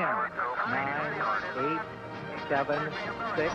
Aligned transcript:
10, 0.00 0.08
9, 0.08 1.20
8, 1.56 1.78
7, 2.48 2.90
6. 3.36 3.54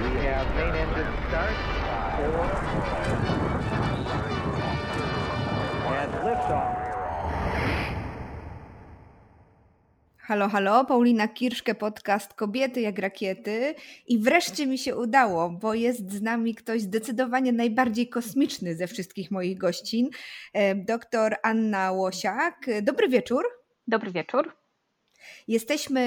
We 0.00 0.10
have 0.24 0.46
main 0.56 0.74
engine 0.74 1.12
start. 1.28 1.56
4. 2.16 2.40
And 6.00 6.12
liftoff. 6.24 6.76
Halo, 10.18 10.48
halo, 10.48 10.84
Paulina 10.84 11.28
Kirszke, 11.28 11.74
podcast 11.74 12.34
Kobiety 12.34 12.80
jak 12.80 12.98
rakiety. 12.98 13.74
I 14.06 14.18
wreszcie 14.18 14.66
mi 14.66 14.78
się 14.78 14.96
udało, 14.96 15.50
bo 15.50 15.74
jest 15.74 16.12
z 16.12 16.22
nami 16.22 16.54
ktoś 16.54 16.82
zdecydowanie 16.82 17.52
najbardziej 17.52 18.08
kosmiczny 18.08 18.76
ze 18.76 18.86
wszystkich 18.86 19.30
moich 19.30 19.58
gościn, 19.58 20.08
e, 20.52 20.74
dr 20.74 21.36
Anna 21.42 21.92
Łosiak. 21.92 22.66
Dobry 22.82 23.08
wieczór. 23.08 23.44
Dobry 23.86 24.10
wieczór. 24.10 24.63
Jesteśmy 25.48 26.04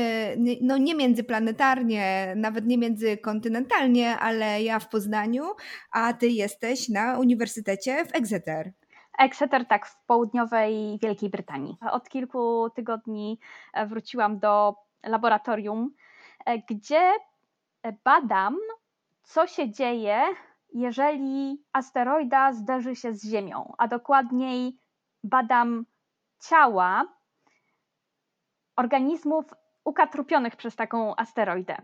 no 0.62 0.78
nie 0.78 0.96
międzyplanetarnie, 0.96 2.34
nawet 2.36 2.66
nie 2.66 2.78
międzykontynentalnie, 2.78 4.18
ale 4.18 4.64
ja 4.64 4.80
w 4.80 4.90
Poznaniu, 4.90 5.44
a 5.92 6.14
ty 6.14 6.28
jesteś 6.28 6.90
na 6.90 7.20
Uniwersytecie 7.20 8.06
w 8.06 8.16
Exeter. 8.16 8.72
Exeter, 9.18 9.66
tak, 9.66 9.86
w 9.86 10.06
południowej 10.06 11.00
Wielkiej 11.02 11.30
Brytanii. 11.30 11.78
Od 11.92 12.10
kilku 12.10 12.70
tygodni 12.76 13.40
e, 13.74 13.88
wróciłam 13.88 14.40
do 14.40 14.76
laboratorium, 15.04 15.94
e, 16.46 16.58
gdzie 16.60 17.12
badam, 18.04 18.58
co 19.24 19.48
się 19.48 19.72
dzieje, 19.72 20.22
jeżeli 20.74 21.64
asteroida 21.74 22.54
zderzy 22.54 22.96
się 22.96 23.14
z 23.14 23.26
Ziemią, 23.26 23.74
a 23.78 23.88
dokładniej 23.88 24.78
badam 25.24 25.86
ciała 26.50 27.17
organizmów 28.78 29.46
ukatrupionych 29.86 30.56
przez 30.56 30.76
taką 30.76 31.16
asteroidę. 31.16 31.78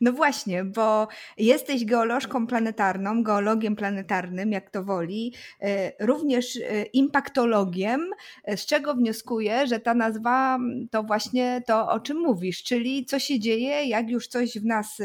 No 0.00 0.12
właśnie, 0.12 0.64
bo 0.64 1.08
jesteś 1.38 1.84
geolożką 1.84 2.46
planetarną, 2.46 3.22
geologiem 3.22 3.76
planetarnym, 3.76 4.52
jak 4.52 4.70
to 4.70 4.84
woli, 4.84 5.34
e, 5.60 6.06
również 6.06 6.56
e, 6.56 6.82
impaktologiem, 6.82 8.10
e, 8.44 8.56
z 8.56 8.66
czego 8.66 8.94
wnioskuję, 8.94 9.66
że 9.66 9.80
ta 9.80 9.94
nazwa 9.94 10.58
to 10.90 11.02
właśnie 11.02 11.62
to, 11.66 11.88
o 11.88 12.00
czym 12.00 12.18
mówisz, 12.18 12.62
czyli 12.62 13.04
co 13.04 13.18
się 13.18 13.40
dzieje, 13.40 13.84
jak 13.84 14.10
już 14.10 14.28
coś 14.28 14.58
w 14.58 14.64
nas, 14.64 14.98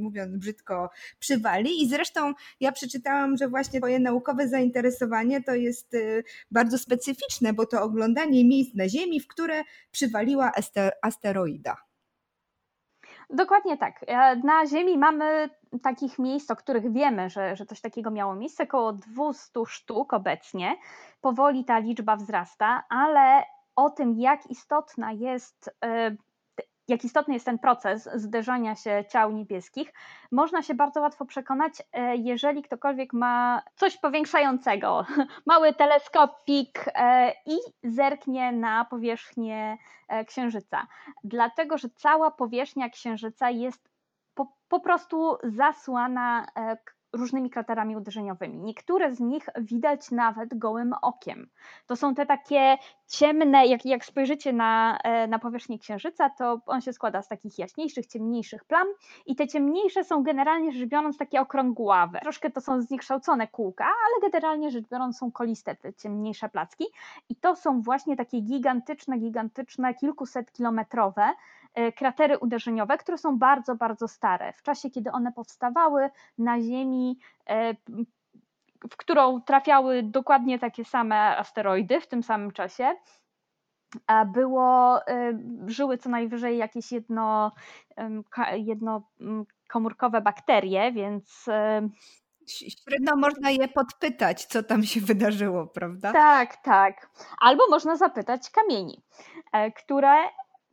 mówiąc 0.00 0.36
brzydko, 0.36 0.90
przywali. 1.18 1.82
I 1.82 1.88
zresztą 1.88 2.34
ja 2.60 2.72
przeczytałam, 2.72 3.36
że 3.36 3.48
właśnie 3.48 3.80
twoje 3.80 3.98
naukowe 3.98 4.48
zainteresowanie 4.48 5.42
to 5.42 5.54
jest 5.54 5.96
bardzo 6.50 6.78
specyficzne, 6.78 7.52
bo 7.52 7.66
to 7.66 7.82
oglądanie 7.82 8.44
miejsc 8.44 8.74
na 8.74 8.88
Ziemi, 8.88 9.20
w 9.20 9.26
które 9.26 9.62
przywaliła 9.90 10.52
asteroida. 11.02 11.91
Dokładnie 13.32 13.76
tak. 13.76 14.04
E, 14.06 14.36
na 14.36 14.66
Ziemi 14.66 14.98
mamy 14.98 15.50
takich 15.82 16.18
miejsc, 16.18 16.50
o 16.50 16.56
których 16.56 16.92
wiemy, 16.92 17.30
że, 17.30 17.56
że 17.56 17.66
coś 17.66 17.80
takiego 17.80 18.10
miało 18.10 18.34
miejsce, 18.34 18.64
około 18.64 18.92
200 18.92 19.60
sztuk 19.66 20.12
obecnie. 20.12 20.76
Powoli 21.20 21.64
ta 21.64 21.78
liczba 21.78 22.16
wzrasta, 22.16 22.84
ale 22.88 23.44
o 23.76 23.90
tym, 23.90 24.14
jak 24.18 24.50
istotna 24.50 25.12
jest 25.12 25.70
e, 25.84 26.16
jak 26.88 27.04
istotny 27.04 27.34
jest 27.34 27.46
ten 27.46 27.58
proces 27.58 28.08
zderzania 28.14 28.74
się 28.74 29.04
ciał 29.08 29.32
niebieskich, 29.32 29.92
można 30.30 30.62
się 30.62 30.74
bardzo 30.74 31.00
łatwo 31.00 31.24
przekonać, 31.24 31.82
e, 31.92 32.16
jeżeli 32.16 32.62
ktokolwiek 32.62 33.12
ma 33.12 33.62
coś 33.76 33.96
powiększającego, 33.96 35.06
mały 35.46 35.74
teleskopik 35.74 36.84
e, 36.94 37.32
i 37.46 37.56
zerknie 37.84 38.52
na 38.52 38.84
powierzchnię 38.84 39.78
e, 40.08 40.24
Księżyca. 40.24 40.86
Dlatego, 41.24 41.78
że 41.78 41.88
cała 41.88 42.30
powierzchnia 42.30 42.90
Księżyca 42.90 43.50
jest 43.50 43.88
po, 44.34 44.52
po 44.68 44.80
prostu 44.80 45.36
zasłana 45.44 46.46
różnymi 47.12 47.50
kraterami 47.50 47.96
uderzeniowymi. 47.96 48.58
Niektóre 48.58 49.14
z 49.14 49.20
nich 49.20 49.46
widać 49.56 50.10
nawet 50.10 50.58
gołym 50.58 50.94
okiem. 51.02 51.48
To 51.86 51.96
są 51.96 52.14
te 52.14 52.26
takie 52.26 52.76
ciemne, 53.08 53.66
jak, 53.66 53.86
jak 53.86 54.04
spojrzycie 54.04 54.52
na, 54.52 54.98
e, 55.04 55.26
na 55.26 55.38
powierzchnię 55.38 55.78
Księżyca, 55.78 56.30
to 56.30 56.60
on 56.66 56.80
się 56.80 56.92
składa 56.92 57.22
z 57.22 57.28
takich 57.28 57.58
jaśniejszych, 57.58 58.06
ciemniejszych 58.06 58.64
plam 58.64 58.86
i 59.26 59.36
te 59.36 59.48
ciemniejsze 59.48 60.04
są 60.04 60.22
generalnie 60.22 60.72
rzecz 60.72 60.88
biorąc 60.88 61.18
takie 61.18 61.40
okrągławe. 61.40 62.20
Troszkę 62.20 62.50
to 62.50 62.60
są 62.60 62.82
zniekształcone 62.82 63.48
kółka, 63.48 63.84
ale 63.84 64.30
generalnie 64.30 64.70
rzecz 64.70 64.88
biorąc 64.88 65.18
są 65.18 65.32
koliste 65.32 65.76
te 65.76 65.94
ciemniejsze 65.94 66.48
placki 66.48 66.84
i 67.28 67.36
to 67.36 67.56
są 67.56 67.82
właśnie 67.82 68.16
takie 68.16 68.40
gigantyczne, 68.40 69.18
gigantyczne, 69.18 69.94
kilkuset 69.94 70.52
kilometrowe 70.52 71.30
kratery 71.96 72.38
uderzeniowe, 72.38 72.98
które 72.98 73.18
są 73.18 73.38
bardzo, 73.38 73.74
bardzo 73.74 74.08
stare. 74.08 74.52
W 74.52 74.62
czasie, 74.62 74.90
kiedy 74.90 75.12
one 75.12 75.32
powstawały 75.32 76.10
na 76.38 76.60
Ziemi, 76.60 77.18
e, 77.48 77.74
w 78.90 78.96
którą 78.96 79.40
trafiały 79.40 80.02
dokładnie 80.02 80.58
takie 80.58 80.84
same 80.84 81.36
asteroidy 81.36 82.00
w 82.00 82.06
tym 82.06 82.22
samym 82.22 82.50
czasie, 82.50 82.94
było, 84.26 85.00
e, 85.06 85.38
żyły 85.66 85.98
co 85.98 86.10
najwyżej 86.10 86.58
jakieś 86.58 86.92
jedno, 86.92 87.52
jednokomórkowe 88.52 90.20
bakterie, 90.20 90.92
więc 90.92 91.44
Średnio 92.46 93.16
można 93.16 93.50
je 93.50 93.68
podpytać, 93.68 94.44
co 94.44 94.62
tam 94.62 94.82
się 94.82 95.00
wydarzyło, 95.00 95.66
prawda? 95.66 96.12
Tak, 96.12 96.56
tak. 96.56 97.10
Albo 97.40 97.68
można 97.70 97.96
zapytać 97.96 98.50
kamieni, 98.50 99.02
które 99.76 100.14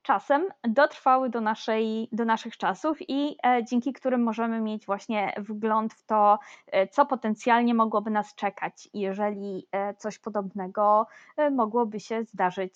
czasem 0.10 0.48
dotrwały 0.64 1.30
do, 1.30 1.42
naszej, 1.42 2.10
do 2.12 2.26
naszych 2.26 2.58
czasów 2.58 2.98
i 3.08 3.38
e, 3.46 3.64
dzięki 3.64 3.94
którym 3.94 4.24
możemy 4.24 4.62
mieć 4.62 4.86
właśnie 4.86 5.34
wgląd 5.38 5.94
w 5.94 6.06
to, 6.06 6.40
e, 6.68 6.88
co 6.88 7.06
potencjalnie 7.06 7.74
mogłoby 7.74 8.12
nas 8.12 8.36
czekać, 8.36 8.90
jeżeli 8.94 9.68
e, 9.72 9.94
coś 9.94 10.20
podobnego 10.20 11.08
mogłoby 11.52 12.00
się 12.00 12.24
zdarzyć 12.24 12.74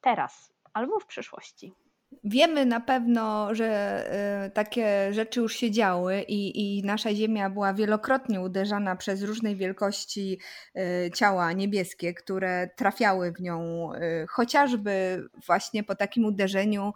teraz 0.00 0.52
albo 0.72 1.00
w 1.00 1.06
przyszłości. 1.06 1.72
Wiemy 2.24 2.66
na 2.66 2.80
pewno, 2.80 3.54
że 3.54 4.00
y, 4.46 4.50
takie 4.50 5.12
rzeczy 5.12 5.40
już 5.40 5.56
się 5.56 5.70
działy 5.70 6.22
i, 6.22 6.78
i 6.78 6.82
nasza 6.84 7.14
Ziemia 7.14 7.50
była 7.50 7.74
wielokrotnie 7.74 8.40
uderzana 8.40 8.96
przez 8.96 9.22
różnej 9.22 9.56
wielkości 9.56 10.38
y, 10.76 11.10
ciała 11.14 11.52
niebieskie, 11.52 12.14
które 12.14 12.70
trafiały 12.76 13.32
w 13.32 13.40
nią. 13.40 13.90
Y, 13.94 14.26
chociażby 14.28 15.24
właśnie 15.46 15.82
po 15.82 15.94
takim 15.94 16.24
uderzeniu 16.24 16.92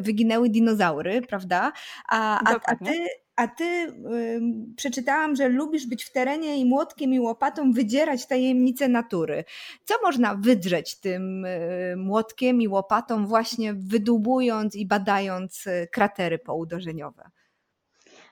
wyginęły 0.00 0.48
dinozaury, 0.48 1.22
prawda? 1.22 1.72
A, 2.08 2.40
a, 2.50 2.60
a 2.64 2.76
ty 2.76 3.06
a 3.36 3.48
ty 3.48 3.64
y, 3.64 4.40
przeczytałam, 4.76 5.36
że 5.36 5.48
lubisz 5.48 5.86
być 5.86 6.04
w 6.04 6.12
terenie 6.12 6.56
i 6.56 6.64
młotkiem 6.64 7.14
i 7.14 7.20
łopatą 7.20 7.72
wydzierać 7.72 8.26
tajemnice 8.26 8.88
natury. 8.88 9.44
Co 9.84 9.94
można 10.02 10.34
wydrzeć 10.34 11.00
tym 11.00 11.44
y, 11.44 11.94
młotkiem 11.96 12.62
i 12.62 12.68
łopatą, 12.68 13.26
właśnie 13.26 13.74
wydłubując 13.74 14.76
i 14.76 14.86
badając 14.86 15.66
y, 15.66 15.88
kratery 15.92 16.38
pouderzeniowe? 16.38 17.30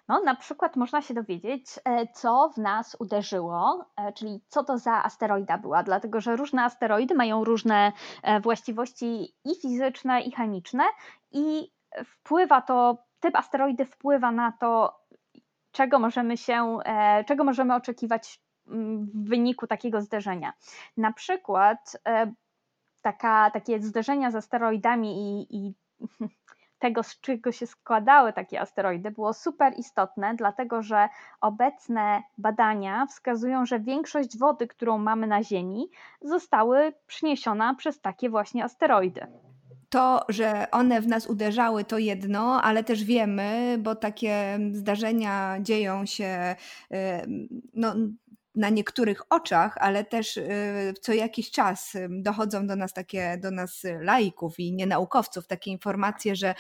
No, 0.09 0.21
na 0.21 0.35
przykład 0.35 0.77
można 0.77 1.03
się 1.03 1.15
dowiedzieć, 1.15 1.67
e, 1.85 2.07
co 2.07 2.51
w 2.55 2.59
nas 2.59 2.97
uderzyło, 2.99 3.87
e, 3.97 4.13
czyli 4.13 4.41
co 4.49 4.65
to 4.65 4.79
za 4.79 5.05
asteroida 5.05 5.59
była, 5.59 5.83
dlatego 5.83 6.21
że 6.21 6.37
różne 6.37 6.63
asteroidy 6.63 7.15
mają 7.15 7.45
różne 7.45 7.93
e, 8.23 8.41
właściwości 8.41 9.35
i 9.45 9.61
fizyczne, 9.63 10.21
i 10.21 10.33
chemiczne, 10.33 10.85
i 11.33 11.73
wpływa 12.05 12.61
to 12.63 13.08
typ 13.21 13.37
asteroidy 13.37 13.85
wpływa 13.85 14.33
na 14.33 14.53
to, 14.53 15.01
czego 15.73 15.99
możemy 15.99 16.37
się, 16.37 16.79
e, 16.85 17.25
czego 17.25 17.45
możemy 17.45 17.75
oczekiwać 17.75 18.41
mm, 18.69 19.07
w 19.07 19.29
wyniku 19.29 19.67
takiego 19.67 20.01
zderzenia. 20.03 20.53
Na 20.97 21.13
przykład 21.13 21.97
e, 22.09 22.33
taka, 23.03 23.51
takie 23.51 23.81
zderzenia 23.81 24.31
z 24.31 24.35
asteroidami 24.35 25.17
i, 25.19 25.57
i 25.57 25.75
tego, 26.79 27.03
z 27.03 27.21
czego 27.21 27.53
się 27.53 27.67
składały 27.67 28.33
takie 28.33 28.61
asteroidy, 28.61 29.11
było 29.11 29.33
super 29.33 29.73
istotne, 29.77 30.35
dlatego 30.35 30.83
że 30.83 31.09
obecne 31.41 32.23
badania 32.39 33.07
wskazują, 33.07 33.67
że 33.67 33.81
większość 33.81 34.39
wody, 34.39 34.67
którą 34.67 34.99
mamy 34.99 35.27
na 35.27 35.43
Ziemi, 35.43 35.91
zostały 36.23 36.93
przyniesiona 37.07 37.75
przez 37.75 38.01
takie 38.01 38.31
właśnie 38.31 38.65
asteroidy 38.65 39.27
to, 39.89 40.25
że 40.29 40.71
one 40.71 41.01
w 41.01 41.07
nas 41.07 41.27
uderzały, 41.27 41.85
to 41.85 41.99
jedno, 41.99 42.63
ale 42.63 42.85
też 42.85 43.05
wiemy, 43.05 43.79
bo 43.81 43.95
takie 43.95 44.59
zdarzenia 44.73 45.59
dzieją 45.61 46.07
się 46.07 46.57
no, 47.75 47.95
na 48.55 48.69
niektórych 48.69 49.23
oczach, 49.33 49.77
ale 49.81 50.05
też 50.05 50.37
y, 50.37 50.95
co 51.01 51.13
jakiś 51.13 51.51
czas 51.51 51.97
dochodzą 52.09 52.67
do 52.67 52.77
nas 52.77 52.93
takie, 52.93 53.39
do 53.43 53.51
nas 53.51 53.83
laików 54.01 54.61
i 54.61 54.73
nienaukowców 54.73 55.47
takie 55.47 55.71
informacje, 55.71 56.37
że 56.37 56.55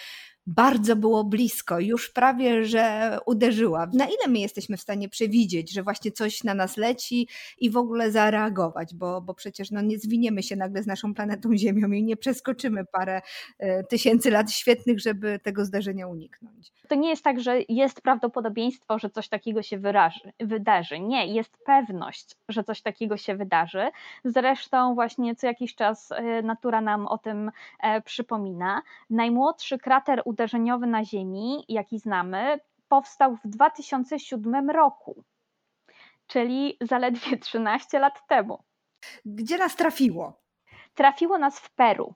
bardzo 0.48 0.96
było 0.96 1.24
blisko, 1.24 1.80
już 1.80 2.10
prawie, 2.10 2.64
że 2.64 3.16
uderzyła. 3.26 3.86
Na 3.92 4.04
ile 4.04 4.28
my 4.28 4.38
jesteśmy 4.38 4.76
w 4.76 4.80
stanie 4.80 5.08
przewidzieć, 5.08 5.72
że 5.72 5.82
właśnie 5.82 6.12
coś 6.12 6.44
na 6.44 6.54
nas 6.54 6.76
leci 6.76 7.28
i 7.58 7.70
w 7.70 7.76
ogóle 7.76 8.10
zareagować, 8.10 8.94
bo, 8.94 9.20
bo 9.20 9.34
przecież 9.34 9.70
no, 9.70 9.80
nie 9.80 9.98
zwiniemy 9.98 10.42
się 10.42 10.56
nagle 10.56 10.82
z 10.82 10.86
naszą 10.86 11.14
planetą 11.14 11.56
Ziemią 11.56 11.90
i 11.92 12.02
nie 12.02 12.16
przeskoczymy 12.16 12.84
parę 12.84 13.22
e, 13.58 13.84
tysięcy 13.84 14.30
lat 14.30 14.50
świetnych, 14.50 15.00
żeby 15.00 15.38
tego 15.42 15.64
zdarzenia 15.64 16.06
uniknąć. 16.06 16.72
To 16.88 16.94
nie 16.94 17.08
jest 17.10 17.24
tak, 17.24 17.40
że 17.40 17.58
jest 17.68 18.00
prawdopodobieństwo, 18.00 18.98
że 18.98 19.10
coś 19.10 19.28
takiego 19.28 19.62
się 19.62 19.78
wyraży, 19.78 20.32
wydarzy. 20.40 21.00
Nie, 21.00 21.26
jest 21.26 21.58
pewność, 21.66 22.36
że 22.48 22.64
coś 22.64 22.82
takiego 22.82 23.16
się 23.16 23.36
wydarzy. 23.36 23.90
Zresztą 24.24 24.94
właśnie 24.94 25.36
co 25.36 25.46
jakiś 25.46 25.74
czas 25.74 26.12
e, 26.12 26.42
natura 26.42 26.80
nam 26.80 27.06
o 27.06 27.18
tym 27.18 27.50
e, 27.82 28.00
przypomina. 28.00 28.82
Najmłodszy 29.10 29.78
krater 29.78 30.22
uderzeniowy 30.38 30.86
na 30.86 31.04
Ziemi, 31.04 31.64
jaki 31.68 31.98
znamy, 31.98 32.60
powstał 32.88 33.36
w 33.36 33.48
2007 33.48 34.70
roku, 34.70 35.24
czyli 36.26 36.76
zaledwie 36.80 37.36
13 37.46 37.98
lat 37.98 38.26
temu. 38.26 38.58
Gdzie 39.24 39.58
nas 39.58 39.76
trafiło? 39.76 40.32
Trafiło 40.94 41.38
nas 41.38 41.60
w 41.60 41.74
Peru. 41.74 42.14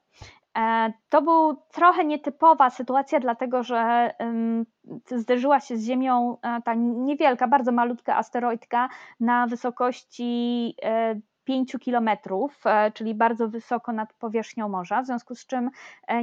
E, 0.59 0.93
to 1.09 1.23
był 1.23 1.57
trochę 1.73 2.05
nietypowa 2.05 2.71
sytuacja, 2.71 3.21
dlatego 3.21 3.63
że 3.63 4.11
zderzyła 5.07 5.61
się 5.61 5.77
z 5.77 5.85
Ziemią 5.85 6.37
e, 6.43 6.63
ta 6.63 6.75
niewielka, 6.75 7.49
bardzo 7.49 7.73
malutka 7.73 8.17
asteroidka 8.17 8.89
na 9.21 9.47
wysokości 9.47 10.75
5 11.44 11.75
e, 11.75 11.79
kilometrów, 11.79 12.65
czyli 12.94 13.15
bardzo 13.15 13.49
wysoko 13.49 13.93
nad 13.93 14.12
powierzchnią 14.12 14.69
morza, 14.69 15.03
w 15.03 15.06
związku 15.06 15.35
z 15.35 15.47
czym 15.47 15.71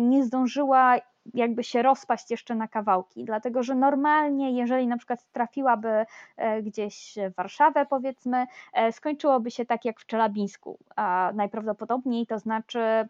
nie 0.01 0.23
zdążyła 0.23 0.95
jakby 1.33 1.63
się 1.63 1.81
rozpaść 1.81 2.31
jeszcze 2.31 2.55
na 2.55 2.67
kawałki, 2.67 3.25
dlatego 3.25 3.63
że 3.63 3.75
normalnie, 3.75 4.51
jeżeli 4.51 4.87
na 4.87 4.97
przykład 4.97 5.25
trafiłaby 5.31 6.05
gdzieś 6.63 7.17
w 7.31 7.35
Warszawę, 7.35 7.85
powiedzmy, 7.85 8.45
skończyłoby 8.91 9.51
się 9.51 9.65
tak 9.65 9.85
jak 9.85 9.99
w 9.99 10.05
Czelabińsku, 10.05 10.79
a 10.95 11.31
najprawdopodobniej 11.35 12.27
to 12.27 12.39
znaczy 12.39 13.09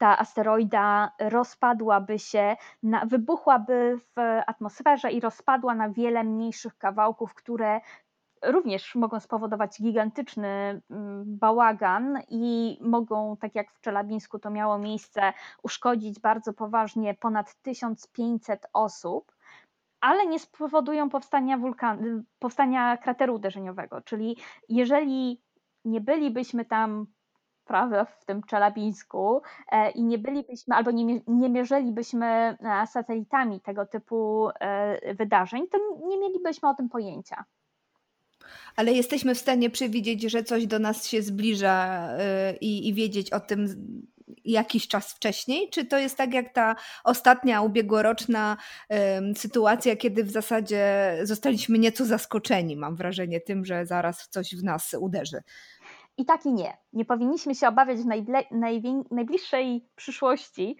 ta 0.00 0.18
asteroida 0.18 1.12
rozpadłaby 1.18 2.18
się, 2.18 2.56
na, 2.82 3.06
wybuchłaby 3.06 3.98
w 4.16 4.40
atmosferze 4.46 5.10
i 5.10 5.20
rozpadła 5.20 5.74
na 5.74 5.90
wiele 5.90 6.24
mniejszych 6.24 6.78
kawałków, 6.78 7.34
które 7.34 7.80
również 8.42 8.94
mogą 8.94 9.20
spowodować 9.20 9.82
gigantyczny 9.82 10.80
mm, 10.90 11.24
bałagan 11.38 12.18
i 12.28 12.78
mogą, 12.80 13.36
tak 13.36 13.54
jak 13.54 13.72
w 13.72 13.80
Czelabińsku 13.80 14.38
to 14.38 14.50
miało 14.50 14.78
miejsce, 14.78 15.32
uszkodzić 15.62 16.20
bardzo 16.20 16.52
poważnie 16.52 17.14
ponad 17.14 17.54
1500 17.62 18.66
osób, 18.72 19.32
ale 20.00 20.26
nie 20.26 20.38
spowodują 20.38 21.10
powstania, 21.10 21.58
wulkan, 21.58 22.24
powstania 22.38 22.96
krateru 22.96 23.34
uderzeniowego. 23.34 24.00
Czyli 24.00 24.36
jeżeli 24.68 25.42
nie 25.84 26.00
bylibyśmy 26.00 26.64
tam 26.64 27.06
prawda, 27.64 28.04
w 28.04 28.24
tym 28.24 28.42
Czelabińsku 28.42 29.42
e, 29.72 29.90
i 29.90 30.04
nie 30.04 30.18
bylibyśmy 30.18 30.74
albo 30.74 30.90
nie, 30.90 31.20
nie 31.26 31.48
mierzylibyśmy 31.48 32.26
e, 32.26 32.86
satelitami 32.86 33.60
tego 33.60 33.86
typu 33.86 34.48
e, 34.60 35.14
wydarzeń, 35.14 35.68
to 35.68 35.78
nie 36.06 36.18
mielibyśmy 36.18 36.68
o 36.68 36.74
tym 36.74 36.88
pojęcia. 36.88 37.44
Ale 38.76 38.92
jesteśmy 38.92 39.34
w 39.34 39.38
stanie 39.38 39.70
przewidzieć, 39.70 40.22
że 40.22 40.44
coś 40.44 40.66
do 40.66 40.78
nas 40.78 41.08
się 41.08 41.22
zbliża 41.22 42.08
i, 42.60 42.88
i 42.88 42.94
wiedzieć 42.94 43.32
o 43.32 43.40
tym 43.40 43.66
jakiś 44.44 44.88
czas 44.88 45.12
wcześniej? 45.12 45.70
Czy 45.70 45.84
to 45.84 45.98
jest 45.98 46.16
tak 46.16 46.34
jak 46.34 46.52
ta 46.52 46.76
ostatnia 47.04 47.62
ubiegłoroczna 47.62 48.56
sytuacja, 49.36 49.96
kiedy 49.96 50.24
w 50.24 50.30
zasadzie 50.30 51.14
zostaliśmy 51.22 51.78
nieco 51.78 52.04
zaskoczeni, 52.04 52.76
mam 52.76 52.96
wrażenie, 52.96 53.40
tym, 53.40 53.64
że 53.64 53.86
zaraz 53.86 54.28
coś 54.28 54.54
w 54.54 54.64
nas 54.64 54.96
uderzy? 55.00 55.42
I 56.16 56.24
tak 56.24 56.46
i 56.46 56.52
nie. 56.52 56.76
Nie 56.92 57.04
powinniśmy 57.04 57.54
się 57.54 57.68
obawiać 57.68 57.98
w 57.98 58.06
najbliższej 59.10 59.88
przyszłości 59.96 60.76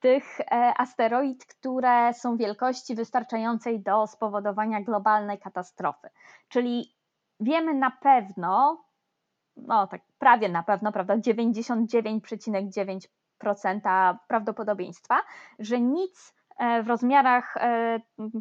tych 0.00 0.40
e, 0.40 0.44
asteroid, 0.78 1.46
które 1.46 2.14
są 2.14 2.36
wielkości 2.36 2.94
wystarczającej 2.94 3.82
do 3.82 4.06
spowodowania 4.06 4.80
globalnej 4.80 5.38
katastrofy. 5.38 6.08
Czyli 6.48 6.94
wiemy 7.42 7.74
na 7.74 7.90
pewno, 7.90 8.84
no 9.56 9.86
tak 9.86 10.02
prawie 10.18 10.48
na 10.48 10.62
pewno, 10.62 10.92
prawda, 10.92 11.16
99,9% 11.16 14.16
prawdopodobieństwa, 14.28 15.20
że 15.58 15.80
nic 15.80 16.34
e, 16.58 16.82
w 16.82 16.88
rozmiarach 16.88 17.56
e, 17.56 18.00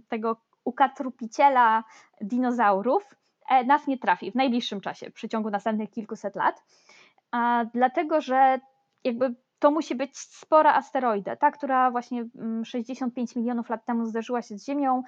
tego 0.10 0.38
ukatrupiciela 0.64 1.84
dinozaurów 2.22 3.16
E, 3.52 3.64
nas 3.64 3.88
nie 3.88 3.98
trafi 3.98 4.32
w 4.32 4.36
najbliższym 4.36 4.82
czasie, 4.82 5.10
w 5.10 5.14
przeciągu 5.14 5.50
następnych 5.50 5.92
kilkuset 5.92 6.36
lat, 6.36 6.64
dlatego 7.74 8.22
że 8.22 8.60
jakby 9.04 9.36
to 9.60 9.72
musi 9.72 9.96
być 9.96 10.18
spora 10.18 10.74
asteroida, 10.74 11.36
ta, 11.36 11.52
która 11.52 11.92
właśnie 11.92 12.26
65 12.64 13.32
mm, 13.32 13.44
milionów 13.44 13.70
lat 13.70 13.86
temu 13.86 14.06
zderzyła 14.06 14.42
się 14.42 14.58
z 14.58 14.66
Ziemią, 14.66 15.04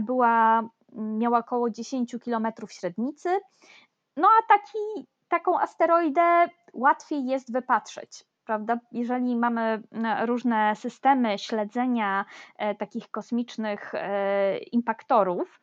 była, 0.00 0.62
miała 0.92 1.38
około 1.38 1.70
10 1.70 2.16
kilometrów 2.24 2.72
średnicy. 2.72 3.28
No 4.16 4.28
a 4.28 4.46
taki, 4.58 5.08
taką 5.28 5.60
asteroidę 5.60 6.48
łatwiej 6.72 7.26
jest 7.26 7.52
wypatrzeć. 7.52 8.24
Prawda? 8.44 8.78
Jeżeli 8.92 9.36
mamy 9.36 9.82
różne 10.26 10.76
systemy 10.76 11.38
śledzenia 11.38 12.24
e, 12.56 12.74
takich 12.74 13.10
kosmicznych 13.10 13.92
impaktorów, 14.72 15.60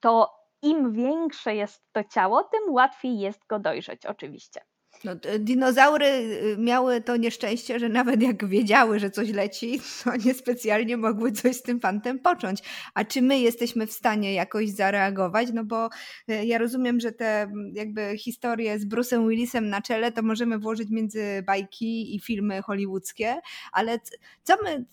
to 0.00 0.36
im 0.62 0.92
większe 0.92 1.54
jest 1.54 1.92
to 1.92 2.04
ciało, 2.04 2.44
tym 2.44 2.74
łatwiej 2.74 3.18
jest 3.18 3.46
go 3.46 3.58
dojrzeć, 3.58 4.06
oczywiście. 4.06 4.60
No, 5.04 5.12
dinozaury 5.38 6.06
y, 6.06 6.56
miały 6.58 7.00
to 7.00 7.16
nieszczęście, 7.16 7.78
że 7.78 7.88
nawet 7.88 8.22
jak 8.22 8.48
wiedziały, 8.48 8.98
że 8.98 9.10
coś 9.10 9.30
leci, 9.30 9.80
to 10.04 10.16
niespecjalnie 10.26 10.96
mogły 10.96 11.32
coś 11.32 11.56
z 11.56 11.62
tym 11.62 11.80
fantem 11.80 12.18
począć. 12.18 12.60
A 12.94 13.04
czy 13.04 13.22
my 13.22 13.38
jesteśmy 13.38 13.86
w 13.86 13.92
stanie 13.92 14.34
jakoś 14.34 14.70
zareagować? 14.70 15.48
No 15.54 15.64
bo 15.64 15.88
y, 16.30 16.44
ja 16.44 16.58
rozumiem, 16.58 17.00
że 17.00 17.12
te 17.12 17.52
jakby 17.72 18.18
historie 18.18 18.78
z 18.78 18.86
Bruce'em 18.86 19.28
Willisem 19.28 19.68
na 19.68 19.82
czele 19.82 20.12
to 20.12 20.22
możemy 20.22 20.58
włożyć 20.58 20.90
między 20.90 21.42
bajki 21.46 22.16
i 22.16 22.20
filmy 22.20 22.62
hollywoodzkie, 22.62 23.40
ale 23.72 23.98
co, 24.42 24.54
my, 24.64 24.84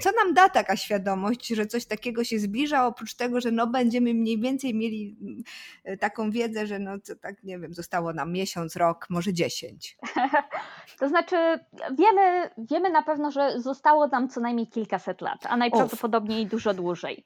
co 0.00 0.10
nam 0.24 0.34
da 0.34 0.48
taka 0.48 0.76
świadomość, 0.76 1.48
że 1.48 1.66
coś 1.66 1.86
takiego 1.86 2.24
się 2.24 2.38
zbliża, 2.38 2.86
oprócz 2.86 3.14
tego, 3.14 3.40
że 3.40 3.50
no 3.50 3.66
będziemy 3.66 4.14
mniej 4.14 4.40
więcej 4.40 4.74
mieli 4.74 5.16
taką 6.00 6.30
wiedzę, 6.30 6.66
że 6.66 6.78
no 6.78 6.92
tak, 7.20 7.42
nie 7.44 7.58
wiem, 7.58 7.74
zostało 7.74 8.12
nam 8.12 8.32
miesiąc, 8.32 8.76
rok, 8.76 9.06
może 9.10 9.32
10? 9.36 9.98
To 10.98 11.08
znaczy, 11.08 11.36
wiemy, 11.98 12.50
wiemy 12.58 12.90
na 12.90 13.02
pewno, 13.02 13.30
że 13.30 13.60
zostało 13.60 14.06
nam 14.06 14.28
co 14.28 14.40
najmniej 14.40 14.66
kilkaset 14.66 15.20
lat, 15.20 15.46
a 15.48 15.56
najprawdopodobniej 15.56 16.44
Uf. 16.44 16.50
dużo 16.50 16.74
dłużej. 16.74 17.24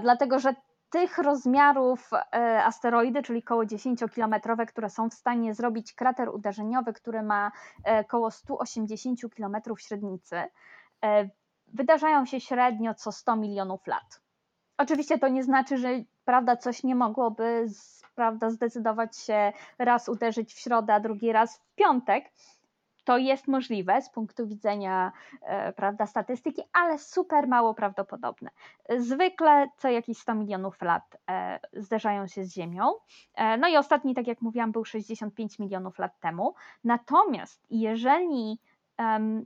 Dlatego, 0.00 0.38
że 0.38 0.54
tych 0.90 1.18
rozmiarów 1.18 2.10
e, 2.12 2.64
asteroidy, 2.64 3.22
czyli 3.22 3.38
około 3.38 3.64
10-kilometrowe, 3.64 4.66
które 4.66 4.90
są 4.90 5.10
w 5.10 5.14
stanie 5.14 5.54
zrobić 5.54 5.94
krater 5.94 6.28
uderzeniowy, 6.28 6.92
który 6.92 7.22
ma 7.22 7.52
około 8.00 8.30
180 8.30 9.20
km 9.36 9.56
średnicy, 9.78 10.42
e, 11.04 11.28
wydarzają 11.66 12.26
się 12.26 12.40
średnio 12.40 12.94
co 12.94 13.12
100 13.12 13.36
milionów 13.36 13.86
lat. 13.86 14.20
Oczywiście 14.78 15.18
to 15.18 15.28
nie 15.28 15.44
znaczy, 15.44 15.78
że 15.78 15.88
prawda, 16.24 16.56
coś 16.56 16.82
nie 16.82 16.94
mogłoby 16.94 17.64
z 17.68 17.97
prawda, 18.18 18.50
zdecydować 18.50 19.16
się 19.16 19.52
raz 19.78 20.08
uderzyć 20.08 20.54
w 20.54 20.58
środę, 20.58 20.94
a 20.94 21.00
drugi 21.00 21.32
raz 21.32 21.58
w 21.58 21.74
piątek. 21.74 22.24
To 23.04 23.18
jest 23.18 23.48
możliwe 23.48 24.02
z 24.02 24.10
punktu 24.10 24.46
widzenia 24.46 25.12
e, 25.42 25.72
prawda, 25.72 26.06
statystyki, 26.06 26.62
ale 26.72 26.98
super 26.98 27.48
mało 27.48 27.74
prawdopodobne. 27.74 28.50
Zwykle 28.98 29.68
co 29.76 29.88
jakieś 29.88 30.18
100 30.18 30.34
milionów 30.34 30.82
lat 30.82 31.16
e, 31.30 31.60
zderzają 31.72 32.26
się 32.26 32.44
z 32.44 32.54
Ziemią. 32.54 32.92
E, 33.34 33.56
no 33.56 33.68
i 33.68 33.76
ostatni, 33.76 34.14
tak 34.14 34.26
jak 34.26 34.42
mówiłam, 34.42 34.72
był 34.72 34.84
65 34.84 35.58
milionów 35.58 35.98
lat 35.98 36.20
temu. 36.20 36.54
Natomiast 36.84 37.66
jeżeli 37.70 38.60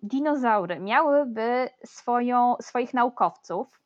dinozaury 0.02 0.80
miałyby 0.80 1.68
swoją, 1.84 2.56
swoich 2.60 2.94
naukowców, 2.94 3.80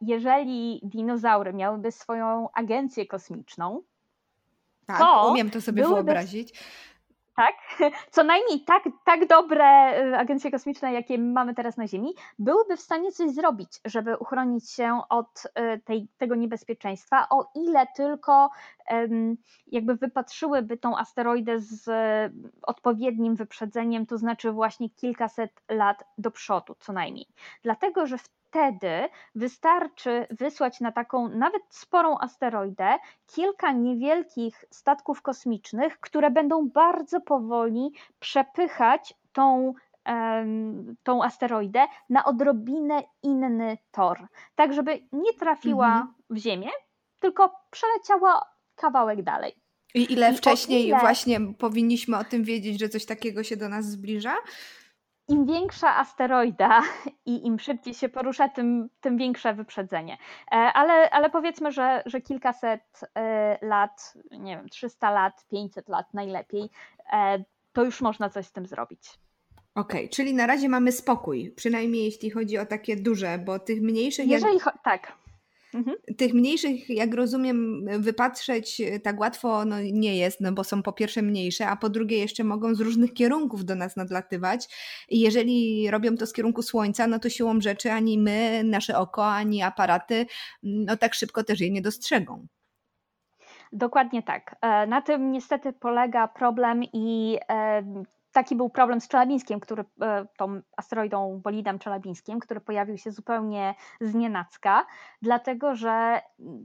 jeżeli 0.00 0.80
dinozaury 0.82 1.52
miałyby 1.52 1.92
swoją 1.92 2.48
agencję 2.52 3.06
kosmiczną, 3.06 3.82
tak, 4.90 4.98
to 4.98 5.30
umiem 5.30 5.50
to 5.50 5.60
sobie 5.60 5.82
wyobrazić. 5.82 6.54
Tak, 7.36 7.54
co 8.14 8.24
najmniej 8.24 8.60
tak, 8.60 8.84
tak 9.04 9.26
dobre 9.26 9.98
y, 9.98 10.18
agencje 10.18 10.50
kosmiczne, 10.50 10.92
jakie 10.92 11.18
mamy 11.18 11.54
teraz 11.54 11.76
na 11.76 11.86
Ziemi, 11.86 12.14
byłyby 12.38 12.76
w 12.76 12.80
stanie 12.80 13.12
coś 13.12 13.30
zrobić, 13.30 13.80
żeby 13.84 14.16
uchronić 14.16 14.70
się 14.70 15.00
od 15.08 15.46
y, 15.46 15.80
tej, 15.84 16.08
tego 16.18 16.34
niebezpieczeństwa, 16.34 17.26
o 17.30 17.50
ile 17.54 17.86
tylko 17.96 18.50
jakby 19.66 19.96
wypatrzyłyby 19.96 20.76
tą 20.76 20.98
asteroidę 20.98 21.60
z 21.60 21.90
odpowiednim 22.62 23.36
wyprzedzeniem, 23.36 24.06
to 24.06 24.18
znaczy 24.18 24.52
właśnie 24.52 24.90
kilkaset 24.90 25.62
lat 25.68 26.04
do 26.18 26.30
przodu 26.30 26.74
co 26.80 26.92
najmniej. 26.92 27.26
Dlatego, 27.62 28.06
że 28.06 28.16
wtedy 28.50 29.08
wystarczy 29.34 30.26
wysłać 30.30 30.80
na 30.80 30.92
taką 30.92 31.28
nawet 31.28 31.62
sporą 31.68 32.18
asteroidę 32.18 32.98
kilka 33.26 33.72
niewielkich 33.72 34.64
statków 34.70 35.22
kosmicznych, 35.22 36.00
które 36.00 36.30
będą 36.30 36.68
bardzo 36.68 37.20
powoli 37.20 37.92
przepychać 38.20 39.14
tą 39.32 39.74
tą 41.02 41.22
asteroidę 41.22 41.86
na 42.08 42.24
odrobinę 42.24 43.02
inny 43.22 43.78
tor, 43.90 44.26
tak 44.54 44.74
żeby 44.74 45.00
nie 45.12 45.32
trafiła 45.32 45.86
mhm. 45.86 46.14
w 46.30 46.36
Ziemię, 46.36 46.70
tylko 47.20 47.54
przeleciała 47.70 48.44
kawałek 48.74 49.22
dalej. 49.22 49.52
I 49.94 50.12
ile 50.12 50.32
I 50.32 50.36
wcześniej 50.36 50.88
ile... 50.88 51.00
właśnie 51.00 51.40
powinniśmy 51.58 52.18
o 52.18 52.24
tym 52.24 52.44
wiedzieć, 52.44 52.80
że 52.80 52.88
coś 52.88 53.06
takiego 53.06 53.42
się 53.42 53.56
do 53.56 53.68
nas 53.68 53.84
zbliża? 53.84 54.34
Im 55.30 55.46
większa 55.46 55.96
asteroida 55.96 56.82
i 57.26 57.46
im 57.46 57.58
szybciej 57.58 57.94
się 57.94 58.08
porusza, 58.08 58.48
tym, 58.48 58.88
tym 59.00 59.16
większe 59.16 59.54
wyprzedzenie. 59.54 60.18
E, 60.52 60.54
ale, 60.54 61.10
ale 61.10 61.30
powiedzmy, 61.30 61.72
że, 61.72 62.02
że 62.06 62.20
kilkaset 62.20 63.00
e, 63.14 63.66
lat, 63.66 64.14
nie 64.30 64.56
wiem, 64.56 64.68
300 64.68 65.10
lat, 65.10 65.46
500 65.50 65.88
lat 65.88 66.14
najlepiej, 66.14 66.70
e, 67.12 67.44
to 67.72 67.84
już 67.84 68.00
można 68.00 68.30
coś 68.30 68.46
z 68.46 68.52
tym 68.52 68.66
zrobić. 68.66 69.18
Okej, 69.74 70.00
okay, 70.00 70.08
czyli 70.08 70.34
na 70.34 70.46
razie 70.46 70.68
mamy 70.68 70.92
spokój, 70.92 71.52
przynajmniej 71.56 72.04
jeśli 72.04 72.30
chodzi 72.30 72.58
o 72.58 72.66
takie 72.66 72.96
duże, 72.96 73.38
bo 73.38 73.58
tych 73.58 73.82
mniejszych. 73.82 74.26
Jeżeli 74.26 74.54
jak, 74.54 74.78
tak. 74.84 75.12
Mhm. 75.74 75.96
Tych 76.16 76.34
mniejszych, 76.34 76.88
jak 76.88 77.14
rozumiem, 77.14 77.86
wypatrzeć 77.98 78.82
tak 79.02 79.20
łatwo 79.20 79.64
no, 79.64 79.76
nie 79.92 80.16
jest, 80.16 80.40
no 80.40 80.52
bo 80.52 80.64
są 80.64 80.82
po 80.82 80.92
pierwsze 80.92 81.22
mniejsze, 81.22 81.66
a 81.66 81.76
po 81.76 81.88
drugie 81.88 82.18
jeszcze 82.18 82.44
mogą 82.44 82.74
z 82.74 82.80
różnych 82.80 83.12
kierunków 83.12 83.64
do 83.64 83.74
nas 83.74 83.96
nadlatywać. 83.96 84.68
I 85.08 85.20
jeżeli 85.20 85.90
robią 85.90 86.16
to 86.16 86.26
z 86.26 86.32
kierunku 86.32 86.62
słońca, 86.62 87.06
no 87.06 87.18
to 87.18 87.28
siłą 87.28 87.60
rzeczy 87.60 87.92
ani 87.92 88.18
my, 88.18 88.64
nasze 88.64 88.98
oko, 88.98 89.26
ani 89.26 89.62
aparaty, 89.62 90.26
no 90.62 90.96
tak 90.96 91.14
szybko 91.14 91.44
też 91.44 91.60
je 91.60 91.70
nie 91.70 91.82
dostrzegą. 91.82 92.46
Dokładnie 93.72 94.22
tak. 94.22 94.56
E, 94.62 94.86
na 94.86 95.02
tym 95.02 95.32
niestety 95.32 95.72
polega 95.72 96.28
problem 96.28 96.84
i 96.92 97.38
e, 97.48 97.82
taki 98.32 98.56
był 98.56 98.70
problem 98.70 99.00
z 99.00 99.08
Czelabińskim, 99.08 99.60
który, 99.60 99.84
e, 100.02 100.26
tą 100.38 100.60
asteroidą 100.76 101.40
bolidem 101.44 101.78
Czelabińskim, 101.78 102.40
który 102.40 102.60
pojawił 102.60 102.98
się 102.98 103.10
zupełnie 103.10 103.74
z 104.00 104.14
nienacka, 104.14 104.86
dlatego 105.22 105.74
że 105.74 106.22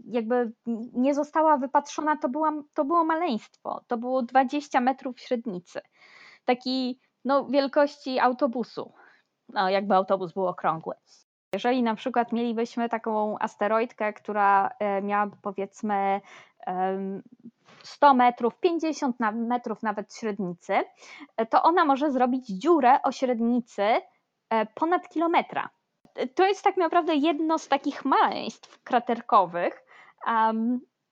jakby 0.08 0.52
nie 0.94 1.14
została 1.14 1.58
wypatrzona, 1.58 2.18
to, 2.18 2.30
była, 2.30 2.52
to 2.74 2.86
było 2.86 3.04
maleństwo, 3.04 3.82
to 3.88 3.98
było 3.98 4.24
20 4.24 4.82
metrów 4.82 5.20
średnicy, 5.20 5.82
taki 6.46 7.00
no, 7.26 7.46
wielkości 7.46 8.20
autobusu, 8.20 8.94
no, 9.50 9.70
jakby 9.70 9.96
autobus 9.96 10.34
był 10.34 10.48
okrągły. 10.48 10.96
Jeżeli 11.54 11.84
na 11.84 11.96
przykład 11.96 12.32
mielibyśmy 12.32 12.90
taką 12.90 13.40
asteroidkę, 13.40 14.14
która 14.14 14.70
e, 14.80 15.02
miałaby 15.02 15.38
powiedzmy 15.42 16.22
100 17.84 18.14
metrów, 18.14 18.60
50 18.60 19.16
metrów 19.34 19.84
nawet 19.84 20.16
średnicy, 20.16 20.74
to 21.50 21.64
ona 21.64 21.86
może 21.86 22.12
zrobić 22.12 22.48
dziurę 22.48 23.02
o 23.04 23.12
średnicy 23.12 23.84
e, 23.84 24.02
ponad 24.66 25.10
kilometra. 25.10 25.70
To 26.36 26.48
jest 26.48 26.64
tak 26.64 26.78
naprawdę 26.78 27.16
jedno 27.16 27.60
z 27.60 27.68
takich 27.68 28.06
maleństw 28.06 28.84
kraterkowych, 28.84 29.86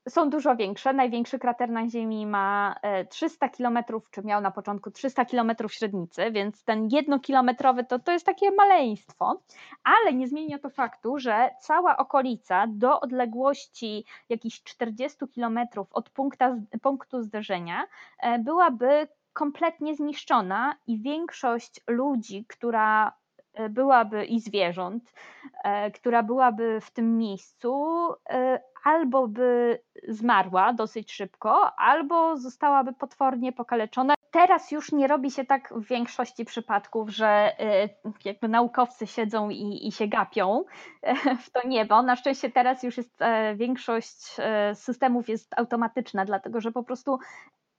są 0.10 0.30
dużo 0.30 0.56
większe. 0.56 0.94
Największy 0.94 1.40
krater 1.40 1.70
na 1.70 1.90
Ziemi 1.90 2.26
ma 2.26 2.76
300 3.10 3.46
e, 3.46 3.50
km, 3.50 3.78
czy 4.12 4.22
miał 4.24 4.42
na 4.42 4.52
początku 4.52 4.92
300 4.92 5.26
km 5.26 5.52
średnicy, 5.68 6.32
więc 6.32 6.64
ten 6.64 6.88
jednokilometrowy 6.92 7.84
to, 7.84 8.00
to 8.00 8.12
jest 8.12 8.26
takie 8.26 8.52
maleństwo, 8.52 9.42
ale 9.84 10.14
nie 10.14 10.28
zmienia 10.28 10.60
to 10.60 10.70
faktu, 10.70 11.20
że 11.20 11.50
cała 11.62 11.98
okolica 11.98 12.66
do 12.68 13.00
odległości 13.00 14.06
jakichś 14.30 14.64
40 14.64 15.18
km 15.36 15.60
od 15.92 16.10
punkta, 16.10 16.56
punktu 16.82 17.22
zderzenia 17.22 17.84
e, 18.20 18.40
byłaby 18.40 19.08
kompletnie 19.34 19.96
zniszczona 19.96 20.76
i 20.88 21.00
większość 21.00 21.82
ludzi, 21.88 22.46
która 22.50 23.14
e, 23.54 23.70
byłaby 23.70 24.26
i 24.26 24.40
zwierząt, 24.40 25.14
która 25.94 26.24
byłaby 26.24 26.82
w 26.82 26.92
tym 26.92 27.18
miejscu, 27.18 27.96
albo 28.84 29.28
by 29.28 29.80
zmarła 30.08 30.74
dosyć 30.74 31.12
szybko, 31.12 31.80
albo 31.80 32.38
zostałaby 32.38 32.94
potwornie 32.94 33.52
pokaleczona. 33.52 34.14
Teraz 34.32 34.72
już 34.72 34.92
nie 34.92 35.08
robi 35.08 35.32
się 35.32 35.46
tak 35.46 35.74
w 35.76 35.88
większości 35.88 36.46
przypadków, 36.46 37.10
że 37.10 37.52
y, 37.60 37.90
jakby 38.26 38.48
naukowcy 38.48 39.08
siedzą 39.08 39.50
i, 39.50 39.88
i 39.88 39.92
się 39.92 40.08
gapią 40.08 40.64
w 41.46 41.50
to 41.50 41.68
niebo. 41.68 42.02
Na 42.02 42.16
szczęście 42.16 42.52
teraz 42.52 42.84
już 42.84 42.98
jest 42.98 43.22
e, 43.22 43.56
większość 43.56 44.36
e, 44.40 44.76
systemów 44.76 45.30
jest 45.30 45.60
automatyczna, 45.60 46.26
dlatego 46.26 46.62
że 46.62 46.72
po 46.72 46.84
prostu 46.84 47.20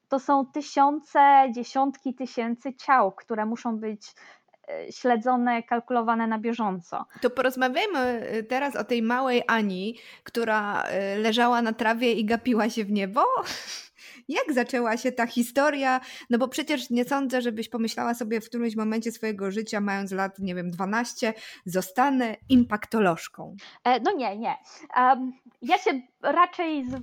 to 0.08 0.18
są 0.18 0.46
tysiące, 0.46 1.46
dziesiątki 1.50 2.14
tysięcy 2.14 2.74
ciał, 2.74 3.12
które 3.12 3.46
muszą 3.46 3.78
być 3.78 4.14
śledzone, 4.90 5.62
kalkulowane 5.62 6.26
na 6.26 6.38
bieżąco. 6.38 7.04
To 7.20 7.30
porozmawiajmy 7.30 7.98
e, 7.98 8.42
teraz 8.42 8.76
o 8.76 8.84
tej 8.84 9.02
małej 9.02 9.42
Ani, 9.46 9.98
która 10.24 10.82
e, 10.82 11.18
leżała 11.18 11.62
na 11.62 11.72
trawie 11.72 12.12
i 12.12 12.24
gapiła 12.24 12.70
się 12.70 12.84
w 12.84 12.90
niebo. 12.90 13.24
Jak 14.28 14.52
zaczęła 14.52 14.96
się 14.96 15.12
ta 15.12 15.26
historia? 15.26 16.00
No 16.30 16.38
bo 16.38 16.48
przecież 16.48 16.90
nie 16.90 17.04
sądzę, 17.04 17.42
żebyś 17.42 17.68
pomyślała 17.68 18.14
sobie 18.14 18.40
w 18.40 18.48
którymś 18.48 18.76
momencie 18.76 19.12
swojego 19.12 19.50
życia, 19.50 19.80
mając 19.80 20.12
lat, 20.12 20.38
nie 20.38 20.54
wiem, 20.54 20.70
12, 20.70 21.34
zostanę 21.66 22.36
impaktolożką. 22.48 23.56
No 24.02 24.12
nie, 24.12 24.38
nie. 24.38 24.54
Ja 25.62 25.78
się 25.78 26.00
raczej 26.22 26.84
z, 26.84 26.94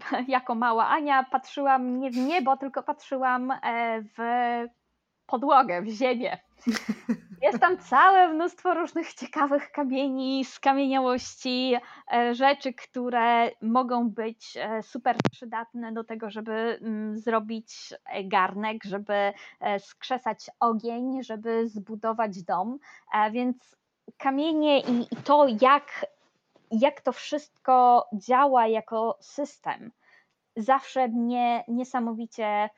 jako 0.28 0.54
mała 0.54 0.88
Ania 0.88 1.24
patrzyłam 1.30 2.00
nie 2.00 2.10
w 2.10 2.16
niebo, 2.16 2.56
tylko 2.56 2.82
patrzyłam 2.82 3.52
w 4.16 4.18
podłogę, 5.30 5.82
w 5.82 5.88
ziemię. 5.88 6.38
Jest 7.42 7.60
tam 7.60 7.78
całe 7.78 8.28
mnóstwo 8.28 8.74
różnych 8.74 9.14
ciekawych 9.14 9.72
kamieni, 9.72 10.44
skamieniałości, 10.44 11.74
e, 12.12 12.34
rzeczy, 12.34 12.72
które 12.72 13.50
mogą 13.62 14.10
być 14.10 14.56
e, 14.56 14.82
super 14.82 15.16
przydatne 15.32 15.92
do 15.92 16.04
tego, 16.04 16.30
żeby 16.30 16.52
mm, 16.52 17.18
zrobić 17.18 17.94
e, 18.04 18.24
garnek, 18.24 18.84
żeby 18.84 19.32
skrzesać 19.78 20.50
ogień, 20.60 21.22
żeby 21.22 21.68
zbudować 21.68 22.42
dom. 22.42 22.78
Więc 23.32 23.76
kamienie 24.18 24.80
i 24.80 25.06
to, 25.24 25.46
jak, 25.60 26.06
jak 26.70 27.00
to 27.00 27.12
wszystko 27.12 28.06
działa 28.12 28.66
jako 28.66 29.18
system, 29.20 29.90
zawsze 30.56 31.08
mnie 31.08 31.64
niesamowicie 31.68 32.70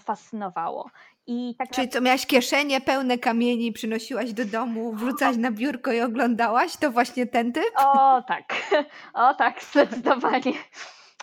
fascynowało. 0.00 0.90
I 1.32 1.54
tak 1.58 1.70
Czyli 1.70 1.88
co, 1.88 2.00
miałaś 2.00 2.26
kieszenie 2.26 2.80
pełne 2.80 3.18
kamieni, 3.18 3.72
przynosiłaś 3.72 4.32
do 4.32 4.44
domu, 4.44 4.92
wrzucałaś 4.94 5.36
na 5.36 5.50
biurko 5.50 5.92
i 5.92 6.00
oglądałaś? 6.00 6.76
To 6.76 6.90
właśnie 6.90 7.26
ten 7.26 7.52
typ? 7.52 7.64
O 7.76 8.22
tak, 8.22 8.54
o 9.14 9.34
tak, 9.34 9.62
zdecydowanie. 9.62 10.52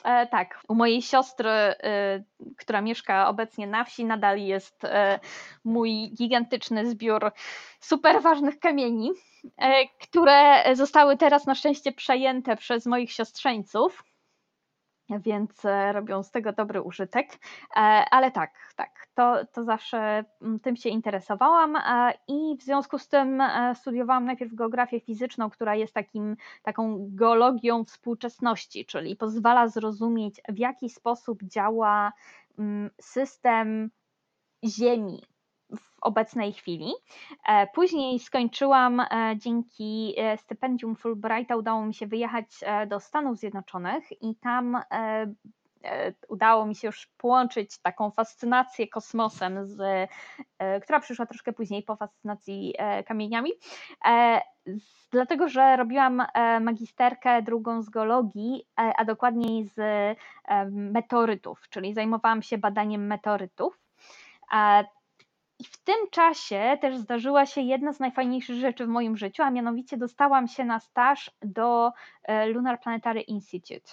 E, 0.03 0.27
tak, 0.27 0.59
u 0.67 0.75
mojej 0.75 1.01
siostry, 1.01 1.49
y, 1.49 2.53
która 2.57 2.81
mieszka 2.81 3.29
obecnie 3.29 3.67
na 3.67 3.83
wsi, 3.83 4.05
nadal 4.05 4.39
jest 4.39 4.83
y, 4.83 4.87
mój 5.63 6.11
gigantyczny 6.17 6.89
zbiór 6.89 7.31
super 7.79 8.21
ważnych 8.21 8.59
kamieni, 8.59 9.11
y, 9.45 9.51
które 10.01 10.63
zostały 10.75 11.17
teraz 11.17 11.45
na 11.45 11.55
szczęście 11.55 11.91
przejęte 11.91 12.55
przez 12.55 12.85
moich 12.85 13.11
siostrzeńców 13.11 14.03
więc 15.09 15.65
e, 15.65 15.93
robią 15.93 16.23
z 16.23 16.31
tego 16.31 16.53
dobry 16.53 16.81
użytek. 16.81 17.27
E, 17.75 17.79
ale 18.11 18.31
tak, 18.31 18.51
tak, 18.75 19.07
to, 19.13 19.45
to 19.45 19.63
zawsze 19.63 20.25
tym 20.61 20.75
się 20.75 20.89
interesowałam 20.89 21.77
i 22.27 22.57
w 22.59 22.63
związku 22.63 22.99
z 22.99 23.07
tym 23.07 23.41
e, 23.41 23.75
studiowałam 23.75 24.25
najpierw 24.25 24.53
geografię 24.53 24.99
fizyczną, 24.99 25.49
która 25.49 25.75
jest 25.75 25.93
takim, 25.93 26.37
taką 26.63 27.07
geologią 27.09 27.83
współczesności, 27.83 28.85
czyli 28.85 29.15
pozwala 29.15 29.67
zrozumieć, 29.67 30.41
w 30.49 30.57
jaki 30.57 30.89
sposób 30.89 31.43
działa 31.43 32.13
system 33.01 33.89
Ziemi, 34.65 35.23
w 35.75 35.97
obecnej 36.01 36.53
chwili. 36.53 36.91
E, 37.47 37.67
później 37.67 38.19
skończyłam 38.19 39.00
e, 39.00 39.07
dzięki 39.38 40.13
e, 40.17 40.38
stypendium 40.38 40.95
Fulbrighta, 40.95 41.55
udało 41.55 41.86
mi 41.86 41.93
się 41.93 42.07
wyjechać 42.07 42.45
do 42.88 43.00
Stanów 43.00 43.38
Zjednoczonych 43.38 44.21
i 44.21 44.36
tam 44.36 44.81
udało 46.27 46.65
mi 46.65 46.75
się 46.75 46.88
już 46.88 47.07
połączyć 47.17 47.77
taką 47.81 48.12
fascynację 48.12 48.88
kosmosem, 48.88 49.67
z, 49.67 50.09
która 50.83 51.00
przyszła 51.00 51.25
troszkę 51.25 51.53
później 51.53 51.83
po 51.83 51.95
fascynacji 51.95 52.74
kamieniami, 53.05 53.51
dlatego 55.12 55.50
że 55.50 55.77
robiłam 55.77 56.24
magisterkę 56.62 57.41
drugą 57.41 57.81
z 57.81 57.89
geologii, 57.89 58.63
a 58.75 59.05
dokładniej 59.05 59.65
z 59.65 59.79
meteorytów, 60.71 61.69
czyli 61.69 61.93
zajmowałam 61.93 62.41
się 62.41 62.57
badaniem 62.57 63.07
meteorytów. 63.07 63.79
I 65.59 65.63
w 65.63 65.83
tym 65.83 65.95
czasie 66.11 66.77
też 66.81 66.97
zdarzyła 66.97 67.45
się 67.45 67.61
jedna 67.61 67.93
z 67.93 67.99
najfajniejszych 67.99 68.55
rzeczy 68.55 68.85
w 68.85 68.89
moim 68.89 69.17
życiu, 69.17 69.43
a 69.43 69.51
mianowicie 69.51 69.97
dostałam 69.97 70.47
się 70.47 70.65
na 70.65 70.79
staż 70.79 71.31
do 71.41 71.91
e, 72.23 72.45
Lunar 72.47 72.79
Planetary 72.79 73.21
Institute. 73.21 73.91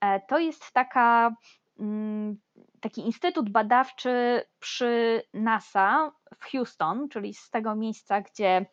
E, 0.00 0.20
to 0.20 0.38
jest 0.38 0.72
taka, 0.72 1.36
mm, 1.78 2.36
taki 2.80 3.00
instytut 3.00 3.50
badawczy 3.50 4.42
przy 4.58 5.22
NASA 5.34 6.12
w 6.38 6.44
Houston, 6.44 7.08
czyli 7.08 7.34
z 7.34 7.50
tego 7.50 7.76
miejsca, 7.76 8.20
gdzie 8.20 8.66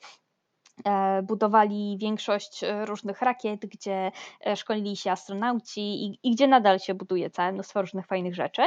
e, 0.85 1.21
budowali 1.21 1.97
większość 1.99 2.61
różnych 2.85 3.21
rakiet, 3.21 3.65
gdzie 3.65 4.11
szkolili 4.55 4.97
się 4.97 5.11
astronauci 5.11 5.81
i, 5.81 6.19
i, 6.23 6.31
gdzie 6.31 6.47
nadal 6.47 6.79
się 6.79 6.93
buduje 6.93 7.29
całe 7.29 7.51
mnóstwo 7.51 7.81
różnych 7.81 8.07
fajnych 8.07 8.35
rzeczy 8.35 8.61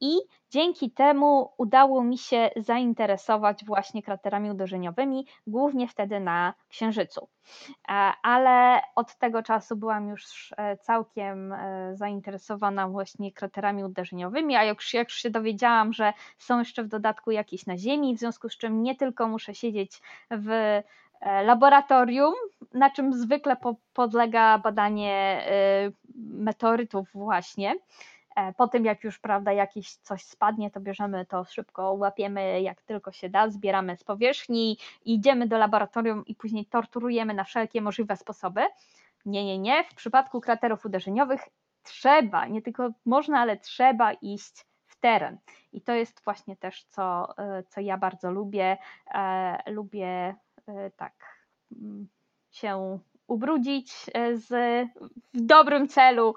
i 0.00 0.16
dzięki 0.50 0.90
temu 0.90 1.52
udało 1.58 2.04
mi 2.04 2.18
się 2.18 2.50
zainteresować 2.56 3.64
właśnie 3.64 4.02
kraterami 4.02 4.50
uderzeniowymi, 4.50 5.26
głównie 5.46 5.88
wtedy 5.88 6.20
na 6.20 6.54
Księżycu. 6.68 7.28
E, 7.88 7.92
ale 8.22 8.80
od 8.94 9.18
tego 9.18 9.42
czasu 9.42 9.76
byłam 9.76 10.08
już 10.08 10.54
e, 10.56 10.76
całkiem 10.76 11.52
e, 11.52 11.90
zainteresowana 11.96 12.88
właśnie 12.88 13.32
kraterami 13.32 13.84
uderzeniowymi, 13.84 14.56
a 14.56 14.64
jak 14.64 14.78
jak 14.94 15.08
już 15.08 15.16
się 15.16 15.30
dowiedziałam, 15.30 15.92
że 15.92 16.12
są 16.38 16.58
jeszcze 16.58 16.82
w 16.82 16.88
dodatku 16.88 17.30
jakieś 17.30 17.66
na 17.66 17.78
Ziemi, 17.78 18.16
w 18.16 18.18
związku 18.18 18.48
z 18.48 18.56
czym 18.56 18.82
nie 18.82 18.96
tylko 18.96 19.28
muszę 19.28 19.54
siedzieć 19.54 20.02
w 20.30 20.80
laboratorium, 21.44 22.34
na 22.74 22.90
czym 22.90 23.12
zwykle 23.12 23.56
podlega 23.92 24.58
badanie 24.58 25.42
meteorytów 26.14 27.08
właśnie, 27.14 27.74
po 28.56 28.68
tym, 28.68 28.84
jak 28.84 29.04
już 29.04 29.18
prawda, 29.18 29.52
jakieś 29.52 29.96
coś 29.96 30.24
spadnie, 30.24 30.70
to 30.70 30.80
bierzemy 30.80 31.26
to 31.26 31.44
szybko, 31.44 31.92
łapiemy 31.92 32.62
jak 32.62 32.82
tylko 32.82 33.12
się 33.12 33.28
da, 33.28 33.50
zbieramy 33.50 33.96
z 33.96 34.04
powierzchni, 34.04 34.78
idziemy 35.04 35.46
do 35.46 35.58
laboratorium 35.58 36.26
i 36.26 36.34
później 36.34 36.66
torturujemy 36.66 37.34
na 37.34 37.44
wszelkie 37.44 37.80
możliwe 37.80 38.16
sposoby. 38.16 38.60
Nie, 39.26 39.44
nie, 39.44 39.58
nie. 39.58 39.84
W 39.84 39.94
przypadku 39.94 40.40
kraterów 40.40 40.84
uderzeniowych 40.84 41.48
trzeba, 41.82 42.46
nie 42.46 42.62
tylko 42.62 42.90
można, 43.04 43.40
ale 43.40 43.56
trzeba 43.56 44.12
iść 44.12 44.66
w 44.86 45.00
teren. 45.00 45.38
I 45.72 45.80
to 45.80 45.92
jest 45.92 46.24
właśnie 46.24 46.56
też, 46.56 46.84
co, 46.84 47.34
e, 47.38 47.62
co 47.68 47.80
ja 47.80 47.98
bardzo 47.98 48.30
lubię. 48.30 48.76
E, 49.14 49.72
lubię 49.72 50.34
tak 50.96 51.14
mm, 51.72 52.08
się 52.50 52.98
ubrudzić 53.26 53.92
z, 54.34 54.48
w 55.34 55.40
dobrym 55.40 55.88
celu, 55.88 56.34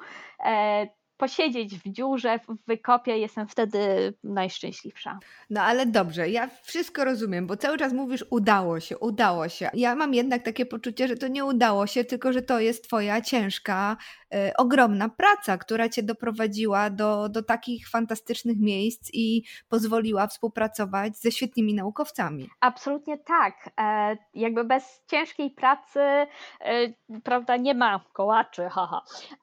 posiedzieć 1.22 1.76
w 1.76 1.92
dziurze, 1.92 2.40
w 2.40 2.66
wykopie, 2.68 3.18
jestem 3.18 3.48
wtedy 3.48 4.14
najszczęśliwsza. 4.24 5.20
No 5.50 5.62
ale 5.62 5.86
dobrze, 5.86 6.30
ja 6.30 6.50
wszystko 6.64 7.06
rozumiem, 7.06 7.48
bo 7.48 7.58
cały 7.58 7.78
czas 7.78 7.94
mówisz 7.94 8.26
udało 8.30 8.80
się, 8.80 8.98
udało 8.98 9.50
się. 9.50 9.70
Ja 9.74 9.96
mam 9.96 10.14
jednak 10.14 10.44
takie 10.44 10.66
poczucie, 10.66 11.08
że 11.08 11.16
to 11.16 11.28
nie 11.28 11.46
udało 11.46 11.88
się, 11.88 12.04
tylko 12.04 12.34
że 12.34 12.42
to 12.42 12.60
jest 12.60 12.84
twoja 12.84 13.22
ciężka, 13.22 13.98
y, 14.34 14.52
ogromna 14.58 15.10
praca, 15.10 15.58
która 15.58 15.90
cię 15.90 16.04
doprowadziła 16.04 16.90
do, 16.90 17.30
do 17.30 17.44
takich 17.44 17.90
fantastycznych 17.90 18.60
miejsc 18.60 19.10
i 19.14 19.44
pozwoliła 19.70 20.28
współpracować 20.28 21.18
ze 21.18 21.32
świetnymi 21.32 21.74
naukowcami. 21.74 22.50
Absolutnie 22.60 23.18
tak. 23.18 23.70
E, 23.80 24.18
jakby 24.34 24.64
bez 24.64 25.04
ciężkiej 25.08 25.52
pracy, 25.52 26.00
e, 26.00 26.28
prawda, 27.24 27.58
nie 27.58 27.74
ma 27.74 28.06
kołaczy, 28.14 28.70
haha. 28.70 29.02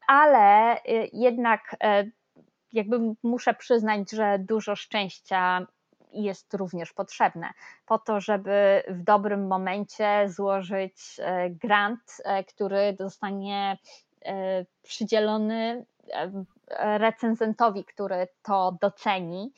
Ale 0.09 0.77
e, 0.77 0.83
jednak 1.13 1.68
E, 1.83 2.05
jakby 2.73 2.99
muszę 3.23 3.55
przyznać, 3.55 4.11
że 4.11 4.39
dużo 4.39 4.77
szczęścia 4.77 5.67
jest 6.13 6.55
również 6.55 6.93
potrzebne 6.93 7.51
po 7.87 7.99
to, 7.99 8.21
żeby 8.21 8.83
w 8.89 9.03
dobrym 9.03 9.47
momencie 9.47 10.29
złożyć 10.29 11.17
e, 11.19 11.51
grant, 11.51 12.17
e, 12.25 12.45
który 12.45 12.97
zostanie 12.99 13.79
przydzielony 14.83 15.87
recenzentowi, 16.77 17.85
który 17.85 18.29
to 18.43 18.77
doceni. 18.81 19.53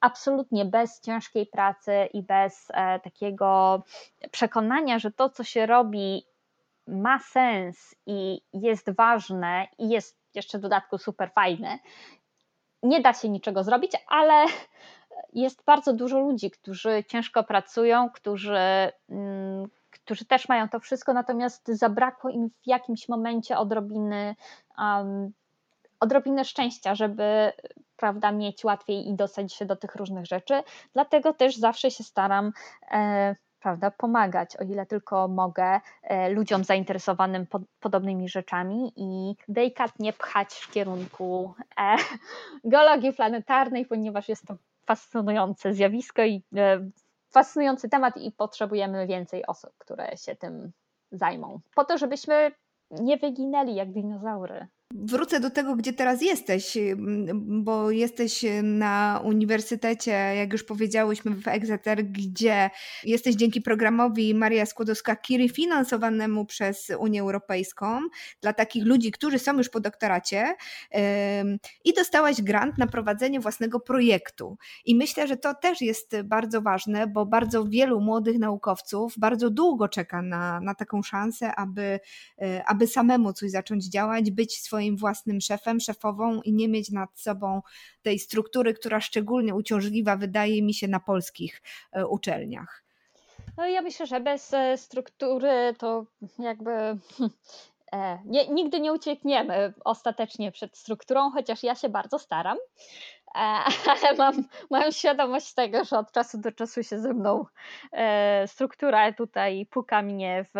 Absolutnie 0.00 0.64
bez 0.64 1.00
ciężkiej 1.00 1.46
pracy 1.46 2.08
i 2.12 2.22
bez 2.22 2.68
takiego 3.04 3.82
przekonania, 4.30 4.98
że 4.98 5.10
to, 5.10 5.28
co 5.28 5.44
się 5.44 5.66
robi, 5.66 6.26
ma 6.86 7.18
sens 7.18 7.94
i 8.06 8.40
jest 8.52 8.90
ważne 8.90 9.68
i 9.78 9.88
jest 9.88 10.18
jeszcze 10.36 10.58
w 10.58 10.60
dodatku 10.60 10.98
super 10.98 11.30
fajne. 11.32 11.78
Nie 12.82 13.00
da 13.00 13.12
się 13.12 13.28
niczego 13.28 13.64
zrobić, 13.64 13.92
ale 14.08 14.46
jest 15.32 15.64
bardzo 15.64 15.92
dużo 15.92 16.20
ludzi, 16.20 16.50
którzy 16.50 17.04
ciężko 17.08 17.44
pracują, 17.44 18.10
którzy, 18.10 18.92
mm, 19.10 19.68
którzy 19.90 20.24
też 20.24 20.48
mają 20.48 20.68
to 20.68 20.80
wszystko, 20.80 21.12
natomiast 21.12 21.68
zabrakło 21.68 22.30
im 22.30 22.48
w 22.48 22.66
jakimś 22.66 23.08
momencie 23.08 23.58
odrobiny, 23.58 24.34
um, 24.78 25.32
odrobiny 26.00 26.44
szczęścia, 26.44 26.94
żeby 26.94 27.52
prawda, 27.96 28.32
mieć 28.32 28.64
łatwiej 28.64 29.08
i 29.08 29.14
dostać 29.14 29.52
się 29.52 29.66
do 29.66 29.76
tych 29.76 29.94
różnych 29.94 30.26
rzeczy. 30.26 30.62
Dlatego 30.92 31.32
też 31.32 31.56
zawsze 31.56 31.90
się 31.90 32.04
staram 32.04 32.52
e, 32.90 33.34
prawda, 33.60 33.90
pomagać, 33.90 34.56
o 34.56 34.64
ile 34.64 34.86
tylko 34.86 35.28
mogę, 35.28 35.80
e, 36.02 36.30
ludziom 36.30 36.64
zainteresowanym 36.64 37.46
pod, 37.46 37.62
podobnymi 37.80 38.28
rzeczami 38.28 38.92
i 38.96 39.36
delikatnie 39.48 40.12
pchać 40.12 40.54
w 40.54 40.72
kierunku 40.72 41.54
e, 41.80 41.96
geologii 42.64 43.12
planetarnej, 43.12 43.86
ponieważ 43.86 44.28
jest 44.28 44.46
to 44.46 44.56
fascynujące 44.86 45.74
zjawisko 45.74 46.22
i 46.22 46.42
e, 46.56 46.90
fascynujący 47.30 47.88
temat 47.88 48.16
i 48.16 48.32
potrzebujemy 48.32 49.06
więcej 49.06 49.46
osób, 49.46 49.70
które 49.78 50.16
się 50.16 50.36
tym 50.36 50.72
zajmą. 51.12 51.60
Po 51.74 51.84
to, 51.84 51.98
żebyśmy 51.98 52.52
nie 52.90 53.16
wyginęli 53.16 53.74
jak 53.74 53.92
dinozaury. 53.92 54.66
Wrócę 54.94 55.40
do 55.40 55.50
tego, 55.50 55.76
gdzie 55.76 55.92
teraz 55.92 56.22
jesteś, 56.22 56.78
bo 57.34 57.90
jesteś 57.90 58.44
na 58.62 59.20
uniwersytecie, 59.24 60.10
jak 60.10 60.52
już 60.52 60.64
powiedziałyśmy, 60.64 61.30
w 61.30 61.48
Exeter, 61.48 62.04
gdzie 62.04 62.70
jesteś 63.04 63.34
dzięki 63.34 63.60
programowi 63.60 64.34
Maria 64.34 64.64
Skłodowska-Curie 64.64 65.48
finansowanemu 65.48 66.44
przez 66.44 66.92
Unię 66.98 67.20
Europejską 67.20 68.00
dla 68.40 68.52
takich 68.52 68.84
ludzi, 68.84 69.12
którzy 69.12 69.38
są 69.38 69.58
już 69.58 69.68
po 69.68 69.80
doktoracie 69.80 70.54
i 71.84 71.94
dostałaś 71.94 72.42
grant 72.42 72.78
na 72.78 72.86
prowadzenie 72.86 73.40
własnego 73.40 73.80
projektu. 73.80 74.56
I 74.84 74.94
myślę, 74.96 75.26
że 75.26 75.36
to 75.36 75.54
też 75.54 75.80
jest 75.80 76.16
bardzo 76.24 76.62
ważne, 76.62 77.06
bo 77.06 77.26
bardzo 77.26 77.64
wielu 77.64 78.00
młodych 78.00 78.38
naukowców 78.38 79.14
bardzo 79.18 79.50
długo 79.50 79.88
czeka 79.88 80.22
na, 80.22 80.60
na 80.60 80.74
taką 80.74 81.02
szansę, 81.02 81.54
aby, 81.54 82.00
e, 82.42 82.64
aby 82.66 82.86
samemu 82.86 83.32
coś 83.32 83.50
zacząć 83.50 83.84
działać, 83.84 84.30
być 84.30 84.60
swoim 84.62 84.75
swoim 84.76 84.96
własnym 84.96 85.40
szefem, 85.40 85.80
szefową 85.80 86.42
i 86.42 86.52
nie 86.52 86.68
mieć 86.68 86.90
nad 86.90 87.18
sobą 87.18 87.62
tej 88.02 88.18
struktury, 88.18 88.74
która 88.74 89.00
szczególnie 89.00 89.54
uciążliwa 89.54 90.16
wydaje 90.16 90.62
mi 90.62 90.74
się 90.74 90.88
na 90.88 91.00
polskich 91.00 91.62
e, 91.92 92.06
uczelniach. 92.06 92.84
No 93.56 93.66
ja 93.66 93.82
myślę, 93.82 94.06
że 94.06 94.20
bez 94.20 94.54
e, 94.54 94.78
struktury 94.78 95.74
to 95.78 96.06
jakby 96.38 96.70
e, 96.70 96.98
nie, 98.24 98.48
nigdy 98.48 98.80
nie 98.80 98.92
uciekniemy 98.92 99.74
ostatecznie 99.84 100.52
przed 100.52 100.76
strukturą, 100.76 101.30
chociaż 101.30 101.62
ja 101.62 101.74
się 101.74 101.88
bardzo 101.88 102.18
staram. 102.18 102.58
ale 103.92 104.16
mam, 104.18 104.44
mam 104.70 104.92
świadomość 104.92 105.54
tego, 105.54 105.84
że 105.84 105.98
od 105.98 106.12
czasu 106.12 106.38
do 106.38 106.52
czasu 106.52 106.82
się 106.82 106.98
ze 106.98 107.14
mną 107.14 107.44
struktura 108.46 109.12
tutaj 109.12 109.66
puka 109.70 110.02
mnie 110.02 110.44
w 110.54 110.58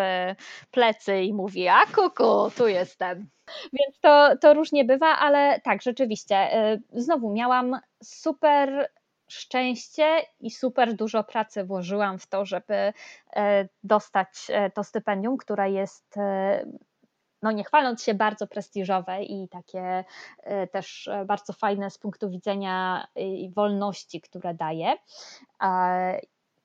plecy 0.70 1.20
i 1.22 1.34
mówi, 1.34 1.68
a 1.68 1.86
kuku, 1.94 2.50
tu 2.56 2.68
jestem. 2.68 3.28
Więc 3.72 4.00
to, 4.00 4.36
to 4.40 4.54
różnie 4.54 4.84
bywa, 4.84 5.06
ale 5.06 5.60
tak, 5.60 5.82
rzeczywiście. 5.82 6.50
Znowu 6.92 7.32
miałam 7.32 7.80
super 8.02 8.90
szczęście 9.28 10.22
i 10.40 10.50
super 10.50 10.94
dużo 10.94 11.24
pracy 11.24 11.64
włożyłam 11.64 12.18
w 12.18 12.26
to, 12.26 12.44
żeby 12.44 12.92
dostać 13.84 14.28
to 14.74 14.84
stypendium, 14.84 15.36
które 15.36 15.70
jest 15.70 16.18
no 17.42 17.52
nie 17.52 17.64
chwaląc 17.64 18.02
się, 18.02 18.14
bardzo 18.14 18.46
prestiżowe 18.46 19.22
i 19.22 19.48
takie 19.48 20.04
też 20.72 21.10
bardzo 21.26 21.52
fajne 21.52 21.90
z 21.90 21.98
punktu 21.98 22.30
widzenia 22.30 23.06
wolności, 23.54 24.20
które 24.20 24.54
daje. 24.54 24.96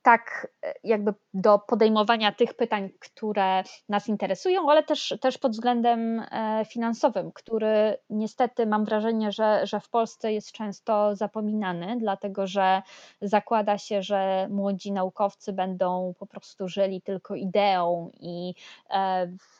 tak 0.02 0.48
e, 0.62 0.74
jakby 0.84 1.14
do 1.34 1.58
podejmowania 1.58 2.32
tych 2.32 2.54
pytań, 2.54 2.90
które 2.98 3.62
nas 3.88 4.08
interesują, 4.08 4.70
ale 4.70 4.82
też, 4.82 5.14
też 5.20 5.38
pod 5.38 5.52
względem 5.52 6.20
e, 6.20 6.64
finansowym, 6.68 7.32
który 7.32 7.96
niestety 8.10 8.66
mam 8.66 8.84
wrażenie, 8.84 9.32
że, 9.32 9.66
że 9.66 9.80
w 9.80 9.88
Polsce 9.88 10.32
jest 10.32 10.52
często 10.52 11.16
zapominany, 11.16 11.96
dlatego 11.98 12.46
że 12.46 12.82
zakłada 13.20 13.78
się, 13.78 14.02
że 14.02 14.48
młodzi 14.50 14.92
naukowcy 14.92 15.52
będą 15.52 16.14
po 16.18 16.26
prostu 16.26 16.68
żyli 16.68 17.02
tylko 17.02 17.34
ideą 17.34 18.10
i 18.20 18.54
e, 18.90 19.26
w 19.26 19.58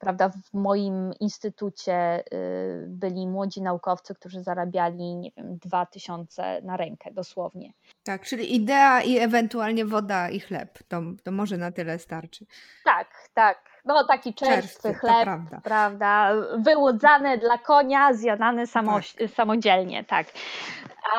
prawda, 0.00 0.28
w 0.28 0.54
moim 0.54 1.12
instytucie 1.20 2.24
y, 2.32 2.84
byli 2.88 3.26
młodzi 3.26 3.62
naukowcy, 3.62 4.14
którzy 4.14 4.42
zarabiali, 4.42 5.16
nie 5.16 5.30
wiem, 5.36 5.58
dwa 5.58 5.86
tysiące 5.86 6.62
na 6.62 6.76
rękę 6.76 7.10
dosłownie. 7.12 7.72
Tak, 8.02 8.22
czyli 8.22 8.54
idea 8.54 9.02
i 9.02 9.18
ewentualnie 9.18 9.84
woda 9.84 10.30
i 10.30 10.40
chleb, 10.40 10.78
to, 10.88 11.02
to 11.24 11.32
może 11.32 11.56
na 11.56 11.72
tyle 11.72 11.98
starczy. 11.98 12.46
Tak, 12.84 13.08
tak. 13.34 13.68
No 13.84 14.04
taki 14.04 14.34
czerwcy, 14.34 14.82
czerwcy 14.82 14.94
chleb, 14.94 15.24
prawda. 15.24 15.60
prawda, 15.64 16.32
wyłudzany 16.58 17.38
dla 17.38 17.58
konia, 17.58 18.14
zjadany 18.14 18.66
samo, 18.66 18.92
tak. 18.92 19.30
samodzielnie, 19.30 20.04
tak. 20.04 20.26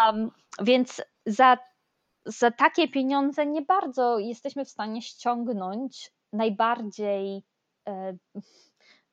Um, 0.05 0.32
więc 0.62 1.01
za, 1.25 1.58
za 2.25 2.51
takie 2.51 2.88
pieniądze 2.88 3.45
nie 3.45 3.62
bardzo 3.62 4.19
jesteśmy 4.19 4.65
w 4.65 4.69
stanie 4.69 5.01
ściągnąć 5.01 6.12
najbardziej 6.34 7.43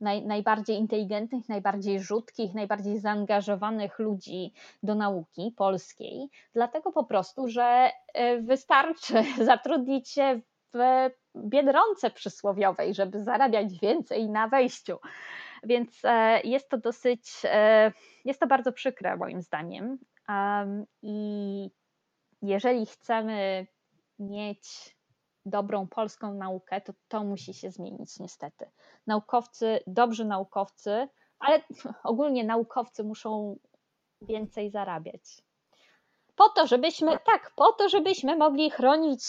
naj, 0.00 0.26
najbardziej 0.26 0.76
inteligentnych, 0.76 1.48
najbardziej 1.48 2.00
rzutkich, 2.00 2.54
najbardziej 2.54 2.98
zaangażowanych 2.98 3.98
ludzi 3.98 4.52
do 4.82 4.94
nauki 4.94 5.52
polskiej, 5.56 6.28
dlatego 6.54 6.92
po 6.92 7.04
prostu, 7.04 7.48
że 7.48 7.90
e, 8.14 8.40
wystarczy 8.40 9.14
zatrudnić 9.44 10.08
się 10.08 10.40
w 10.74 11.10
biedronce 11.36 12.10
przysłowiowej, 12.10 12.94
żeby 12.94 13.22
zarabiać 13.22 13.78
więcej 13.78 14.30
na 14.30 14.48
wejściu. 14.48 14.98
Więc 15.62 16.00
e, 16.04 16.40
jest 16.44 16.68
to 16.68 16.78
dosyć, 16.78 17.42
jest 18.24 18.40
to 18.40 18.46
bardzo 18.46 18.72
przykre 18.72 19.16
moim 19.16 19.42
zdaniem. 19.42 19.98
I 21.02 21.70
jeżeli 22.42 22.86
chcemy 22.86 23.66
mieć 24.18 24.95
dobrą 25.46 25.86
polską 25.86 26.34
naukę, 26.34 26.80
to 26.80 26.92
to 27.08 27.24
musi 27.24 27.54
się 27.54 27.70
zmienić 27.70 28.18
niestety. 28.18 28.70
Naukowcy, 29.06 29.80
dobrzy 29.86 30.24
naukowcy, 30.24 31.08
ale 31.38 31.62
ogólnie 32.04 32.44
naukowcy 32.44 33.04
muszą 33.04 33.56
więcej 34.22 34.70
zarabiać. 34.70 35.22
Po 36.36 36.48
to, 36.48 36.66
żebyśmy, 36.66 37.18
tak, 37.18 37.52
po 37.56 37.72
to, 37.72 37.88
żebyśmy 37.88 38.36
mogli 38.36 38.70
chronić 38.70 39.22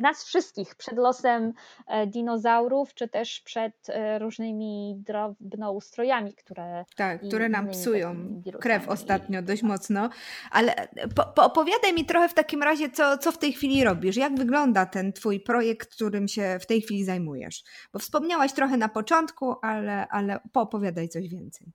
nas 0.00 0.24
wszystkich 0.24 0.74
przed 0.74 0.98
losem 0.98 1.52
e, 1.86 2.06
dinozaurów, 2.06 2.94
czy 2.94 3.08
też 3.08 3.40
przed 3.40 3.88
e, 3.88 4.18
różnymi 4.18 4.94
drobnoustrojami, 5.06 6.34
które. 6.34 6.84
Tak, 6.96 7.20
które 7.20 7.48
nam 7.48 7.70
psują 7.70 8.42
krew 8.60 8.88
ostatnio 8.88 9.42
dość 9.42 9.62
mocno. 9.62 10.10
Ale 10.50 10.88
po, 11.14 11.24
po 11.24 11.44
opowiadaj 11.44 11.92
mi 11.92 12.04
trochę 12.04 12.28
w 12.28 12.34
takim 12.34 12.62
razie, 12.62 12.90
co, 12.90 13.18
co 13.18 13.32
w 13.32 13.38
tej 13.38 13.52
chwili 13.52 13.84
robisz. 13.84 14.16
Jak 14.16 14.36
wygląda 14.36 14.86
ten 14.86 15.12
Twój 15.12 15.40
projekt, 15.40 15.94
którym 15.94 16.28
się 16.28 16.58
w 16.60 16.66
tej 16.66 16.82
chwili 16.82 17.04
zajmujesz? 17.04 17.64
Bo 17.92 17.98
wspomniałaś 17.98 18.52
trochę 18.52 18.76
na 18.76 18.88
początku, 18.88 19.54
ale, 19.62 20.08
ale 20.08 20.40
poopowiadaj 20.52 21.08
coś 21.08 21.28
więcej. 21.28 21.72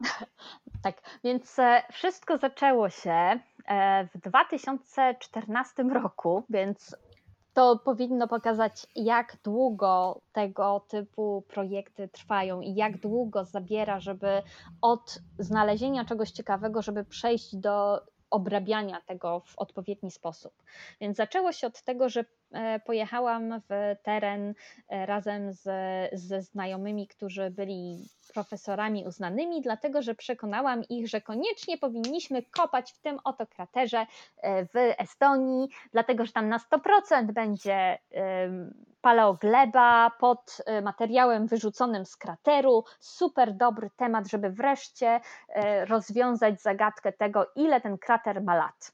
Tak, 0.82 1.02
więc 1.24 1.56
wszystko 1.92 2.38
zaczęło 2.38 2.90
się 2.90 3.40
E, 3.53 3.53
w 4.14 4.18
2014 4.18 5.82
roku, 5.82 6.44
więc 6.50 6.96
to 7.54 7.78
powinno 7.78 8.28
pokazać, 8.28 8.86
jak 8.96 9.36
długo 9.44 10.20
tego 10.32 10.84
typu 10.88 11.44
projekty 11.48 12.08
trwają 12.08 12.60
i 12.60 12.74
jak 12.74 13.00
długo 13.00 13.44
zabiera, 13.44 14.00
żeby 14.00 14.42
od 14.82 15.18
znalezienia 15.38 16.04
czegoś 16.04 16.30
ciekawego, 16.30 16.82
żeby 16.82 17.04
przejść 17.04 17.56
do 17.56 18.00
obrabiania 18.30 19.00
tego 19.00 19.40
w 19.40 19.58
odpowiedni 19.58 20.10
sposób. 20.10 20.52
Więc 21.00 21.16
zaczęło 21.16 21.52
się 21.52 21.66
od 21.66 21.82
tego, 21.82 22.08
że 22.08 22.20
e, 22.20 22.24
pojechałam 22.84 23.60
w 23.70 23.96
teren 24.02 24.54
e, 24.88 25.06
razem 25.06 25.52
z, 25.52 25.62
ze 26.12 26.42
znajomymi, 26.42 27.08
którzy 27.08 27.50
byli 27.50 28.08
profesorami 28.34 29.04
uznanymi, 29.06 29.62
dlatego 29.62 30.02
że 30.02 30.14
przekonałam 30.14 30.84
ich, 30.88 31.08
że 31.08 31.20
koniecznie 31.20 31.78
powinniśmy 31.78 32.42
kopać 32.42 32.92
w 32.92 32.98
tym 32.98 33.18
oto 33.24 33.46
kraterze 33.46 34.06
e, 34.36 34.66
w 34.66 34.74
Estonii, 34.98 35.68
dlatego 35.92 36.26
że 36.26 36.32
tam 36.32 36.48
na 36.48 36.58
100% 36.58 37.32
będzie 37.32 37.98
paleogleba 39.04 40.10
pod 40.10 40.62
e, 40.66 40.82
materiałem 40.82 41.46
wyrzuconym 41.46 42.06
z 42.06 42.16
krateru. 42.16 42.84
Super 43.00 43.54
dobry 43.54 43.90
temat, 43.96 44.26
żeby 44.26 44.50
wreszcie 44.50 45.20
e, 45.48 45.84
rozwiązać 45.84 46.62
zagadkę 46.62 47.12
tego, 47.12 47.46
ile 47.56 47.80
ten 47.80 47.98
krater 47.98 48.42
ma 48.42 48.54
lat 48.54 48.92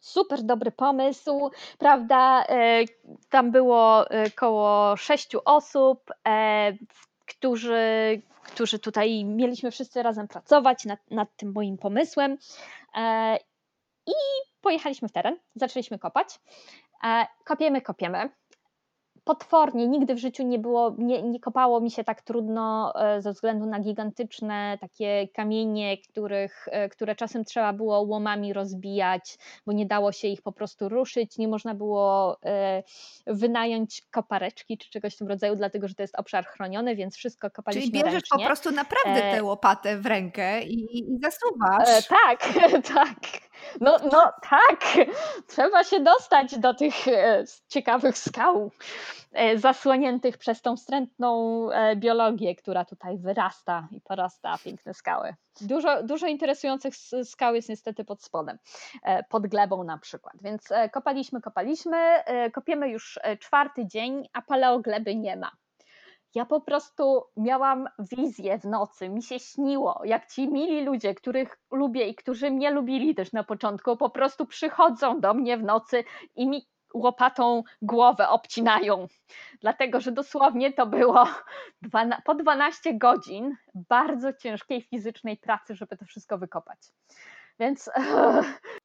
super 0.00 0.42
dobry 0.42 0.70
pomysł, 0.70 1.50
prawda? 1.78 2.44
Tam 3.30 3.50
było 3.50 4.04
około 4.36 4.96
sześciu 4.96 5.40
osób, 5.44 6.10
którzy, 7.26 8.22
którzy 8.42 8.78
tutaj 8.78 9.24
mieliśmy 9.24 9.70
wszyscy 9.70 10.02
razem 10.02 10.28
pracować 10.28 10.84
nad, 10.84 11.10
nad 11.10 11.36
tym 11.36 11.52
moim 11.52 11.78
pomysłem. 11.78 12.38
E, 12.96 13.36
I 14.06 14.12
pojechaliśmy 14.60 15.08
w 15.08 15.12
teren, 15.12 15.36
zaczęliśmy 15.54 15.98
kopać. 15.98 16.40
E, 17.04 17.26
kopiemy, 17.44 17.80
kopiemy 17.82 18.30
potwornie, 19.28 19.88
nigdy 19.88 20.14
w 20.14 20.18
życiu 20.18 20.42
nie 20.42 20.58
było, 20.58 20.94
nie, 20.98 21.22
nie 21.22 21.40
kopało 21.40 21.80
mi 21.80 21.90
się 21.90 22.04
tak 22.04 22.22
trudno 22.22 22.92
e, 22.94 23.22
ze 23.22 23.32
względu 23.32 23.66
na 23.66 23.80
gigantyczne 23.80 24.78
takie 24.80 25.28
kamienie, 25.34 25.98
których, 25.98 26.68
e, 26.70 26.88
które 26.88 27.14
czasem 27.14 27.44
trzeba 27.44 27.72
było 27.72 28.00
łomami 28.00 28.52
rozbijać, 28.52 29.38
bo 29.66 29.72
nie 29.72 29.86
dało 29.86 30.12
się 30.12 30.28
ich 30.28 30.42
po 30.42 30.52
prostu 30.52 30.88
ruszyć, 30.88 31.38
nie 31.38 31.48
można 31.48 31.74
było 31.74 32.36
e, 32.44 32.82
wynająć 33.26 34.02
kopareczki 34.10 34.78
czy 34.78 34.90
czegoś 34.90 35.14
w 35.14 35.18
tym 35.18 35.28
rodzaju, 35.28 35.56
dlatego 35.56 35.88
że 35.88 35.94
to 35.94 36.02
jest 36.02 36.18
obszar 36.18 36.46
chroniony, 36.46 36.96
więc 36.96 37.16
wszystko 37.16 37.50
kopaliśmy 37.50 37.90
Czyli 37.90 38.04
bierzesz 38.04 38.12
ręcznie. 38.14 38.38
po 38.38 38.44
prostu 38.44 38.70
naprawdę 38.70 39.20
tę 39.20 39.44
łopatę 39.44 39.98
w 39.98 40.06
rękę 40.06 40.62
i, 40.62 40.98
i 40.98 41.18
zasuwasz. 41.22 42.06
tak, 42.08 42.48
tak. 42.94 43.47
No, 43.80 43.96
no 44.12 44.32
tak, 44.50 45.06
trzeba 45.46 45.84
się 45.84 46.00
dostać 46.00 46.58
do 46.58 46.74
tych 46.74 46.94
ciekawych 47.68 48.18
skał. 48.18 48.70
E, 49.32 49.58
zasłoniętych 49.58 50.38
przez 50.38 50.62
tą 50.62 50.76
wstrętną 50.76 51.70
e, 51.70 51.96
biologię, 51.96 52.54
która 52.54 52.84
tutaj 52.84 53.18
wyrasta 53.18 53.88
i 53.90 54.00
porasta 54.00 54.58
piękne 54.64 54.94
skały. 54.94 55.34
Dużo, 55.60 56.02
dużo 56.02 56.26
interesujących 56.26 56.94
skał 57.24 57.54
jest 57.54 57.68
niestety 57.68 58.04
pod 58.04 58.22
spodem, 58.22 58.58
e, 59.02 59.22
pod 59.22 59.46
glebą 59.46 59.84
na 59.84 59.98
przykład. 59.98 60.34
Więc 60.42 60.68
kopaliśmy, 60.92 61.40
kopaliśmy, 61.40 61.96
kopiemy 62.52 62.88
już 62.88 63.18
czwarty 63.40 63.86
dzień, 63.86 64.28
a 64.32 64.42
paleogleby 64.42 65.16
nie 65.16 65.36
ma. 65.36 65.50
Ja 66.38 66.46
po 66.46 66.60
prostu 66.60 67.24
miałam 67.36 67.88
wizję 67.98 68.58
w 68.58 68.64
nocy, 68.64 69.08
mi 69.08 69.22
się 69.22 69.38
śniło, 69.38 70.00
jak 70.04 70.26
ci 70.26 70.48
mili 70.48 70.84
ludzie, 70.84 71.14
których 71.14 71.58
lubię 71.70 72.08
i 72.08 72.14
którzy 72.14 72.50
mnie 72.50 72.70
lubili 72.70 73.14
też 73.14 73.32
na 73.32 73.44
początku, 73.44 73.96
po 73.96 74.10
prostu 74.10 74.46
przychodzą 74.46 75.20
do 75.20 75.34
mnie 75.34 75.56
w 75.56 75.62
nocy 75.62 76.04
i 76.36 76.48
mi 76.48 76.68
łopatą 76.94 77.62
głowę 77.82 78.28
obcinają, 78.28 79.06
dlatego 79.60 80.00
że 80.00 80.12
dosłownie 80.12 80.72
to 80.72 80.86
było 80.86 81.26
po 82.24 82.34
12 82.34 82.94
godzin 82.94 83.56
bardzo 83.74 84.32
ciężkiej 84.32 84.82
fizycznej 84.82 85.36
pracy, 85.36 85.74
żeby 85.74 85.96
to 85.96 86.04
wszystko 86.04 86.38
wykopać. 86.38 86.78
Więc. 87.60 87.90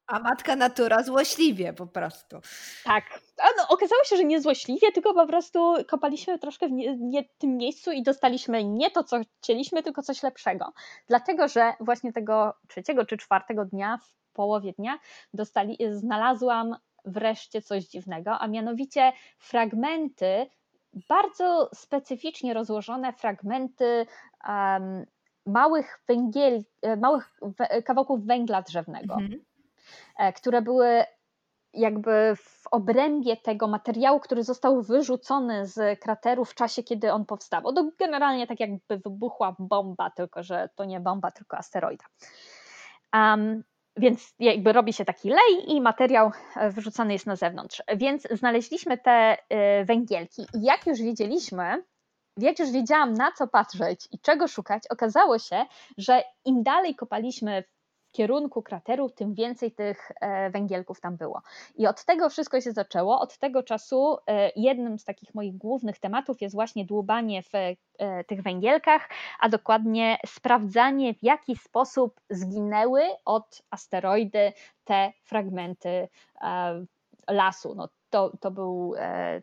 A 0.06 0.18
matka 0.18 0.56
natura 0.56 1.02
złośliwie 1.02 1.72
po 1.72 1.86
prostu. 1.86 2.40
Tak. 2.84 3.04
No, 3.56 3.68
okazało 3.68 4.04
się, 4.04 4.16
że 4.16 4.24
nie 4.24 4.40
złośliwie, 4.40 4.92
tylko 4.92 5.14
po 5.14 5.26
prostu 5.26 5.74
kopaliśmy 5.88 6.38
troszkę 6.38 6.68
w 6.68 6.72
nie, 6.72 6.96
nie 6.96 7.24
tym 7.38 7.56
miejscu 7.56 7.92
i 7.92 8.02
dostaliśmy 8.02 8.64
nie 8.64 8.90
to, 8.90 9.04
co 9.04 9.20
chcieliśmy, 9.42 9.82
tylko 9.82 10.02
coś 10.02 10.22
lepszego. 10.22 10.72
Dlatego, 11.06 11.48
że 11.48 11.72
właśnie 11.80 12.12
tego 12.12 12.54
trzeciego 12.68 13.06
czy 13.06 13.16
czwartego 13.16 13.64
dnia, 13.64 13.98
w 14.02 14.32
połowie 14.32 14.72
dnia, 14.72 14.98
dostali, 15.34 15.78
znalazłam 15.90 16.76
wreszcie 17.04 17.62
coś 17.62 17.84
dziwnego, 17.84 18.38
a 18.38 18.48
mianowicie 18.48 19.12
fragmenty, 19.38 20.46
bardzo 21.08 21.70
specyficznie 21.74 22.54
rozłożone 22.54 23.12
fragmenty 23.12 24.06
um, 24.48 25.06
małych 25.46 26.00
węgiel, 26.08 26.62
e, 26.82 26.96
małych 26.96 27.40
kawałków 27.84 28.26
węgla 28.26 28.62
drzewnego, 28.62 29.14
mhm. 29.14 29.44
E, 30.18 30.32
które 30.32 30.62
były 30.62 31.04
jakby 31.74 32.36
w 32.36 32.66
obrębie 32.70 33.36
tego 33.36 33.68
materiału, 33.68 34.20
który 34.20 34.42
został 34.42 34.82
wyrzucony 34.82 35.66
z 35.66 36.00
krateru 36.00 36.44
w 36.44 36.54
czasie, 36.54 36.82
kiedy 36.82 37.12
on 37.12 37.26
powstał. 37.26 37.62
To 37.62 37.90
generalnie 37.98 38.46
tak 38.46 38.60
jakby 38.60 38.98
wybuchła 38.98 39.56
bomba, 39.58 40.10
tylko 40.10 40.42
że 40.42 40.68
to 40.74 40.84
nie 40.84 41.00
bomba, 41.00 41.30
tylko 41.30 41.56
asteroida. 41.56 42.04
Um, 43.14 43.64
więc 43.96 44.34
jakby 44.38 44.72
robi 44.72 44.92
się 44.92 45.04
taki 45.04 45.28
lej 45.28 45.72
i 45.72 45.80
materiał 45.80 46.30
e, 46.56 46.70
wyrzucany 46.70 47.12
jest 47.12 47.26
na 47.26 47.36
zewnątrz. 47.36 47.82
Więc 47.96 48.28
znaleźliśmy 48.30 48.98
te 48.98 49.36
e, 49.48 49.84
węgielki 49.84 50.42
i 50.54 50.62
jak 50.62 50.86
już 50.86 50.98
wiedzieliśmy, 50.98 51.84
jak 52.38 52.58
już 52.58 52.70
wiedziałam 52.70 53.14
na 53.14 53.32
co 53.32 53.46
patrzeć 53.46 54.08
i 54.12 54.18
czego 54.18 54.48
szukać, 54.48 54.82
okazało 54.90 55.38
się, 55.38 55.66
że 55.98 56.22
im 56.44 56.62
dalej 56.62 56.94
kopaliśmy 56.94 57.64
kierunku 58.14 58.62
krateru, 58.62 59.10
tym 59.10 59.34
więcej 59.34 59.72
tych 59.72 60.12
e, 60.20 60.50
węgielków 60.50 61.00
tam 61.00 61.16
było. 61.16 61.42
I 61.74 61.86
od 61.86 62.04
tego 62.04 62.30
wszystko 62.30 62.60
się 62.60 62.72
zaczęło. 62.72 63.20
Od 63.20 63.38
tego 63.38 63.62
czasu 63.62 64.16
e, 64.26 64.50
jednym 64.56 64.98
z 64.98 65.04
takich 65.04 65.34
moich 65.34 65.56
głównych 65.56 65.98
tematów 65.98 66.40
jest 66.40 66.54
właśnie 66.54 66.84
dłubanie 66.84 67.42
w 67.42 67.54
e, 67.54 68.24
tych 68.24 68.42
węgielkach, 68.42 69.08
a 69.40 69.48
dokładnie 69.48 70.18
sprawdzanie, 70.26 71.14
w 71.14 71.22
jaki 71.22 71.56
sposób 71.56 72.20
zginęły 72.30 73.02
od 73.24 73.62
asteroidy 73.70 74.52
te 74.84 75.12
fragmenty 75.22 76.08
lasu. 77.28 77.74
No, 77.74 77.88
to, 78.10 78.36
to 78.40 78.50
był 78.50 78.94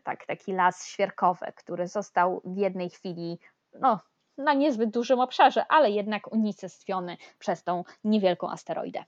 tak, 0.04 0.26
taki 0.26 0.52
las 0.52 0.86
świerkowy, 0.86 1.46
który 1.56 1.88
został 1.88 2.42
w 2.44 2.56
jednej 2.56 2.90
chwili 2.90 3.38
no, 3.80 4.00
na 4.44 4.54
niezbyt 4.54 4.90
dużym 4.90 5.20
obszarze, 5.20 5.64
ale 5.68 5.90
jednak 5.90 6.32
unicestwiony 6.32 7.16
przez 7.38 7.64
tą 7.64 7.84
niewielką 8.04 8.50
asteroidę. 8.50 9.04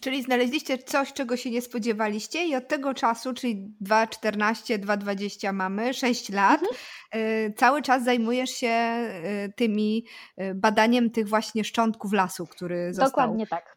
Czyli 0.00 0.22
znaleźliście 0.22 0.78
coś, 0.78 1.12
czego 1.12 1.36
się 1.36 1.50
nie 1.50 1.62
spodziewaliście, 1.62 2.44
i 2.46 2.56
od 2.56 2.68
tego 2.68 2.94
czasu, 2.94 3.34
czyli 3.34 3.74
2,14, 3.82 4.78
2,20 4.78 5.52
mamy, 5.52 5.94
6 5.94 6.28
lat, 6.28 6.60
mhm. 6.60 6.76
Y, 7.14 7.54
cały 7.56 7.82
czas 7.82 8.04
zajmujesz 8.04 8.50
się 8.50 8.68
y, 9.46 9.52
tymi 9.56 10.04
y, 10.40 10.54
badaniem 10.54 11.10
tych 11.10 11.28
właśnie 11.28 11.64
szczątków 11.64 12.12
lasu, 12.12 12.46
który 12.46 12.94
został. 12.94 13.10
Dokładnie 13.10 13.46
tak. 13.46 13.76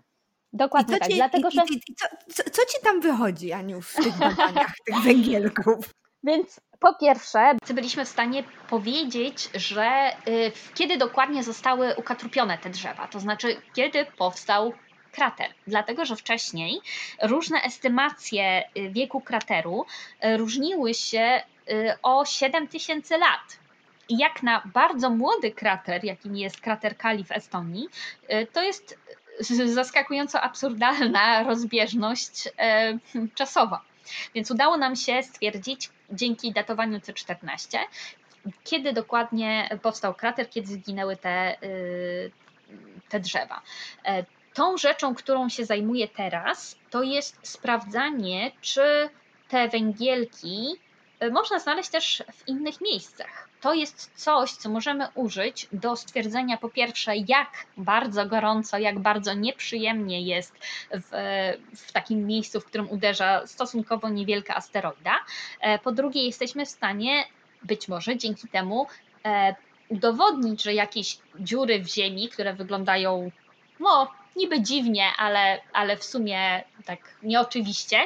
Dokładnie 0.53 0.99
tak. 0.99 1.09
Ci, 1.09 1.15
Dlatego, 1.15 1.49
i, 1.49 1.51
że... 1.51 1.61
I, 1.61 1.95
co, 1.95 2.07
co, 2.33 2.43
co, 2.43 2.61
ci 2.65 2.83
tam 2.83 3.01
wychodzi, 3.01 3.53
Aniu, 3.53 3.81
w 3.81 3.95
tych 3.95 4.17
badaniach, 4.17 4.73
tych 4.85 5.03
węgielków? 5.03 5.95
Więc 6.23 6.59
po 6.79 6.93
pierwsze, 6.93 7.55
byliśmy 7.73 8.05
w 8.05 8.09
stanie 8.09 8.43
powiedzieć, 8.69 9.49
że 9.53 10.11
y, 10.27 10.51
kiedy 10.75 10.97
dokładnie 10.97 11.43
zostały 11.43 11.95
ukatrupione 11.95 12.57
te 12.57 12.69
drzewa, 12.69 13.07
to 13.07 13.19
znaczy 13.19 13.61
kiedy 13.73 14.05
powstał 14.17 14.73
krater, 15.11 15.53
dlatego 15.67 16.05
że 16.05 16.15
wcześniej 16.15 16.81
różne 17.21 17.61
estymacje 17.61 18.63
y, 18.77 18.89
wieku 18.89 19.21
krateru 19.21 19.85
y, 20.25 20.37
różniły 20.37 20.93
się 20.93 21.41
o 22.03 22.25
7000 22.25 23.17
lat. 23.17 23.59
I 24.09 24.17
jak 24.17 24.43
na 24.43 24.61
bardzo 24.65 25.09
młody 25.09 25.51
krater, 25.51 26.03
jakim 26.03 26.35
jest 26.35 26.61
krater 26.61 26.97
Kali 26.97 27.23
w 27.23 27.31
Estonii, 27.31 27.87
to 28.53 28.63
jest 28.63 28.97
zaskakująco 29.65 30.41
absurdalna 30.41 31.43
rozbieżność 31.43 32.49
czasowa. 33.35 33.81
Więc 34.35 34.51
udało 34.51 34.77
nam 34.77 34.95
się 34.95 35.23
stwierdzić 35.23 35.89
dzięki 36.11 36.53
datowaniu 36.53 36.99
C14, 36.99 37.77
kiedy 38.63 38.93
dokładnie 38.93 39.69
powstał 39.81 40.13
krater, 40.13 40.49
kiedy 40.49 40.67
zginęły 40.67 41.17
te, 41.17 41.63
y, 41.63 42.31
te 43.09 43.19
drzewa. 43.19 43.61
E, 44.05 44.25
tą 44.53 44.77
rzeczą, 44.77 45.15
którą 45.15 45.49
się 45.49 45.65
zajmuję 45.65 46.07
teraz, 46.07 46.75
to 46.89 47.03
jest 47.03 47.39
sprawdzanie, 47.43 48.51
czy 48.61 49.09
te 49.47 49.67
węgielki 49.67 50.67
można 51.31 51.59
znaleźć 51.59 51.89
też 51.89 52.23
w 52.33 52.47
innych 52.47 52.81
miejscach 52.81 53.49
to 53.61 53.73
jest 53.73 54.11
coś, 54.15 54.51
co 54.51 54.69
możemy 54.69 55.07
użyć 55.15 55.67
do 55.71 55.95
stwierdzenia 55.95 56.57
po 56.57 56.69
pierwsze, 56.69 57.17
jak 57.17 57.49
bardzo 57.77 58.25
gorąco, 58.25 58.77
jak 58.77 58.99
bardzo 58.99 59.33
nieprzyjemnie 59.33 60.21
jest 60.21 60.55
w, 60.91 61.09
w 61.75 61.91
takim 61.91 62.27
miejscu, 62.27 62.59
w 62.59 62.65
którym 62.65 62.89
uderza 62.89 63.47
stosunkowo 63.47 64.09
niewielka 64.09 64.55
asteroida. 64.55 65.15
E, 65.61 65.79
po 65.79 65.91
drugie, 65.91 66.25
jesteśmy 66.25 66.65
w 66.65 66.69
stanie 66.69 67.23
być 67.63 67.87
może 67.87 68.17
dzięki 68.17 68.47
temu 68.47 68.87
e, 69.25 69.55
udowodnić, 69.89 70.63
że 70.63 70.73
jakieś 70.73 71.17
dziury 71.39 71.79
w 71.79 71.87
ziemi, 71.87 72.29
które 72.29 72.53
wyglądają 72.53 73.31
no, 73.79 74.11
niby 74.39 74.61
dziwnie, 74.61 75.05
ale, 75.17 75.61
ale 75.73 75.97
w 75.97 76.03
sumie 76.03 76.63
tak 76.85 76.99
nieoczywiście, 77.23 77.97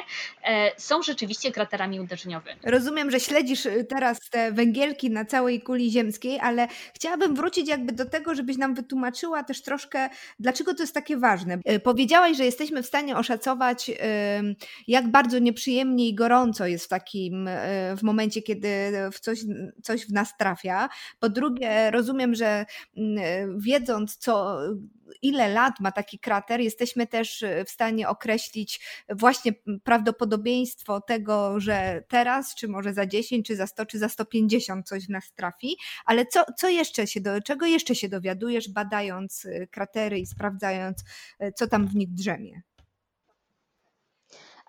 e, 0.42 0.70
są 0.80 1.02
rzeczywiście 1.02 1.52
kraterami 1.52 2.00
uderzeniowymi. 2.00 2.60
Rozumiem, 2.64 3.10
że 3.10 3.20
śledzisz 3.20 3.66
y, 3.66 3.84
teraz 3.84 4.18
te 4.30 4.52
węgielki 4.52 5.10
na 5.10 5.24
całej 5.24 5.62
kuli 5.62 5.90
ziemskiej, 5.90 6.40
ale 6.40 6.68
chciałabym 6.94 7.34
wrócić 7.34 7.68
jakby 7.68 7.92
do 7.92 8.04
tego, 8.04 8.34
żebyś 8.34 8.56
nam 8.56 8.74
wytłumaczyła 8.74 9.44
też 9.44 9.62
troszkę, 9.62 10.08
dlaczego 10.38 10.74
to 10.74 10.82
jest 10.82 10.94
takie 10.94 11.16
ważne. 11.16 11.58
E, 11.64 11.80
powiedziałaś, 11.80 12.36
że 12.36 12.44
jesteśmy 12.44 12.82
w 12.82 12.86
stanie 12.86 13.16
oszacować, 13.16 13.90
jak 14.88 15.08
bardzo 15.08 15.38
nieprzyjemnie 15.38 16.08
i 16.08 16.14
gorąco 16.14 16.66
jest 16.66 16.84
w 16.84 16.88
takim, 16.88 17.48
e, 17.48 17.96
w 17.96 18.02
momencie, 18.02 18.42
kiedy 18.42 18.68
w 19.12 19.20
coś, 19.20 19.40
coś 19.82 20.06
w 20.06 20.12
nas 20.12 20.36
trafia. 20.36 20.88
Po 21.20 21.28
drugie, 21.28 21.90
rozumiem, 21.90 22.34
że 22.34 22.66
mm, 22.96 23.60
wiedząc, 23.60 24.16
co 24.16 24.58
ile 25.22 25.48
lat 25.48 25.80
ma 25.80 25.92
taki 25.92 26.18
krater, 26.24 26.60
jesteśmy 26.60 27.06
też 27.06 27.42
e, 27.42 27.64
w 27.64 27.70
stanie 27.70 28.08
określić 28.08 28.80
właśnie 29.08 29.52
prawdopodobieństwo 29.84 31.00
tego, 31.00 31.60
że 31.60 32.04
teraz, 32.08 32.54
czy 32.54 32.68
może 32.68 32.94
za 32.94 33.06
10, 33.06 33.46
czy 33.46 33.56
za 33.56 33.66
100, 33.66 33.86
czy 33.86 33.98
za 33.98 34.08
150 34.08 34.88
coś 34.88 35.06
w 35.06 35.10
nas 35.10 35.32
trafi, 35.32 35.76
ale 36.04 36.26
co, 36.26 36.44
co 36.58 36.68
jeszcze 36.68 37.06
się, 37.06 37.20
do, 37.20 37.40
czego 37.40 37.66
jeszcze 37.66 37.94
się 37.94 38.08
dowiadujesz, 38.08 38.68
badając 38.68 39.44
e, 39.46 39.66
kratery 39.66 40.18
i 40.18 40.26
sprawdzając, 40.26 41.04
e, 41.38 41.52
co 41.52 41.66
tam 41.66 41.86
w 41.86 41.94
nich 41.94 42.14
drzemie? 42.14 42.62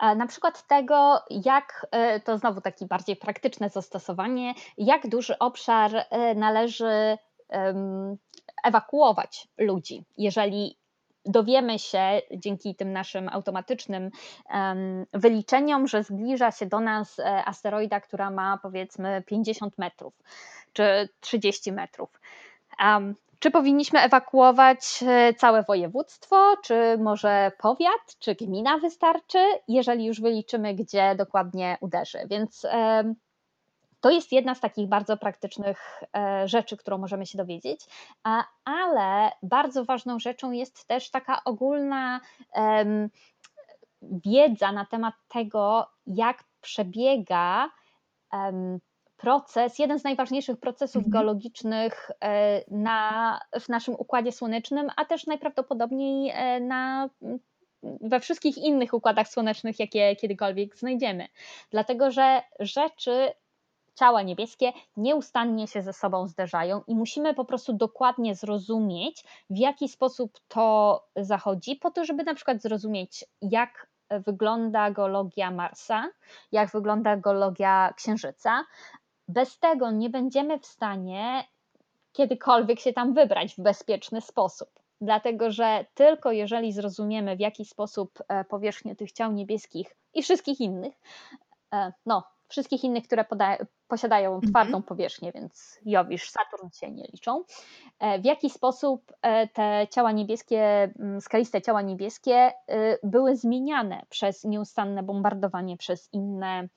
Na 0.02 0.28
przykład 0.28 0.68
tego, 0.68 1.20
jak 1.30 1.88
to 2.24 2.38
znowu 2.38 2.62
takie 2.62 2.86
bardziej 2.86 3.16
praktyczne 3.16 3.70
zastosowanie, 3.70 4.54
jak 4.78 5.08
duży 5.10 5.38
obszar 5.38 6.06
należy 6.36 7.18
ewakuować 8.64 9.48
ludzi, 9.58 10.06
jeżeli 10.18 10.78
dowiemy 11.26 11.80
się 11.80 12.22
dzięki 12.32 12.76
tym 12.76 12.94
naszym 12.94 13.30
automatycznym 13.30 14.12
wyliczeniom, 15.14 15.88
że 15.88 16.04
zbliża 16.04 16.52
się 16.52 16.66
do 16.66 16.80
nas 16.80 17.20
e, 17.20 17.46
asteroida, 17.46 18.00
która 18.00 18.32
ma 18.32 18.58
powiedzmy 18.62 19.24
50 19.28 19.78
metrów 19.78 20.14
czy 20.74 21.10
30 21.20 21.72
metrów. 21.72 22.22
Czy 23.40 23.52
powinniśmy 23.52 24.00
ewakuować 24.00 25.04
e, 25.08 25.34
całe 25.34 25.64
województwo, 25.64 26.56
czy 26.64 26.98
może 26.98 27.52
powiat, 27.58 28.20
czy 28.20 28.36
gmina 28.36 28.78
wystarczy, 28.78 29.40
jeżeli 29.68 30.06
już 30.06 30.22
wyliczymy, 30.22 30.74
gdzie 30.74 31.16
dokładnie 31.16 31.78
uderzy? 31.82 32.20
Więc 32.30 32.68
to 34.06 34.10
jest 34.12 34.32
jedna 34.32 34.56
z 34.56 34.60
takich 34.60 34.88
bardzo 34.88 35.18
praktycznych 35.18 36.04
e, 36.18 36.48
rzeczy, 36.48 36.78
którą 36.78 36.98
możemy 36.98 37.26
się 37.26 37.38
dowiedzieć, 37.38 37.82
ale 38.66 39.32
bardzo 39.44 39.86
ważną 39.86 40.20
rzeczą 40.20 40.52
jest 40.52 40.88
też 40.88 41.12
taka 41.12 41.44
ogólna 41.46 42.22
wiedza 44.02 44.72
na 44.72 44.86
temat 44.86 45.14
tego, 45.28 45.88
jak 46.08 46.44
przebiega 46.62 47.70
proces, 49.18 49.80
jeden 49.80 50.00
z 50.00 50.04
najważniejszych 50.04 50.60
procesów 50.60 51.06
mhm. 51.06 51.12
geologicznych 51.12 52.12
e, 52.22 52.62
na, 52.76 53.40
w 53.60 53.70
naszym 53.70 53.96
układzie 53.96 54.32
słonecznym, 54.32 54.88
a 54.96 55.06
też 55.06 55.26
najprawdopodobniej 55.26 56.32
e, 56.34 56.60
na 56.60 57.10
we 58.02 58.20
wszystkich 58.20 58.58
innych 58.58 58.94
układach 58.94 59.28
słonecznych, 59.28 59.80
jakie 59.80 60.16
kiedykolwiek 60.16 60.78
znajdziemy. 60.78 61.28
Dlatego, 61.72 62.12
że 62.12 62.42
rzeczy 62.60 63.32
ciała 63.96 64.22
niebieskie 64.22 64.74
nieustannie 64.98 65.68
się 65.68 65.82
ze 65.82 65.94
sobą 65.94 66.28
zderzają 66.28 66.82
i 66.88 66.96
musimy 66.96 67.34
po 67.34 67.46
prostu 67.46 67.74
dokładnie 67.74 68.36
zrozumieć, 68.36 69.24
w 69.50 69.58
jaki 69.58 69.90
sposób 69.90 70.40
to 70.48 71.04
zachodzi, 71.16 71.76
po 71.76 71.92
to, 71.92 72.06
żeby 72.06 72.24
na 72.24 72.34
przykład 72.34 72.62
zrozumieć, 72.62 73.26
jak 73.42 73.88
wygląda 74.10 74.92
geologia 74.92 75.52
Marsa, 75.52 76.10
jak 76.52 76.72
wygląda 76.72 77.18
geologia 77.18 77.94
Księżyca. 77.96 78.66
Bez 79.28 79.60
tego 79.60 79.92
nie 79.92 80.10
będziemy 80.10 80.60
w 80.60 80.66
stanie 80.66 81.44
kiedykolwiek 82.14 82.80
się 82.80 82.94
tam 82.94 83.14
wybrać 83.14 83.56
w 83.56 83.62
bezpieczny 83.62 84.22
sposób. 84.22 84.70
Dlatego, 85.02 85.52
że 85.52 85.86
tylko 85.94 86.32
jeżeli 86.32 86.72
zrozumiemy, 86.72 87.36
w 87.36 87.40
jaki 87.40 87.66
sposób 87.66 88.20
e, 88.28 88.44
powierzchnie 88.44 88.96
tych 88.96 89.12
ciał 89.12 89.32
niebieskich 89.32 89.96
i 90.14 90.24
wszystkich 90.24 90.62
innych, 90.62 90.94
e, 91.74 91.94
no, 92.06 92.24
wszystkich 92.56 92.84
innych, 92.84 93.04
które 93.04 93.26
posiadają 93.88 94.36
mhm. 94.36 94.54
twardą 94.54 94.82
powierzchnię, 94.82 95.32
więc 95.32 95.80
Jowisz, 95.86 96.30
Saturn 96.30 96.70
się 96.74 96.92
nie 96.92 97.04
liczą. 97.14 97.44
E, 98.00 98.20
w 98.20 98.26
jaki 98.26 98.50
sposób 98.50 99.14
e, 99.22 99.48
te 99.48 99.88
ciała 99.92 100.12
niebieskie, 100.12 100.94
mm, 101.00 101.22
skaliste 101.22 101.62
ciała 101.62 101.82
niebieskie 101.82 102.34
e, 102.34 102.54
były 103.04 103.36
zmieniane 103.36 104.06
przez 104.10 104.44
nieustanne 104.44 105.04
bombardowanie 105.04 105.78
przez 105.78 106.10
inne 106.14 106.68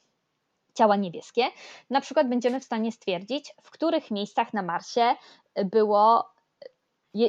ciała 0.75 0.97
niebieskie. 0.97 1.43
Na 1.91 2.01
przykład 2.01 2.29
będziemy 2.29 2.61
w 2.61 2.65
stanie 2.65 2.93
stwierdzić, 2.93 3.55
w 3.63 3.71
których 3.71 4.11
miejscach 4.11 4.55
na 4.55 4.63
Marsie 4.63 5.17
było 5.65 6.25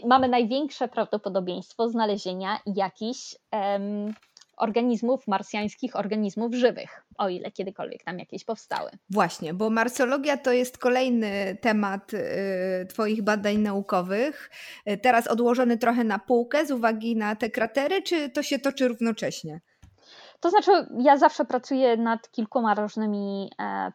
mamy 0.06 0.28
największe 0.28 0.88
prawdopodobieństwo 0.88 1.90
znalezienia 1.90 2.60
jakichś 2.66 3.36
um, 3.52 4.14
organizmów 4.60 5.28
marsjańskich, 5.28 5.96
organizmów 5.96 6.56
żywych, 6.56 7.06
o 7.18 7.30
ile 7.30 7.52
kiedykolwiek 7.52 8.04
tam 8.04 8.20
jakieś 8.20 8.46
powstały. 8.46 8.92
Właśnie, 9.10 9.54
bo 9.54 9.70
marsologia 9.70 10.38
to 10.38 10.52
jest 10.52 10.78
kolejny 10.78 11.58
temat 11.62 12.14
y, 12.14 12.20
Twoich 12.90 13.22
badań 13.22 13.58
naukowych. 13.58 14.52
Y, 14.90 14.98
teraz 14.98 15.28
odłożony 15.28 15.78
trochę 15.78 16.04
na 16.04 16.20
półkę 16.20 16.66
z 16.66 16.72
uwagi 16.72 17.16
na 17.16 17.36
te 17.36 17.50
kratery, 17.50 18.02
czy 18.02 18.30
to 18.30 18.44
się 18.44 18.60
toczy 18.60 18.88
równocześnie? 18.88 19.62
To 20.40 20.50
znaczy, 20.50 20.72
ja 21.00 21.18
zawsze 21.18 21.46
pracuję 21.46 21.98
nad 21.98 22.32
kilkoma 22.32 22.76
różnymi 22.76 23.50
e, 23.60 23.92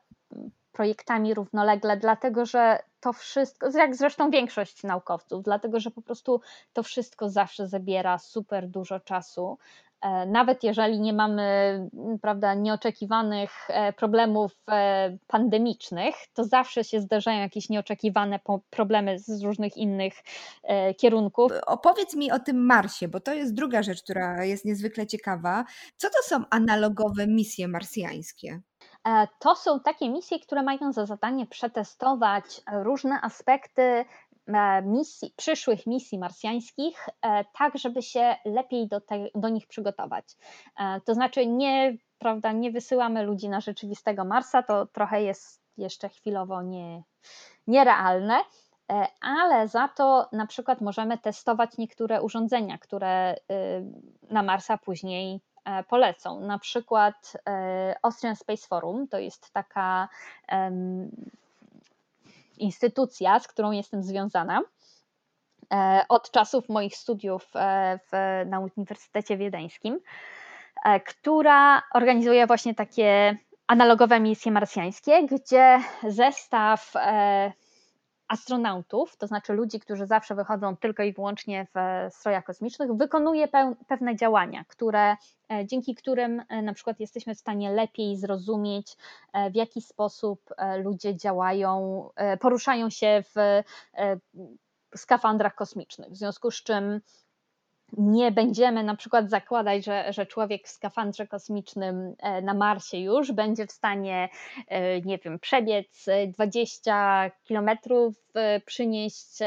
projektami 0.74 1.34
równolegle, 1.34 1.96
dlatego 1.96 2.46
że 2.46 2.78
to 3.00 3.12
wszystko, 3.12 3.70
jak 3.78 3.96
zresztą 3.96 4.30
większość 4.30 4.82
naukowców, 4.82 5.42
dlatego 5.42 5.80
że 5.80 5.90
po 5.90 6.02
prostu 6.02 6.40
to 6.72 6.82
wszystko 6.82 7.28
zawsze 7.28 7.68
zabiera 7.68 8.18
super 8.18 8.68
dużo 8.68 9.00
czasu. 9.00 9.58
E, 10.04 10.26
nawet 10.26 10.64
jeżeli 10.64 11.00
nie 11.00 11.12
mamy 11.12 11.78
prawda, 12.22 12.54
nieoczekiwanych 12.54 13.50
e, 13.68 13.92
problemów 13.92 14.52
e, 14.70 15.16
pandemicznych, 15.26 16.14
to 16.34 16.44
zawsze 16.44 16.84
się 16.84 17.00
zdarzają 17.00 17.40
jakieś 17.40 17.68
nieoczekiwane 17.68 18.40
problemy 18.70 19.18
z 19.18 19.42
różnych 19.42 19.76
innych 19.76 20.14
kierunków. 20.98 21.52
Opowiedz 21.66 22.14
mi 22.14 22.32
o 22.32 22.38
tym 22.38 22.66
Marsie, 22.66 23.08
bo 23.08 23.20
to 23.20 23.34
jest 23.34 23.54
druga 23.54 23.82
rzecz, 23.82 24.02
która 24.02 24.44
jest 24.44 24.64
niezwykle 24.64 25.06
ciekawa. 25.06 25.64
Co 25.96 26.08
to 26.08 26.16
są 26.22 26.44
analogowe 26.50 27.26
misje 27.26 27.68
marsjańskie? 27.68 28.60
To 29.38 29.54
są 29.54 29.80
takie 29.80 30.10
misje, 30.10 30.38
które 30.38 30.62
mają 30.62 30.92
za 30.92 31.06
zadanie 31.06 31.46
przetestować 31.46 32.60
różne 32.72 33.20
aspekty 33.20 34.04
E, 34.46 34.82
misji, 34.82 35.32
przyszłych 35.36 35.86
misji 35.86 36.18
marsjańskich, 36.18 37.08
e, 37.22 37.44
tak 37.58 37.78
żeby 37.78 38.02
się 38.02 38.36
lepiej 38.44 38.88
do, 38.88 39.00
te, 39.00 39.26
do 39.34 39.48
nich 39.48 39.66
przygotować. 39.66 40.24
E, 40.78 41.00
to 41.00 41.14
znaczy 41.14 41.46
nie, 41.46 41.96
prawda, 42.18 42.52
nie 42.52 42.70
wysyłamy 42.70 43.22
ludzi 43.22 43.48
na 43.48 43.60
rzeczywistego 43.60 44.24
Marsa, 44.24 44.62
to 44.62 44.86
trochę 44.86 45.22
jest 45.22 45.62
jeszcze 45.76 46.08
chwilowo 46.08 46.62
nie, 46.62 47.02
nierealne, 47.66 48.34
ale 49.20 49.68
za 49.68 49.88
to 49.88 50.28
na 50.32 50.46
przykład 50.46 50.80
możemy 50.80 51.18
testować 51.18 51.78
niektóre 51.78 52.22
urządzenia, 52.22 52.78
które 52.78 53.34
y, 53.34 53.36
na 54.30 54.42
Marsa 54.42 54.78
później 54.78 55.40
polecą. 55.88 56.40
Na 56.40 56.58
przykład 56.58 57.36
Austrian 58.02 58.36
Space 58.36 58.66
Forum 58.66 59.08
to 59.08 59.18
jest 59.18 59.52
taka 59.52 60.08
instytucja, 62.58 63.40
z 63.40 63.48
którą 63.48 63.70
jestem 63.70 64.02
związana 64.02 64.60
e, 65.72 66.04
od 66.08 66.30
czasów 66.30 66.68
moich 66.68 66.96
studiów 66.96 67.50
e, 67.54 67.98
w, 68.12 68.42
na 68.50 68.60
Uniwersytecie 68.60 69.36
Wiedeńskim, 69.36 70.00
e, 70.84 71.00
która 71.00 71.82
organizuje 71.94 72.46
właśnie 72.46 72.74
takie 72.74 73.36
analogowe 73.66 74.20
misje 74.20 74.52
marsjańskie, 74.52 75.26
gdzie 75.26 75.80
zestaw 76.08 76.92
astronautów, 78.28 79.16
to 79.16 79.26
znaczy 79.26 79.52
ludzi, 79.52 79.80
którzy 79.80 80.06
zawsze 80.06 80.34
wychodzą 80.34 80.76
tylko 80.76 81.02
i 81.02 81.12
wyłącznie 81.12 81.66
w 81.74 82.14
strojach 82.14 82.44
kosmicznych, 82.44 82.92
wykonuje 82.92 83.48
pewne 83.88 84.16
działania, 84.16 84.64
które, 84.68 85.16
e, 85.52 85.66
dzięki 85.66 85.94
którym 85.94 86.42
e, 86.48 86.62
na 86.62 86.74
przykład 86.74 87.00
jesteśmy 87.00 87.34
w 87.34 87.38
stanie 87.38 87.70
lepiej 87.70 88.16
zrozumieć, 88.16 88.96
e, 89.32 89.50
w 89.50 89.54
jaki 89.54 89.82
sposób 89.82 90.40
ludzie 90.82 91.16
działają, 91.16 92.08
poruszają 92.40 92.90
się 92.90 93.22
w 93.34 93.62
skafandrach 94.96 95.54
kosmicznych. 95.54 96.10
W 96.10 96.16
związku 96.16 96.50
z 96.50 96.62
czym 96.62 97.00
nie 97.92 98.32
będziemy 98.32 98.84
na 98.84 98.96
przykład 98.96 99.30
zakładać, 99.30 99.84
że, 99.84 100.12
że 100.12 100.26
człowiek 100.26 100.66
w 100.66 100.70
skafandrze 100.70 101.26
kosmicznym 101.26 102.14
e, 102.18 102.42
na 102.42 102.54
Marsie 102.54 102.98
już 102.98 103.32
będzie 103.32 103.66
w 103.66 103.72
stanie, 103.72 104.28
e, 104.68 105.00
nie 105.00 105.18
wiem, 105.18 105.38
przebiec 105.38 106.06
20 106.28 107.30
kilometrów, 107.44 108.14
e, 108.34 108.60
przynieść 108.60 109.38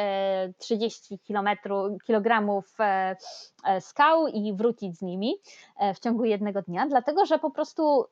30 0.58 1.20
kilogramów 2.06 2.78
skał 3.80 4.28
i 4.28 4.54
wrócić 4.54 4.98
z 4.98 5.02
nimi 5.02 5.34
w 5.96 6.00
ciągu 6.00 6.26
jednego 6.26 6.62
dnia, 6.62 6.88
dlatego 6.88 7.26
że 7.26 7.40
po 7.40 7.52
prostu 7.52 8.06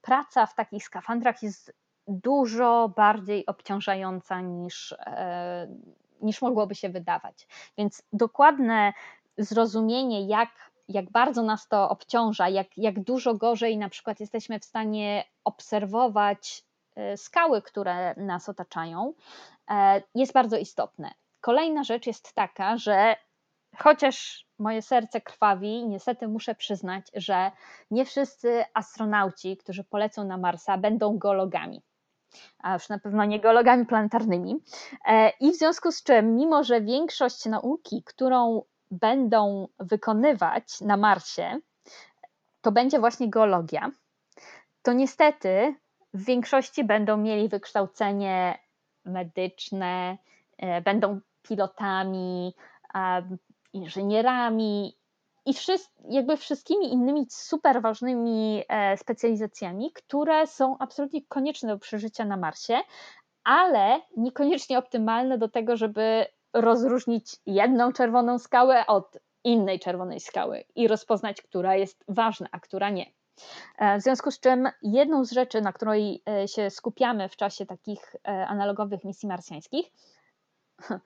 praca 0.00 0.46
w 0.46 0.54
takich 0.54 0.84
skafandrach 0.84 1.42
jest 1.42 1.72
dużo 2.08 2.92
bardziej 2.96 3.46
obciążająca 3.46 4.40
niż, 4.40 4.94
niż 6.22 6.42
mogłoby 6.42 6.74
się 6.74 6.88
wydawać. 6.88 7.46
Więc 7.78 8.02
dokładne 8.12 8.92
zrozumienie, 9.38 10.26
jak, 10.26 10.50
jak 10.88 11.10
bardzo 11.10 11.42
nas 11.42 11.68
to 11.68 11.88
obciąża, 11.88 12.48
jak, 12.48 12.78
jak 12.78 13.00
dużo 13.00 13.34
gorzej 13.34 13.78
na 13.78 13.88
przykład 13.88 14.20
jesteśmy 14.20 14.60
w 14.60 14.64
stanie 14.64 15.24
obserwować 15.44 16.64
e, 16.96 17.16
skały, 17.16 17.62
które 17.62 18.14
nas 18.14 18.48
otaczają, 18.48 19.14
e, 19.70 20.02
jest 20.14 20.32
bardzo 20.32 20.56
istotne. 20.56 21.10
Kolejna 21.40 21.84
rzecz 21.84 22.06
jest 22.06 22.32
taka, 22.32 22.76
że 22.76 23.16
chociaż 23.78 24.46
moje 24.58 24.82
serce 24.82 25.20
krwawi, 25.20 25.88
niestety 25.88 26.28
muszę 26.28 26.54
przyznać, 26.54 27.06
że 27.14 27.52
nie 27.90 28.04
wszyscy 28.04 28.64
astronauci, 28.74 29.56
którzy 29.56 29.84
polecą 29.84 30.24
na 30.24 30.36
Marsa, 30.38 30.78
będą 30.78 31.18
geologami 31.18 31.82
a 32.58 32.72
już 32.74 32.88
na 32.88 32.98
pewno 32.98 33.24
nie 33.24 33.40
geologami 33.40 33.86
planetarnymi. 33.86 34.56
E, 35.06 35.32
I 35.40 35.52
w 35.52 35.56
związku 35.56 35.92
z 35.92 36.02
czym, 36.02 36.36
mimo 36.36 36.64
że 36.64 36.80
większość 36.80 37.46
nauki, 37.46 38.02
którą 38.02 38.62
będą 38.90 39.68
wykonywać 39.78 40.80
na 40.80 40.96
Marsie, 40.96 41.60
to 42.60 42.72
będzie 42.72 42.98
właśnie 42.98 43.30
geologia, 43.30 43.90
to 44.82 44.92
niestety 44.92 45.74
w 46.14 46.24
większości 46.24 46.84
będą 46.84 47.16
mieli 47.16 47.48
wykształcenie 47.48 48.58
medyczne, 49.04 50.18
e, 50.58 50.80
będą 50.80 51.20
pilotami, 51.42 52.54
inżynierami 53.72 54.98
i 55.46 55.54
jakby 56.10 56.36
wszystkimi 56.36 56.92
innymi 56.92 57.26
super 57.30 57.82
ważnymi 57.82 58.64
e, 58.68 58.96
specjalizacjami, 58.96 59.92
które 59.92 60.46
są 60.46 60.78
absolutnie 60.78 61.20
konieczne 61.28 61.68
do 61.68 61.78
przeżycia 61.78 62.24
na 62.24 62.36
Marsie, 62.36 62.80
ale 63.44 64.00
niekoniecznie 64.16 64.78
optymalne 64.78 65.38
do 65.38 65.48
tego, 65.48 65.76
żeby 65.76 66.26
rozróżnić 66.60 67.36
jedną 67.46 67.92
czerwoną 67.92 68.38
skałę 68.38 68.86
od 68.86 69.18
innej 69.44 69.80
czerwonej 69.80 70.20
skały 70.20 70.64
i 70.74 70.88
rozpoznać, 70.88 71.42
która 71.42 71.76
jest 71.76 72.04
ważna, 72.08 72.48
a 72.52 72.60
która 72.60 72.90
nie. 72.90 73.06
E, 73.78 73.98
w 73.98 74.02
związku 74.02 74.30
z 74.30 74.40
czym 74.40 74.68
jedną 74.82 75.24
z 75.24 75.32
rzeczy, 75.32 75.60
na 75.60 75.72
której 75.72 76.22
e, 76.28 76.48
się 76.48 76.70
skupiamy 76.70 77.28
w 77.28 77.36
czasie 77.36 77.66
takich 77.66 78.16
e, 78.16 78.46
analogowych 78.46 79.04
misji 79.04 79.28
marsjańskich, 79.28 79.86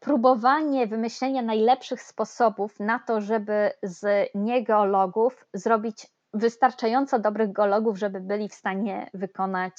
próbowanie 0.00 0.86
wymyślenia 0.86 1.42
najlepszych 1.42 2.02
sposobów 2.02 2.80
na 2.80 2.98
to, 2.98 3.20
żeby 3.20 3.70
z 3.82 4.30
niegeologów 4.34 5.46
zrobić 5.54 6.06
wystarczająco 6.34 7.18
dobrych 7.18 7.52
geologów, 7.52 7.98
żeby 7.98 8.20
byli 8.20 8.48
w 8.48 8.54
stanie 8.54 9.10
wykonać 9.14 9.72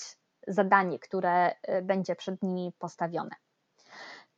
zadanie, 0.48 1.00
które 1.00 1.56
będzie 1.84 2.16
przed 2.16 2.44
nimi 2.44 2.74
postawione. 2.80 3.32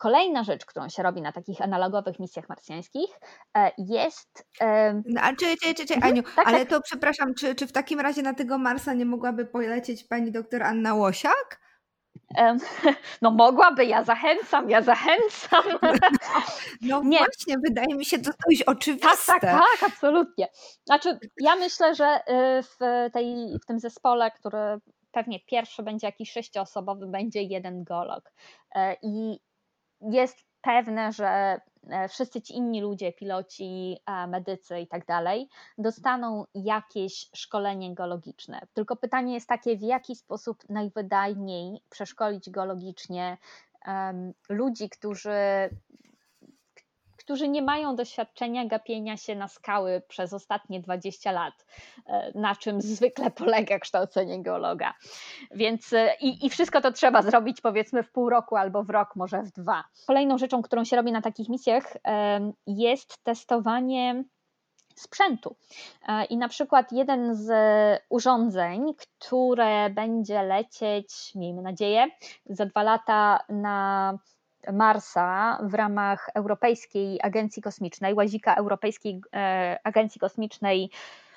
Kolejna 0.03 0.43
rzecz, 0.43 0.65
którą 0.65 0.89
się 0.89 1.03
robi 1.03 1.21
na 1.21 1.31
takich 1.31 1.61
analogowych 1.61 2.19
misjach 2.19 2.49
marsjańskich 2.49 3.09
e, 3.57 3.71
jest... 3.77 4.47
No, 5.05 5.21
a 5.21 5.35
czy, 5.35 5.57
czy, 5.57 5.73
czy, 5.73 5.85
czy 5.85 5.93
mhm, 5.93 6.13
Aniu, 6.13 6.23
tak, 6.35 6.47
ale 6.47 6.59
tak. 6.59 6.69
to 6.69 6.81
przepraszam, 6.81 7.33
czy, 7.33 7.55
czy 7.55 7.67
w 7.67 7.71
takim 7.71 7.99
razie 7.99 8.21
na 8.21 8.33
tego 8.33 8.57
Marsa 8.57 8.93
nie 8.93 9.05
mogłaby 9.05 9.45
polecieć 9.45 10.03
pani 10.03 10.31
doktor 10.31 10.63
Anna 10.63 10.93
Łosiak? 10.93 11.59
No 13.21 13.31
mogłaby, 13.31 13.85
ja 13.85 14.03
zachęcam, 14.03 14.69
ja 14.69 14.81
zachęcam. 14.81 15.63
No, 16.81 17.01
no 17.03 17.17
właśnie, 17.17 17.55
wydaje 17.67 17.95
mi 17.95 18.05
się 18.05 18.19
to 18.19 18.31
dość 18.49 18.63
oczywiste. 18.63 19.07
Tak, 19.07 19.41
tak, 19.41 19.41
tak, 19.41 19.89
absolutnie. 19.89 20.47
Znaczy, 20.85 21.19
ja 21.41 21.55
myślę, 21.55 21.95
że 21.95 22.17
y, 22.17 22.63
w, 22.63 22.77
tej, 23.13 23.35
w 23.63 23.65
tym 23.65 23.79
zespole, 23.79 24.31
który 24.31 24.79
pewnie 25.11 25.39
pierwszy 25.39 25.83
będzie 25.83 26.07
jakiś 26.07 26.31
sześcioosobowy, 26.31 27.07
będzie 27.07 27.41
jeden 27.41 27.83
geolog. 27.83 28.31
E, 28.75 28.95
I 29.01 29.39
jest 30.09 30.37
pewne, 30.61 31.11
że 31.11 31.59
e, 31.89 32.07
wszyscy 32.07 32.41
ci 32.41 32.55
inni 32.55 32.81
ludzie, 32.81 33.13
piloci, 33.13 33.97
medycy 34.27 34.79
i 34.79 34.87
tak 34.87 35.05
dalej, 35.05 35.49
dostaną 35.77 36.45
jakieś 36.55 37.29
szkolenie 37.35 37.95
geologiczne. 37.95 38.61
Tylko 38.73 38.95
pytanie 38.95 39.33
jest 39.33 39.47
takie, 39.47 39.77
w 39.77 39.81
jaki 39.81 40.15
sposób 40.15 40.69
najwydajniej 40.69 41.81
przeszkolić 41.89 42.49
geologicznie 42.49 43.37
ludzi, 44.49 44.89
którzy 44.89 45.69
którzy 47.23 47.47
nie 47.47 47.61
mają 47.61 47.95
doświadczenia 47.95 48.65
gapienia 48.65 49.17
się 49.17 49.35
na 49.35 49.47
skały 49.47 50.01
przez 50.07 50.33
ostatnie 50.33 50.79
20 50.79 51.31
lat, 51.31 51.65
e, 52.05 52.31
na 52.39 52.55
czym 52.55 52.81
zwykle 52.81 53.31
polega 53.31 53.79
kształcenie 53.79 54.43
geologa. 54.43 54.93
Więc 55.51 55.93
e, 55.93 56.15
i, 56.21 56.45
i 56.45 56.49
wszystko 56.49 56.81
to 56.81 56.91
trzeba 56.91 57.21
zrobić 57.21 57.61
powiedzmy 57.61 58.03
w 58.03 58.11
pół 58.11 58.29
roku 58.29 58.55
albo 58.55 58.83
w 58.83 58.89
rok, 58.89 59.15
może 59.15 59.41
w 59.43 59.51
dwa. 59.51 59.83
Kolejną 60.07 60.37
rzeczą, 60.37 60.61
którą 60.61 60.83
się 60.83 60.95
robi 60.95 61.11
na 61.11 61.21
takich 61.21 61.49
misjach, 61.49 61.93
jest 62.67 63.23
testowanie 63.23 64.23
sprzętu. 64.95 65.55
E, 66.07 66.25
I 66.25 66.37
na 66.37 66.47
przykład 66.47 66.91
jeden 66.91 67.35
z 67.35 67.51
urządzeń, 68.09 68.93
które 68.97 69.89
będzie 69.89 70.43
lecieć, 70.43 71.35
miejmy 71.35 71.61
nadzieję, 71.61 72.07
za 72.45 72.65
dwa 72.65 72.83
lata 72.83 73.39
na 73.49 74.17
Marsa 74.73 75.59
w 75.63 75.73
ramach 75.73 76.29
Europejskiej 76.33 77.19
Agencji 77.23 77.61
Kosmicznej, 77.61 78.13
łazika 78.13 78.55
Europejskiej 78.55 79.21
e, 79.33 79.79
Agencji 79.83 80.21
Kosmicznej, 80.21 80.89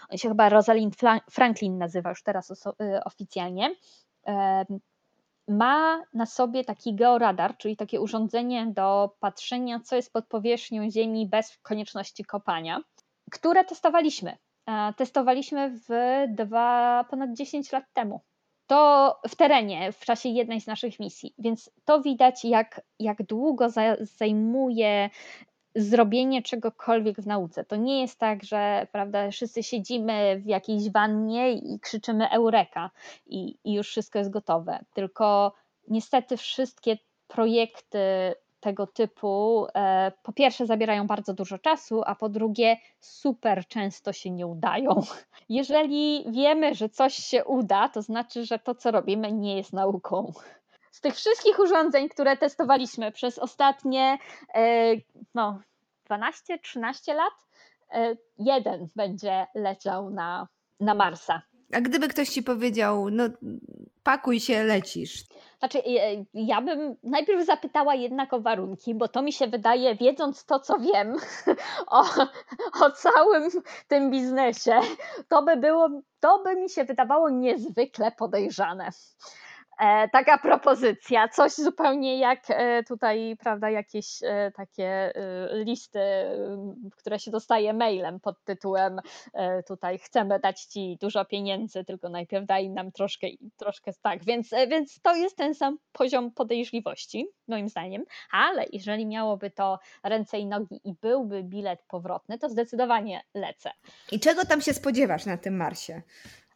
on 0.09 0.19
się 0.19 0.29
chyba 0.29 0.49
Rosalind 0.49 0.97
Franklin 1.31 1.79
nazywa 1.79 2.11
już 2.11 2.23
teraz 2.23 2.67
e, 2.67 3.05
oficjalnie, 3.05 3.75
ma 5.49 6.03
na 6.15 6.27
sobie 6.27 6.65
taki 6.65 6.95
georadar, 6.95 7.57
czyli 7.57 7.77
takie 7.77 8.01
urządzenie 8.01 8.67
do 8.67 9.17
patrzenia, 9.21 9.81
co 9.81 9.97
jest 9.97 10.13
pod 10.13 10.27
powierzchnią 10.27 10.91
Ziemi 10.91 11.27
bez 11.29 11.59
konieczności 11.63 12.25
kopania 12.25 12.81
które 13.31 13.65
testowaliśmy. 13.65 14.37
E, 14.67 14.93
testowaliśmy 14.97 15.79
w 15.89 15.91
dwa, 16.29 17.05
ponad 17.11 17.33
10 17.33 17.73
lat 17.73 17.85
temu. 17.93 18.21
To 18.67 19.21
w 19.29 19.37
terenie, 19.37 19.93
w 19.93 20.01
czasie 20.01 20.29
jednej 20.29 20.61
z 20.61 20.67
naszych 20.67 21.01
misji, 21.01 21.35
więc 21.39 21.71
to 21.85 22.01
widać, 22.01 22.45
jak, 22.45 22.81
jak 22.99 23.23
długo 23.23 23.69
zajmuje 24.01 25.11
zrobienie 25.75 26.43
czegokolwiek 26.43 27.21
w 27.21 27.27
nauce. 27.27 27.65
To 27.65 27.77
nie 27.77 28.01
jest 28.01 28.19
tak, 28.19 28.45
że 28.45 28.87
prawda, 28.93 29.31
wszyscy 29.31 29.63
siedzimy 29.63 30.41
w 30.41 30.47
jakiejś 30.47 30.91
wannie 30.91 31.53
i 31.53 31.81
krzyczymy 31.81 32.31
eureka 32.31 32.91
i, 33.27 33.59
i 33.65 33.75
już 33.75 33.89
wszystko 33.89 34.19
jest 34.19 34.31
gotowe. 34.31 34.79
Tylko 34.95 35.53
niestety 35.89 36.37
wszystkie 36.37 36.97
projekty 37.29 37.99
tego 38.67 38.87
typu 38.87 39.67
e, 39.75 40.13
po 40.23 40.33
pierwsze 40.33 40.67
zabierają 40.67 41.07
bardzo 41.07 41.35
dużo 41.35 41.59
czasu, 41.59 42.03
a 42.07 42.15
po 42.15 42.29
drugie 42.29 42.77
super 43.01 43.67
często 43.67 44.13
się 44.13 44.31
nie 44.31 44.47
udają. 44.47 45.03
Jeżeli 45.49 46.25
wiemy, 46.31 46.75
że 46.75 46.89
coś 46.89 47.15
się 47.15 47.45
uda, 47.45 47.89
to 47.89 48.03
znaczy, 48.03 48.45
że 48.45 48.59
to, 48.59 48.75
co 48.75 48.91
robimy, 48.91 49.33
nie 49.33 49.57
jest 49.57 49.73
nauką. 49.73 50.33
Z 50.91 51.01
tych 51.01 51.15
wszystkich 51.15 51.59
urządzeń, 51.59 52.09
które 52.09 52.37
testowaliśmy 52.37 53.13
przez 53.13 53.39
ostatnie 53.39 54.19
e, 54.55 54.95
no, 55.35 55.61
12-13 56.11 57.15
lat, 57.15 57.35
e, 57.91 58.17
jeden 58.39 58.89
będzie 58.97 59.47
leciał 59.55 60.11
na, 60.11 60.49
na 60.81 60.95
Marsa. 60.95 61.43
A 61.73 61.81
gdyby 61.81 62.09
ktoś 62.09 62.29
ci 62.29 62.43
powiedział, 62.43 63.11
no 63.11 63.25
pakuj 64.03 64.41
się, 64.41 64.65
lecisz. 64.65 65.25
Znaczy, 65.59 65.79
e, 65.79 66.25
ja 66.35 66.63
bym 66.63 66.97
najpierw 67.03 67.47
zapytała 67.47 67.95
jednak 67.95 68.33
o 68.33 68.41
warunki, 68.41 68.95
bo 68.95 69.09
to 69.09 69.23
mi 69.23 69.33
się 69.33 69.47
wydaje, 69.47 69.95
wiedząc 69.95 70.45
to, 70.45 70.61
co 70.61 70.79
wiem 70.79 71.17
o, 71.87 72.05
o 72.85 72.91
całym 72.91 73.51
tym 73.89 74.11
biznesie, 74.11 74.81
to 75.29 75.43
by 75.43 75.57
było, 75.57 75.89
to 76.21 76.43
by 76.45 76.57
mi 76.57 76.71
się 76.71 76.85
wydawało 76.85 77.31
niezwykle 77.31 78.13
podejrzane. 78.13 78.91
E, 79.79 80.09
taka 80.09 80.39
propozycja, 80.39 81.29
coś 81.29 81.53
zupełnie 81.53 82.19
jak 82.19 82.41
e, 82.49 82.83
tutaj, 82.83 83.37
prawda, 83.41 83.71
jakieś 83.71 84.23
e, 84.23 84.53
takie 84.57 85.13
listy, 85.53 86.01
które 86.97 87.19
się 87.19 87.31
dostaje 87.31 87.73
mailem 87.73 88.21
pod 88.21 88.45
tytułem 88.45 89.01
tutaj 89.69 89.99
chcemy 89.99 90.41
dać 90.41 90.61
Ci 90.61 90.99
dużo 91.01 91.25
pieniędzy, 91.25 91.85
tylko 91.85 92.09
najpierw 92.09 92.47
daj 92.47 92.71
nam 92.71 92.93
troszkę, 92.93 93.27
troszkę 93.57 93.93
tak, 94.03 94.25
więc, 94.25 94.51
więc 94.69 95.01
to 95.03 95.15
jest 95.15 95.37
ten 95.37 95.55
sam 95.55 95.79
poziom 95.93 96.31
podejrzliwości, 96.31 97.29
moim 97.49 97.69
zdaniem, 97.69 98.05
ale 98.31 98.65
jeżeli 98.73 99.07
miałoby 99.07 99.51
to 99.51 99.79
ręce 100.05 100.39
i 100.39 100.47
nogi 100.47 100.81
i 100.85 100.95
byłby 101.03 101.43
bilet 101.43 101.83
powrotny, 101.89 102.39
to 102.39 102.49
zdecydowanie 102.49 103.23
lecę. 103.35 103.71
I 104.13 104.21
czego 104.21 104.45
tam 104.45 104.61
się 104.61 104.73
spodziewasz 104.73 105.27
na 105.27 105.37
tym 105.37 105.57
Marsie? 105.57 106.03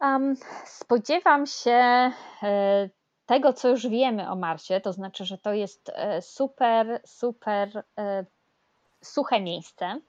Um, 0.01 0.35
spodziewam 0.65 1.45
się 1.45 2.11
tego, 3.31 3.53
co 3.53 3.69
już 3.69 3.87
wiemy 3.87 4.29
o 4.29 4.35
Marsie, 4.35 4.81
to 4.81 4.93
znaczy, 4.93 5.25
że 5.25 5.37
to 5.37 5.53
jest 5.53 5.91
e, 5.93 6.21
super, 6.21 7.01
super 7.05 7.83
e, 7.97 8.25
suche 9.01 9.41
miejsce, 9.41 9.99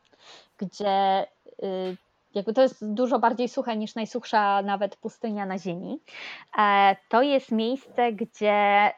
gdzie 0.58 1.26
y, 1.62 1.96
jakby 2.34 2.52
to 2.52 2.62
jest 2.62 2.94
dużo 2.94 3.18
bardziej 3.18 3.48
suche 3.48 3.76
niż 3.76 3.94
najsuchsza 3.94 4.62
nawet 4.62 4.96
pustynia 4.96 5.46
na 5.46 5.58
Ziemi. 5.58 6.00
E, 6.58 6.96
to 7.08 7.22
jest 7.22 7.52
miejsce, 7.52 8.12
gdzie 8.12 8.90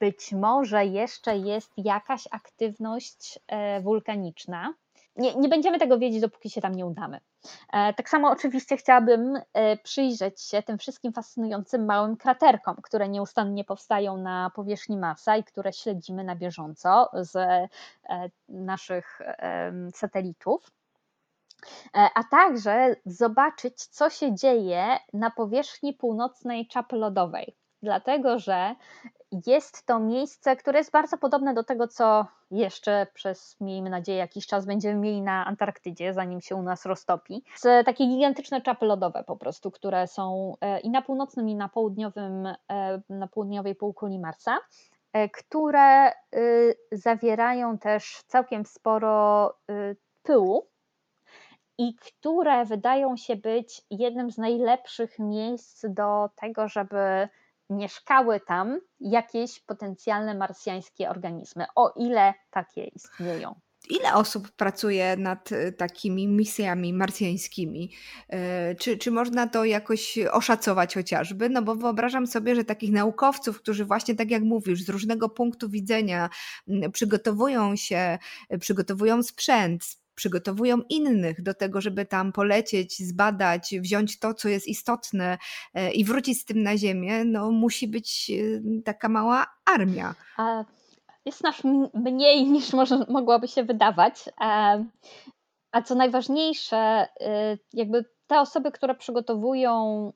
być 0.00 0.32
może 0.32 0.86
jeszcze 0.86 1.36
jest 1.36 1.72
jakaś 1.76 2.28
aktywność 2.30 3.38
wulkaniczna. 3.82 4.74
Nie, 5.16 5.34
nie 5.34 5.48
będziemy 5.48 5.78
tego 5.78 5.98
wiedzieć, 5.98 6.20
dopóki 6.20 6.50
się 6.50 6.60
tam 6.60 6.74
nie 6.74 6.86
udamy. 6.86 7.20
E, 7.72 7.94
tak 7.94 8.08
samo 8.08 8.30
oczywiście 8.30 8.76
chciałabym 8.76 9.40
e, 9.52 9.76
przyjrzeć 9.76 10.42
się 10.42 10.62
tym 10.62 10.78
wszystkim 10.78 11.12
fascynującym 11.12 11.84
małym 11.84 12.16
kraterkom, 12.16 12.76
które 12.82 13.08
nieustannie 13.08 13.64
powstają 13.64 14.16
na 14.16 14.50
powierzchni 14.54 14.96
Marsa 14.96 15.36
i 15.36 15.44
które 15.44 15.72
śledzimy 15.72 16.24
na 16.24 16.36
bieżąco 16.36 17.10
z 17.14 17.36
e, 17.36 17.68
naszych 18.48 19.20
satelitów. 19.94 20.70
A 21.92 22.24
także 22.30 22.96
zobaczyć, 23.06 23.86
co 23.86 24.10
się 24.10 24.34
dzieje 24.34 24.98
na 25.12 25.30
powierzchni 25.30 25.92
północnej 25.92 26.66
czapy 26.66 26.96
lodowej 26.96 27.56
dlatego 27.82 28.38
że 28.38 28.74
jest 29.46 29.86
to 29.86 30.00
miejsce, 30.00 30.56
które 30.56 30.78
jest 30.78 30.90
bardzo 30.90 31.18
podobne 31.18 31.54
do 31.54 31.64
tego, 31.64 31.88
co 31.88 32.26
jeszcze 32.50 33.06
przez, 33.14 33.60
miejmy 33.60 33.90
nadzieję, 33.90 34.18
jakiś 34.18 34.46
czas 34.46 34.66
będziemy 34.66 35.00
mieli 35.00 35.22
na 35.22 35.46
Antarktydzie, 35.46 36.14
zanim 36.14 36.40
się 36.40 36.56
u 36.56 36.62
nas 36.62 36.86
roztopi. 36.86 37.44
Z 37.56 37.86
takie 37.86 38.06
gigantyczne 38.06 38.60
czapy 38.60 38.86
lodowe 38.86 39.24
po 39.24 39.36
prostu, 39.36 39.70
które 39.70 40.06
są 40.06 40.54
e, 40.60 40.80
i 40.80 40.90
na 40.90 41.02
północnym, 41.02 41.48
i 41.48 41.54
na 41.54 41.68
południowym, 41.68 42.46
e, 42.46 42.56
na 43.08 43.28
południowej 43.28 43.74
półkuli 43.74 44.18
Marsa, 44.18 44.58
e, 45.12 45.28
które 45.28 46.12
zawierają 46.92 47.78
też 47.78 48.22
całkiem 48.26 48.66
sporo 48.66 49.54
pyłu, 50.22 50.66
i 51.78 51.94
które 51.94 52.64
wydają 52.64 53.16
się 53.16 53.36
być 53.36 53.82
jednym 53.90 54.30
z 54.30 54.38
najlepszych 54.38 55.18
miejsc 55.18 55.86
do 55.88 56.30
tego, 56.36 56.68
żeby 56.68 57.28
mieszkały 57.76 58.40
tam 58.40 58.80
jakieś 59.00 59.60
potencjalne 59.60 60.34
marsjańskie 60.34 61.10
organizmy, 61.10 61.66
o 61.74 61.92
ile 61.96 62.34
takie 62.50 62.84
istnieją. 62.84 63.54
Ile 63.90 64.14
osób 64.14 64.50
pracuje 64.50 65.16
nad 65.16 65.52
e, 65.52 65.72
takimi 65.72 66.28
misjami 66.28 66.92
marsjańskimi? 66.92 67.92
E, 68.28 68.74
czy, 68.74 68.98
czy 68.98 69.10
można 69.10 69.46
to 69.48 69.64
jakoś 69.64 70.18
oszacować 70.32 70.94
chociażby? 70.94 71.48
No 71.48 71.62
bo 71.62 71.74
wyobrażam 71.74 72.26
sobie, 72.26 72.54
że 72.54 72.64
takich 72.64 72.92
naukowców, 72.92 73.58
którzy 73.58 73.84
właśnie 73.84 74.14
tak 74.14 74.30
jak 74.30 74.42
mówisz, 74.42 74.84
z 74.84 74.88
różnego 74.88 75.28
punktu 75.28 75.68
widzenia 75.68 76.30
przygotowują 76.92 77.76
się, 77.76 78.18
e, 78.48 78.58
przygotowują 78.58 79.22
sprzęt, 79.22 80.01
przygotowują 80.14 80.78
innych 80.88 81.42
do 81.42 81.54
tego, 81.54 81.80
żeby 81.80 82.06
tam 82.06 82.32
polecieć, 82.32 82.98
zbadać, 82.98 83.74
wziąć 83.80 84.18
to, 84.18 84.34
co 84.34 84.48
jest 84.48 84.68
istotne 84.68 85.38
e, 85.74 85.92
i 85.92 86.04
wrócić 86.04 86.40
z 86.40 86.44
tym 86.44 86.62
na 86.62 86.76
Ziemię, 86.76 87.24
no 87.24 87.50
musi 87.50 87.88
być 87.88 88.30
e, 88.30 88.82
taka 88.82 89.08
mała 89.08 89.46
armia. 89.64 90.14
Jest 91.24 91.42
nas 91.42 91.62
mniej 91.94 92.44
niż 92.52 92.72
może, 92.72 92.98
mogłoby 93.08 93.48
się 93.48 93.64
wydawać. 93.64 94.24
A 95.72 95.82
co 95.84 95.94
najważniejsze, 95.94 96.76
e, 96.76 97.58
jakby 97.72 98.04
te 98.26 98.40
osoby, 98.40 98.72
które 98.72 98.94
przygotowują 98.94 100.12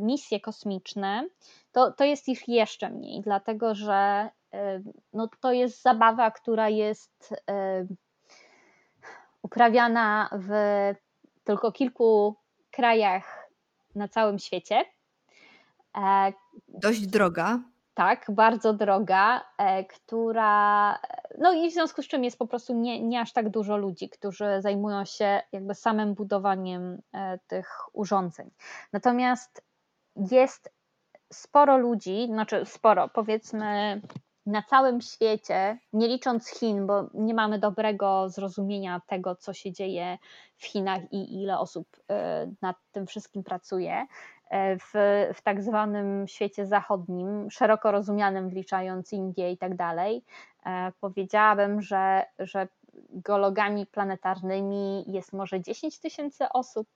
misje 0.00 0.40
kosmiczne, 0.40 1.28
to, 1.72 1.92
to 1.92 2.04
jest 2.04 2.28
ich 2.28 2.48
jeszcze 2.48 2.90
mniej, 2.90 3.20
dlatego 3.20 3.74
że 3.74 4.28
no, 5.12 5.28
to 5.40 5.52
jest 5.52 5.82
zabawa, 5.82 6.30
która 6.30 6.68
jest 6.68 7.34
uprawiana 9.42 10.30
w 10.32 10.50
tylko 11.44 11.72
kilku 11.72 12.36
krajach 12.70 13.48
na 13.94 14.08
całym 14.08 14.38
świecie. 14.38 14.84
E, 15.96 16.32
Dość 16.68 17.06
droga. 17.06 17.60
Tak, 17.94 18.26
bardzo 18.28 18.72
droga, 18.72 19.44
e, 19.58 19.84
która. 19.84 20.98
No 21.38 21.52
i 21.52 21.70
w 21.70 21.72
związku 21.72 22.02
z 22.02 22.08
czym 22.08 22.24
jest 22.24 22.38
po 22.38 22.46
prostu 22.46 22.74
nie, 22.74 23.02
nie 23.02 23.20
aż 23.20 23.32
tak 23.32 23.50
dużo 23.50 23.76
ludzi, 23.76 24.08
którzy 24.08 24.46
zajmują 24.60 25.04
się 25.04 25.42
jakby 25.52 25.74
samym 25.74 26.14
budowaniem 26.14 27.02
e, 27.12 27.38
tych 27.46 27.68
urządzeń. 27.92 28.50
Natomiast 28.92 29.64
jest 30.16 30.72
sporo 31.32 31.76
ludzi, 31.76 32.26
znaczy 32.26 32.64
sporo, 32.66 33.08
powiedzmy 33.08 34.00
na 34.46 34.62
całym 34.62 35.00
świecie, 35.00 35.78
nie 35.92 36.08
licząc 36.08 36.48
Chin, 36.48 36.86
bo 36.86 37.10
nie 37.14 37.34
mamy 37.34 37.58
dobrego 37.58 38.28
zrozumienia 38.28 39.00
tego, 39.06 39.36
co 39.36 39.52
się 39.52 39.72
dzieje 39.72 40.18
w 40.56 40.64
Chinach 40.64 41.12
i 41.12 41.42
ile 41.42 41.58
osób 41.58 41.88
e, 42.10 42.46
nad 42.62 42.76
tym 42.92 43.06
wszystkim 43.06 43.44
pracuje, 43.44 44.06
e, 44.50 44.76
w, 44.78 44.92
w 45.34 45.42
tak 45.42 45.62
zwanym 45.62 46.28
świecie 46.28 46.66
zachodnim, 46.66 47.50
szeroko 47.50 47.92
rozumianym, 47.92 48.48
wliczając 48.48 49.12
Indię 49.12 49.52
i 49.52 49.58
tak 49.58 49.76
dalej, 49.76 50.24
e, 50.66 50.92
powiedziałabym, 51.00 51.82
że, 51.82 52.22
że 52.38 52.68
geologami 53.10 53.86
planetarnymi 53.86 55.04
jest 55.06 55.32
może 55.32 55.60
10 55.60 55.98
tysięcy 55.98 56.48
osób, 56.48 56.88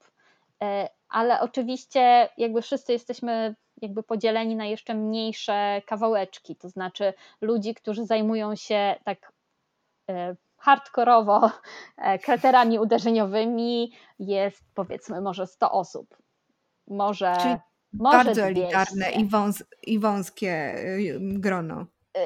ale 1.09 1.39
oczywiście 1.41 2.29
jakby 2.37 2.61
wszyscy 2.61 2.93
jesteśmy 2.93 3.55
jakby 3.81 4.03
podzieleni 4.03 4.55
na 4.55 4.65
jeszcze 4.65 4.93
mniejsze 4.93 5.81
kawałeczki, 5.85 6.55
to 6.55 6.69
znaczy 6.69 7.13
ludzi, 7.41 7.75
którzy 7.75 8.05
zajmują 8.05 8.55
się 8.55 8.95
tak 9.03 9.31
e, 10.09 10.35
hardkorowo 10.57 11.51
e, 11.97 12.19
kraterami 12.19 12.79
uderzeniowymi 12.79 13.91
jest 14.19 14.63
powiedzmy 14.73 15.21
może 15.21 15.47
100 15.47 15.71
osób. 15.71 16.17
Może, 16.87 17.33
Czyli 17.41 17.55
może 17.93 18.17
bardzo 18.17 18.31
200. 18.31 18.45
elitarne 18.45 19.11
i, 19.11 19.25
wąs, 19.25 19.63
i 19.83 19.99
wąskie 19.99 20.75
y, 20.77 21.19
grono. 21.19 21.85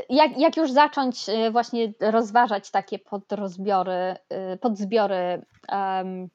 Jak, 0.10 0.38
jak 0.38 0.58
już 0.58 0.72
zacząć 0.72 1.30
e, 1.30 1.52
właśnie 1.52 1.94
rozważać 2.00 2.72
takie 2.72 3.00
podrozbiory, 3.00 4.16
podzbiory 4.62 5.46
um, 5.70 6.30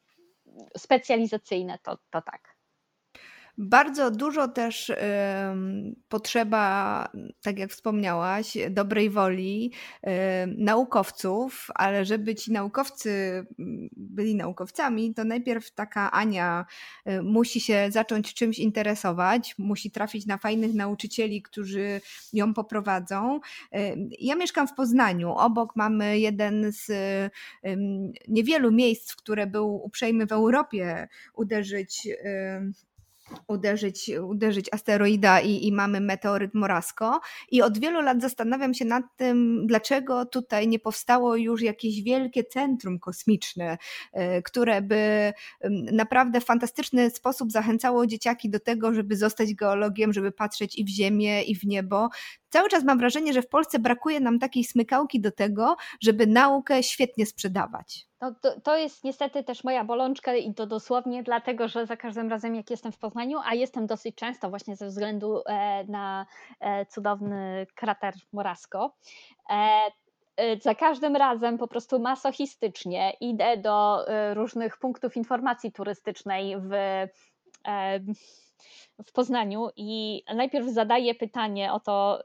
specjalizacyjne, 0.76 1.78
to, 1.82 1.98
to 2.10 2.22
tak. 2.22 2.55
Bardzo 3.58 4.10
dużo 4.10 4.48
też 4.48 4.92
potrzeba, 6.08 7.08
tak 7.42 7.58
jak 7.58 7.70
wspomniałaś, 7.70 8.58
dobrej 8.70 9.10
woli 9.10 9.72
naukowców, 10.58 11.66
ale 11.74 12.04
żeby 12.04 12.34
ci 12.34 12.52
naukowcy 12.52 13.46
byli 13.96 14.34
naukowcami, 14.34 15.14
to 15.14 15.24
najpierw 15.24 15.74
taka 15.74 16.10
Ania 16.10 16.66
musi 17.22 17.60
się 17.60 17.88
zacząć 17.90 18.34
czymś 18.34 18.58
interesować, 18.58 19.54
musi 19.58 19.90
trafić 19.90 20.26
na 20.26 20.38
fajnych 20.38 20.74
nauczycieli, 20.74 21.42
którzy 21.42 22.00
ją 22.32 22.54
poprowadzą. 22.54 23.40
Ja 24.20 24.34
mieszkam 24.34 24.68
w 24.68 24.74
Poznaniu. 24.74 25.32
Obok 25.32 25.76
mamy 25.76 26.18
jeden 26.18 26.72
z 26.72 26.90
niewielu 28.28 28.72
miejsc, 28.72 29.12
w 29.12 29.16
które 29.16 29.46
był 29.46 29.74
uprzejmy 29.74 30.26
w 30.26 30.32
Europie 30.32 31.08
uderzyć 31.34 32.08
uderzyć, 33.48 34.10
uderzyć 34.22 34.68
asteroida 34.72 35.40
i, 35.40 35.66
i 35.66 35.72
mamy 35.72 36.00
meteoryt 36.00 36.54
Morasko. 36.54 37.20
I 37.50 37.62
od 37.62 37.78
wielu 37.78 38.00
lat 38.00 38.20
zastanawiam 38.20 38.74
się 38.74 38.84
nad 38.84 39.04
tym, 39.16 39.66
dlaczego 39.66 40.26
tutaj 40.26 40.68
nie 40.68 40.78
powstało 40.78 41.36
już 41.36 41.62
jakieś 41.62 42.02
wielkie 42.02 42.44
centrum 42.44 42.98
kosmiczne, 42.98 43.78
e, 44.12 44.42
które 44.42 44.82
by 44.82 45.32
naprawdę 45.92 46.40
w 46.40 46.44
fantastyczny 46.44 47.10
sposób 47.10 47.52
zachęcało 47.52 48.06
dzieciaki 48.06 48.50
do 48.50 48.60
tego, 48.60 48.94
żeby 48.94 49.16
zostać 49.16 49.54
geologiem, 49.54 50.12
żeby 50.12 50.32
patrzeć 50.32 50.78
i 50.78 50.84
w 50.84 50.88
ziemię, 50.88 51.42
i 51.42 51.56
w 51.56 51.64
niebo. 51.64 52.08
Cały 52.56 52.68
czas 52.68 52.84
mam 52.84 52.98
wrażenie, 52.98 53.32
że 53.32 53.42
w 53.42 53.48
Polsce 53.48 53.78
brakuje 53.78 54.20
nam 54.20 54.38
takiej 54.38 54.64
smykałki 54.64 55.20
do 55.20 55.32
tego, 55.32 55.76
żeby 56.00 56.26
naukę 56.26 56.82
świetnie 56.82 57.26
sprzedawać. 57.26 58.06
No, 58.20 58.34
to, 58.40 58.60
to 58.60 58.76
jest 58.76 59.04
niestety 59.04 59.44
też 59.44 59.64
moja 59.64 59.84
bolączka 59.84 60.34
i 60.34 60.54
to 60.54 60.66
dosłownie 60.66 61.22
dlatego, 61.22 61.68
że 61.68 61.86
za 61.86 61.96
każdym 61.96 62.30
razem 62.30 62.54
jak 62.54 62.70
jestem 62.70 62.92
w 62.92 62.98
Poznaniu, 62.98 63.38
a 63.44 63.54
jestem 63.54 63.86
dosyć 63.86 64.14
często 64.14 64.50
właśnie 64.50 64.76
ze 64.76 64.86
względu 64.86 65.42
e, 65.46 65.84
na 65.84 66.26
e, 66.60 66.86
cudowny 66.86 67.66
krater 67.74 68.14
Morasko, 68.32 68.94
e, 69.50 70.60
za 70.60 70.74
każdym 70.74 71.16
razem 71.16 71.58
po 71.58 71.68
prostu 71.68 72.00
masochistycznie 72.00 73.12
idę 73.20 73.56
do 73.56 74.04
różnych 74.34 74.78
punktów 74.78 75.16
informacji 75.16 75.72
turystycznej 75.72 76.56
w 76.58 76.72
w 79.06 79.12
Poznaniu 79.12 79.68
i 79.76 80.22
najpierw 80.34 80.66
zadaję 80.66 81.14
pytanie 81.14 81.72
o 81.72 81.80
to, 81.80 82.22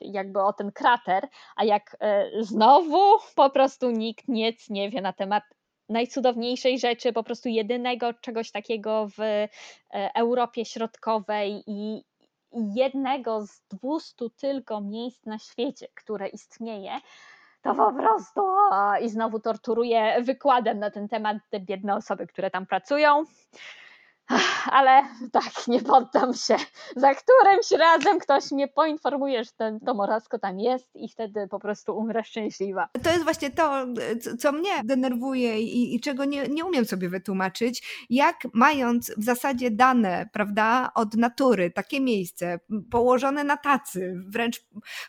jakby 0.00 0.42
o 0.42 0.52
ten 0.52 0.72
krater, 0.72 1.28
a 1.56 1.64
jak 1.64 1.96
e, 2.00 2.30
znowu 2.40 3.18
po 3.36 3.50
prostu 3.50 3.90
nikt 3.90 4.28
nic 4.28 4.70
nie 4.70 4.90
wie 4.90 5.00
na 5.00 5.12
temat 5.12 5.44
najcudowniejszej 5.88 6.78
rzeczy, 6.78 7.12
po 7.12 7.22
prostu 7.22 7.48
jedynego 7.48 8.14
czegoś 8.14 8.50
takiego 8.50 9.08
w 9.08 9.20
e, 9.20 9.48
Europie 10.14 10.64
Środkowej 10.64 11.62
i 11.66 12.04
jednego 12.52 13.46
z 13.46 13.60
dwustu 13.60 14.30
tylko 14.30 14.80
miejsc 14.80 15.26
na 15.26 15.38
świecie, 15.38 15.86
które 15.94 16.28
istnieje, 16.28 16.92
to 17.62 17.74
po 17.74 17.92
prostu 17.92 18.42
i 19.02 19.08
znowu 19.08 19.40
torturuję 19.40 20.22
wykładem 20.22 20.78
na 20.78 20.90
ten 20.90 21.08
temat 21.08 21.36
te 21.50 21.60
biedne 21.60 21.96
osoby, 21.96 22.26
które 22.26 22.50
tam 22.50 22.66
pracują 22.66 23.24
ale 24.70 25.02
tak, 25.32 25.68
nie 25.68 25.80
poddam 25.80 26.34
się. 26.34 26.56
Za 26.96 27.14
którymś 27.14 27.70
razem 27.70 28.18
ktoś 28.18 28.52
mnie 28.52 28.68
poinformuje, 28.68 29.44
że 29.44 29.50
ten, 29.56 29.80
to 29.80 29.94
morasko 29.94 30.38
tam 30.38 30.60
jest 30.60 30.96
i 30.96 31.08
wtedy 31.08 31.48
po 31.48 31.58
prostu 31.58 31.98
umrę 31.98 32.24
szczęśliwa. 32.24 32.88
To 33.02 33.10
jest 33.10 33.24
właśnie 33.24 33.50
to, 33.50 33.86
co 34.38 34.52
mnie 34.52 34.70
denerwuje 34.84 35.60
i, 35.60 35.94
i 35.94 36.00
czego 36.00 36.24
nie, 36.24 36.48
nie 36.48 36.64
umiem 36.64 36.84
sobie 36.84 37.08
wytłumaczyć, 37.08 38.06
jak 38.10 38.36
mając 38.52 39.12
w 39.16 39.24
zasadzie 39.24 39.70
dane, 39.70 40.28
prawda, 40.32 40.90
od 40.94 41.14
natury, 41.14 41.70
takie 41.70 42.00
miejsce, 42.00 42.60
położone 42.90 43.44
na 43.44 43.56
tacy, 43.56 44.14
wręcz 44.28 44.64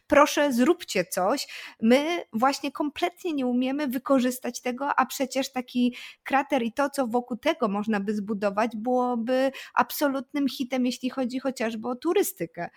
proszę 0.08 0.54
zróbcie 0.54 1.06
coś, 1.06 1.48
my 1.82 2.24
właśnie 2.34 2.72
kompletnie 2.72 3.34
nie 3.34 3.48
umiemy 3.48 3.88
wykorzystać 3.88 4.62
tego, 4.62 5.00
a 5.00 5.06
przecież 5.06 5.52
taki 5.52 5.96
krater 6.24 6.64
i 6.64 6.74
to, 6.74 6.90
co 6.90 7.08
wokół 7.08 7.38
tego 7.38 7.68
można 7.68 8.00
by 8.00 8.16
zbudować, 8.16 8.72
było 8.76 9.07
byłoby 9.08 9.52
absolutnym 9.74 10.48
hitem, 10.48 10.86
jeśli 10.86 11.10
chodzi 11.10 11.40
chociażby 11.40 11.88
o 11.88 11.96
turystykę. 11.96 12.70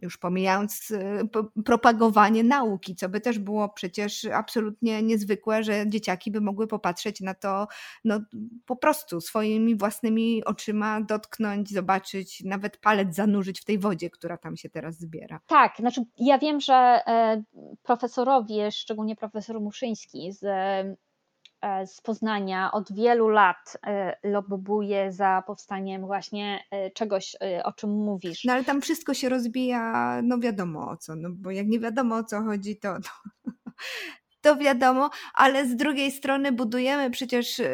Już 0.00 0.18
pomijając 0.18 0.90
y, 0.90 1.28
propagowanie 1.64 2.44
nauki, 2.44 2.96
co 2.96 3.08
by 3.08 3.20
też 3.20 3.38
było 3.38 3.68
przecież 3.68 4.24
absolutnie 4.24 5.02
niezwykłe, 5.02 5.62
że 5.62 5.88
dzieciaki 5.88 6.30
by 6.30 6.40
mogły 6.40 6.66
popatrzeć 6.66 7.20
na 7.20 7.34
to 7.34 7.66
no, 8.04 8.20
po 8.66 8.76
prostu 8.76 9.20
swoimi 9.20 9.76
własnymi 9.76 10.44
oczyma, 10.44 11.00
dotknąć, 11.00 11.70
zobaczyć, 11.70 12.42
nawet 12.44 12.78
palec 12.78 13.14
zanurzyć 13.14 13.60
w 13.60 13.64
tej 13.64 13.78
wodzie, 13.78 14.10
która 14.10 14.36
tam 14.38 14.56
się 14.56 14.70
teraz 14.70 14.98
zbiera. 14.98 15.40
Tak, 15.46 15.76
znaczy 15.78 16.00
ja 16.18 16.38
wiem, 16.38 16.60
że 16.60 16.74
e, 16.74 17.42
profesorowie, 17.82 18.70
szczególnie 18.70 19.16
profesor 19.16 19.60
Muszyński 19.60 20.32
z 20.32 20.44
z 21.86 22.00
Poznania 22.00 22.72
od 22.72 22.92
wielu 22.92 23.28
lat 23.28 23.76
e, 23.86 24.16
lobbuje 24.24 25.12
za 25.12 25.42
powstaniem 25.46 26.06
właśnie 26.06 26.64
e, 26.70 26.90
czegoś, 26.90 27.36
o 27.64 27.72
czym 27.72 27.90
mówisz. 27.90 28.44
No 28.44 28.52
ale 28.52 28.64
tam 28.64 28.80
wszystko 28.80 29.14
się 29.14 29.28
rozbija, 29.28 30.20
no 30.22 30.38
wiadomo 30.38 30.90
o 30.90 30.96
co, 30.96 31.16
no 31.16 31.28
bo 31.32 31.50
jak 31.50 31.66
nie 31.66 31.80
wiadomo 31.80 32.16
o 32.16 32.24
co 32.24 32.42
chodzi, 32.42 32.76
to, 32.76 32.94
to, 33.00 33.52
to 34.42 34.56
wiadomo, 34.56 35.10
ale 35.34 35.66
z 35.66 35.76
drugiej 35.76 36.10
strony 36.10 36.52
budujemy 36.52 37.10
przecież 37.10 37.58
yy, 37.58 37.66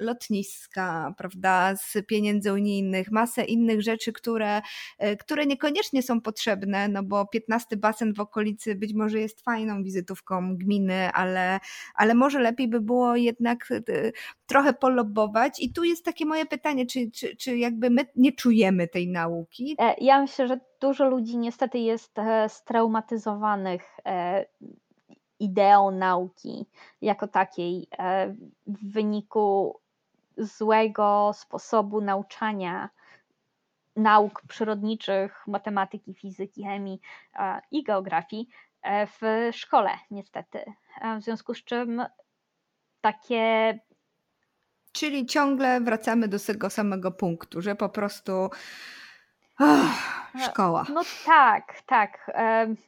lotniska, 0.00 1.14
prawda, 1.18 1.76
z 1.76 2.06
pieniędzy 2.06 2.52
unijnych, 2.52 3.10
masę 3.10 3.44
innych 3.44 3.82
rzeczy, 3.82 4.12
które, 4.12 4.62
yy, 5.00 5.16
które 5.16 5.46
niekoniecznie 5.46 6.02
są 6.02 6.20
potrzebne, 6.20 6.88
no 6.88 7.02
bo 7.02 7.26
15 7.26 7.76
basen 7.76 8.14
w 8.14 8.20
okolicy 8.20 8.74
być 8.74 8.94
może 8.94 9.20
jest 9.20 9.40
fajną 9.40 9.82
wizytówką 9.82 10.56
gminy, 10.56 11.12
ale, 11.12 11.60
ale 11.94 12.14
może 12.14 12.38
lepiej 12.38 12.68
by 12.68 12.80
było 12.80 13.16
jednak 13.16 13.66
yy, 13.70 14.12
trochę 14.46 14.72
polobować. 14.72 15.60
I 15.60 15.72
tu 15.72 15.84
jest 15.84 16.04
takie 16.04 16.26
moje 16.26 16.46
pytanie, 16.46 16.86
czy, 16.86 17.10
czy, 17.10 17.36
czy 17.36 17.58
jakby 17.58 17.90
my 17.90 18.06
nie 18.16 18.32
czujemy 18.32 18.88
tej 18.88 19.08
nauki? 19.08 19.76
E, 19.78 19.94
ja 20.00 20.20
myślę, 20.20 20.48
że 20.48 20.60
dużo 20.80 21.08
ludzi 21.08 21.38
niestety 21.38 21.78
jest 21.78 22.18
e, 22.18 22.48
straumatyzowanych 22.48 23.82
e, 24.06 24.46
ideą 25.40 25.90
nauki 25.90 26.66
jako 27.02 27.28
takiej 27.28 27.86
e, 27.98 28.34
w 28.66 28.92
wyniku 28.92 29.80
złego 30.36 31.30
sposobu 31.34 32.00
nauczania 32.00 32.88
nauk 33.96 34.42
przyrodniczych, 34.48 35.46
matematyki, 35.46 36.14
fizyki, 36.14 36.64
chemii 36.64 37.00
e, 37.34 37.60
i 37.70 37.82
geografii 37.82 38.48
e, 38.82 39.06
w 39.06 39.20
szkole, 39.56 39.90
niestety. 40.10 40.64
W 41.20 41.22
związku 41.22 41.54
z 41.54 41.64
czym 41.64 42.02
takie. 43.00 43.78
Czyli 44.92 45.26
ciągle 45.26 45.80
wracamy 45.80 46.28
do 46.28 46.38
tego 46.38 46.70
samego 46.70 47.10
punktu, 47.10 47.60
że 47.60 47.74
po 47.74 47.88
prostu 47.88 48.50
szkoła. 50.50 50.84
No 50.94 51.02
tak, 51.26 51.82
tak. 51.86 52.30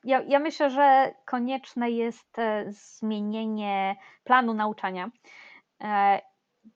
Ja, 0.04 0.22
ja 0.22 0.38
myślę, 0.38 0.70
że 0.70 1.14
konieczne 1.24 1.90
jest 1.90 2.38
e, 2.38 2.64
zmienienie 2.68 3.96
planu 4.24 4.54
nauczania, 4.54 5.10
e, 5.82 6.20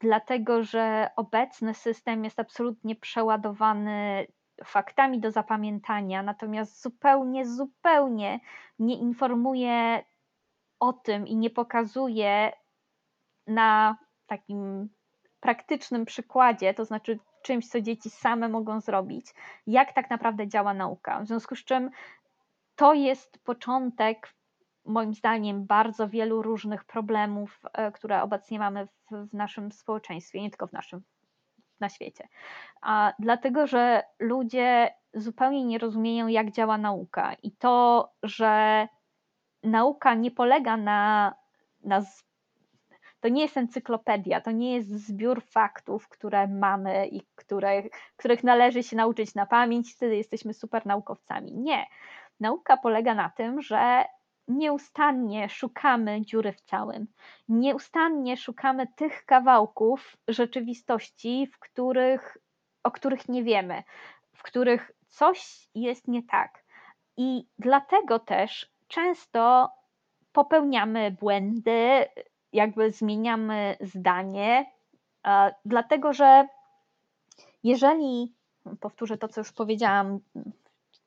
dlatego 0.01 0.63
że 0.63 1.11
obecny 1.17 1.75
system 1.75 2.25
jest 2.25 2.41
absolutnie 2.41 2.97
przeładowany 2.97 4.27
faktami 4.65 5.21
do 5.21 5.31
zapamiętania, 5.31 6.23
natomiast 6.23 6.83
zupełnie, 6.83 7.47
zupełnie 7.47 8.41
nie 8.79 8.99
informuje 8.99 10.05
o 10.81 10.93
tym 10.93 11.27
i 11.27 11.37
nie 11.37 11.51
pokazuje 11.51 12.53
na 13.47 13.97
takim 14.27 14.89
praktycznym 15.41 16.05
przykładzie, 16.05 16.75
to 16.75 16.85
znaczy 16.85 17.19
czymś, 17.45 17.69
co 17.69 17.81
dzieci 17.81 18.11
same 18.11 18.49
mogą 18.49 18.81
zrobić, 18.81 19.27
jak 19.67 19.93
tak 19.93 20.11
naprawdę 20.11 20.49
działa 20.49 20.75
nauka. 20.75 21.21
W 21.21 21.27
związku 21.27 21.57
z 21.57 21.65
czym 21.65 21.91
to 22.77 22.95
jest 22.95 23.39
początek, 23.45 24.35
moim 24.85 25.15
zdaniem, 25.15 25.67
bardzo 25.67 26.09
wielu 26.09 26.43
różnych 26.43 26.85
problemów, 26.85 27.61
e, 27.73 27.93
które 27.93 28.23
obecnie 28.23 28.59
mamy 28.59 28.87
w, 28.87 29.29
w 29.31 29.35
naszym 29.35 29.73
społeczeństwie, 29.73 30.43
nie 30.43 30.51
tylko 30.51 30.67
w 30.67 30.73
naszym, 30.73 31.03
na 31.81 31.89
świecie. 31.89 32.29
A 32.81 33.13
dlatego, 33.19 33.67
że 33.67 34.03
ludzie 34.19 34.95
zupełnie 35.15 35.65
nie 35.65 35.79
rozumieją, 35.79 36.27
jak 36.27 36.51
działa 36.51 36.79
nauka 36.79 37.35
i 37.43 37.53
to, 37.53 38.09
że 38.23 38.89
nauka 39.63 40.15
nie 40.15 40.31
polega 40.31 40.77
na, 40.77 41.35
na 41.85 42.03
to 43.25 43.29
nie 43.29 43.43
jest 43.43 43.57
encyklopedia, 43.57 44.41
to 44.41 44.51
nie 44.51 44.75
jest 44.75 45.07
zbiór 45.07 45.43
faktów, 45.43 46.09
które 46.09 46.49
mamy 46.49 47.07
i 47.07 47.23
które, 47.35 47.83
których 48.17 48.45
należy 48.45 48.83
się 48.83 48.97
nauczyć 48.97 49.35
na 49.35 49.47
pamięć, 49.47 49.95
wtedy 49.95 50.17
jesteśmy 50.17 50.55
super 50.55 50.87
naukowcami. 50.87 51.53
Nie. 51.53 51.87
Nauka 52.41 52.77
polega 52.77 53.15
na 53.15 53.31
tym, 53.31 53.63
że 53.63 54.05
nieustannie 54.49 55.49
szukamy 55.49 56.21
dziury 56.23 56.53
w 56.53 56.61
całym. 56.61 57.07
Nieustannie 57.49 58.37
szukamy 58.37 58.87
tych 58.97 59.25
kawałków 59.27 60.17
rzeczywistości, 60.29 61.47
w 61.47 61.59
których, 61.59 62.39
o 62.83 62.91
których 62.91 63.29
nie 63.29 63.43
wiemy, 63.43 63.83
w 64.35 64.43
których 64.43 64.93
coś 65.09 65.69
jest 65.75 66.09
nie 66.09 66.23
tak. 66.23 66.65
I 67.17 67.47
dlatego 67.59 68.19
też 68.19 68.73
często 68.89 69.71
popełniamy 70.33 71.11
błędy, 71.11 72.07
jakby 72.55 72.93
zmieniamy 72.93 73.77
zdanie, 73.81 74.67
dlatego 75.65 76.13
że 76.13 76.49
jeżeli, 77.63 78.35
powtórzę 78.81 79.19
to, 79.19 79.29
co 79.29 79.41
już 79.41 79.53
powiedziałam 79.53 80.19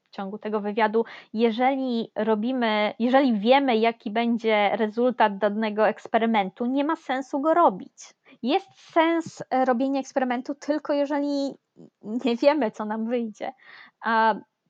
w 0.04 0.10
ciągu 0.10 0.38
tego 0.38 0.62
wywiadu, 0.62 1.06
jeżeli 1.34 2.12
robimy, 2.16 2.94
jeżeli 3.00 3.40
wiemy, 3.40 3.78
jaki 3.78 4.12
będzie 4.12 4.70
rezultat 4.74 5.38
danego 5.38 5.88
eksperymentu, 5.88 6.66
nie 6.66 6.84
ma 6.84 6.96
sensu 6.96 7.40
go 7.40 7.54
robić. 7.54 8.14
Jest 8.44 8.68
sens 8.92 9.44
robienia 9.66 10.00
eksperymentu 10.00 10.56
tylko 10.56 10.94
jeżeli 10.94 11.56
nie 12.04 12.36
wiemy, 12.36 12.72
co 12.72 12.86
nam 12.86 13.06
wyjdzie. 13.06 13.54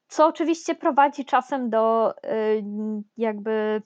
Co 0.07 0.27
oczywiście 0.27 0.75
prowadzi 0.75 1.25
czasem 1.25 1.69
do 1.69 2.13
y, 2.25 2.63
jakby 3.17 3.81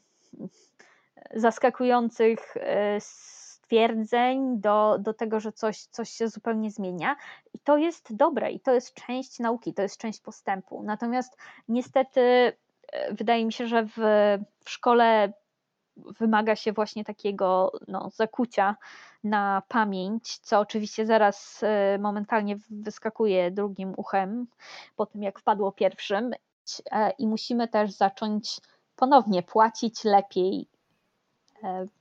zaskakujących 1.34 2.57
e, 2.57 2.97
stwierdzeń, 3.01 4.59
do, 4.59 4.97
do 4.99 5.13
tego, 5.13 5.39
że 5.39 5.51
coś, 5.51 5.84
coś 5.84 6.09
się 6.09 6.28
zupełnie 6.28 6.72
zmienia. 6.72 7.15
I 7.53 7.59
to 7.59 7.78
jest 7.78 8.15
dobre, 8.15 8.51
i 8.51 8.59
to 8.59 8.74
jest 8.74 8.93
część 8.93 9.39
nauki, 9.39 9.74
to 9.74 9.82
jest 9.82 9.97
część 9.97 10.22
postępu. 10.22 10.84
Natomiast 10.84 11.38
niestety 11.67 12.22
e, 12.22 13.13
wydaje 13.13 13.45
mi 13.45 13.53
się, 13.53 13.67
że 13.67 13.84
w, 13.86 13.97
w 14.65 14.69
szkole 14.69 15.34
wymaga 15.97 16.55
się 16.55 16.74
właśnie 16.74 17.03
takiego 17.05 17.72
no, 17.88 18.09
zakucia 18.13 18.76
na 19.24 19.61
pamięć, 19.67 20.38
co 20.38 20.59
oczywiście 20.59 21.05
zaraz 21.05 21.63
e, 21.63 21.97
momentalnie 21.97 22.57
wyskakuje 22.69 23.51
drugim 23.51 23.93
uchem 23.97 24.47
po 24.95 25.05
tym, 25.05 25.24
jak 25.24 25.39
wpadło 25.39 25.72
pierwszym. 25.72 26.32
I 27.17 27.28
musimy 27.28 27.67
też 27.67 27.91
zacząć 27.91 28.61
ponownie 28.95 29.43
płacić 29.43 30.03
lepiej 30.03 30.67
E, 31.64 32.01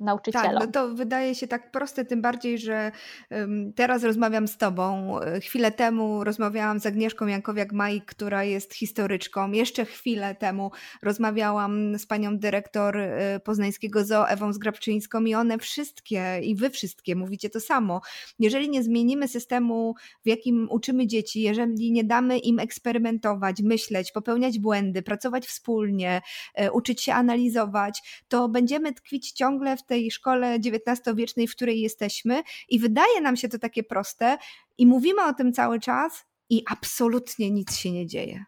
nauczycielom. 0.00 0.52
Tak, 0.52 0.60
no 0.60 0.72
to 0.72 0.94
wydaje 0.94 1.34
się 1.34 1.46
tak 1.46 1.70
proste, 1.70 2.04
tym 2.04 2.22
bardziej, 2.22 2.58
że 2.58 2.92
um, 3.30 3.72
teraz 3.72 4.04
rozmawiam 4.04 4.48
z 4.48 4.56
Tobą. 4.56 5.18
Chwilę 5.42 5.72
temu 5.72 6.24
rozmawiałam 6.24 6.80
z 6.80 6.86
Agnieszką 6.86 7.26
Jankowiak-Maj, 7.26 8.00
która 8.06 8.44
jest 8.44 8.74
historyczką. 8.74 9.52
Jeszcze 9.52 9.84
chwilę 9.84 10.34
temu 10.34 10.70
rozmawiałam 11.02 11.98
z 11.98 12.06
panią 12.06 12.38
dyrektor 12.38 12.96
e, 12.98 13.40
poznańskiego 13.40 14.04
zoo 14.04 14.28
Ewą 14.28 14.52
Zgrabczyńską 14.52 15.24
i 15.24 15.34
one 15.34 15.58
wszystkie, 15.58 16.40
i 16.42 16.56
Wy 16.56 16.70
wszystkie 16.70 17.16
mówicie 17.16 17.50
to 17.50 17.60
samo. 17.60 18.00
Jeżeli 18.38 18.70
nie 18.70 18.82
zmienimy 18.82 19.28
systemu, 19.28 19.94
w 20.24 20.28
jakim 20.28 20.68
uczymy 20.70 21.06
dzieci, 21.06 21.42
jeżeli 21.42 21.92
nie 21.92 22.04
damy 22.04 22.38
im 22.38 22.58
eksperymentować, 22.58 23.62
myśleć, 23.62 24.12
popełniać 24.12 24.58
błędy, 24.58 25.02
pracować 25.02 25.46
wspólnie, 25.46 26.20
e, 26.54 26.72
uczyć 26.72 27.02
się 27.02 27.14
analizować, 27.14 28.22
to 28.28 28.48
będziemy 28.48 28.92
tkwić 28.92 29.32
ciągle 29.32 29.76
w 29.76 29.85
tej 29.86 30.10
szkole 30.10 30.58
XIX-wiecznej, 30.58 31.48
w 31.48 31.56
której 31.56 31.80
jesteśmy, 31.80 32.42
i 32.68 32.78
wydaje 32.78 33.20
nam 33.20 33.36
się 33.36 33.48
to 33.48 33.58
takie 33.58 33.82
proste, 33.82 34.38
i 34.78 34.86
mówimy 34.86 35.24
o 35.24 35.34
tym 35.34 35.52
cały 35.52 35.80
czas, 35.80 36.26
i 36.50 36.62
absolutnie 36.70 37.50
nic 37.50 37.76
się 37.76 37.92
nie 37.92 38.06
dzieje. 38.06 38.44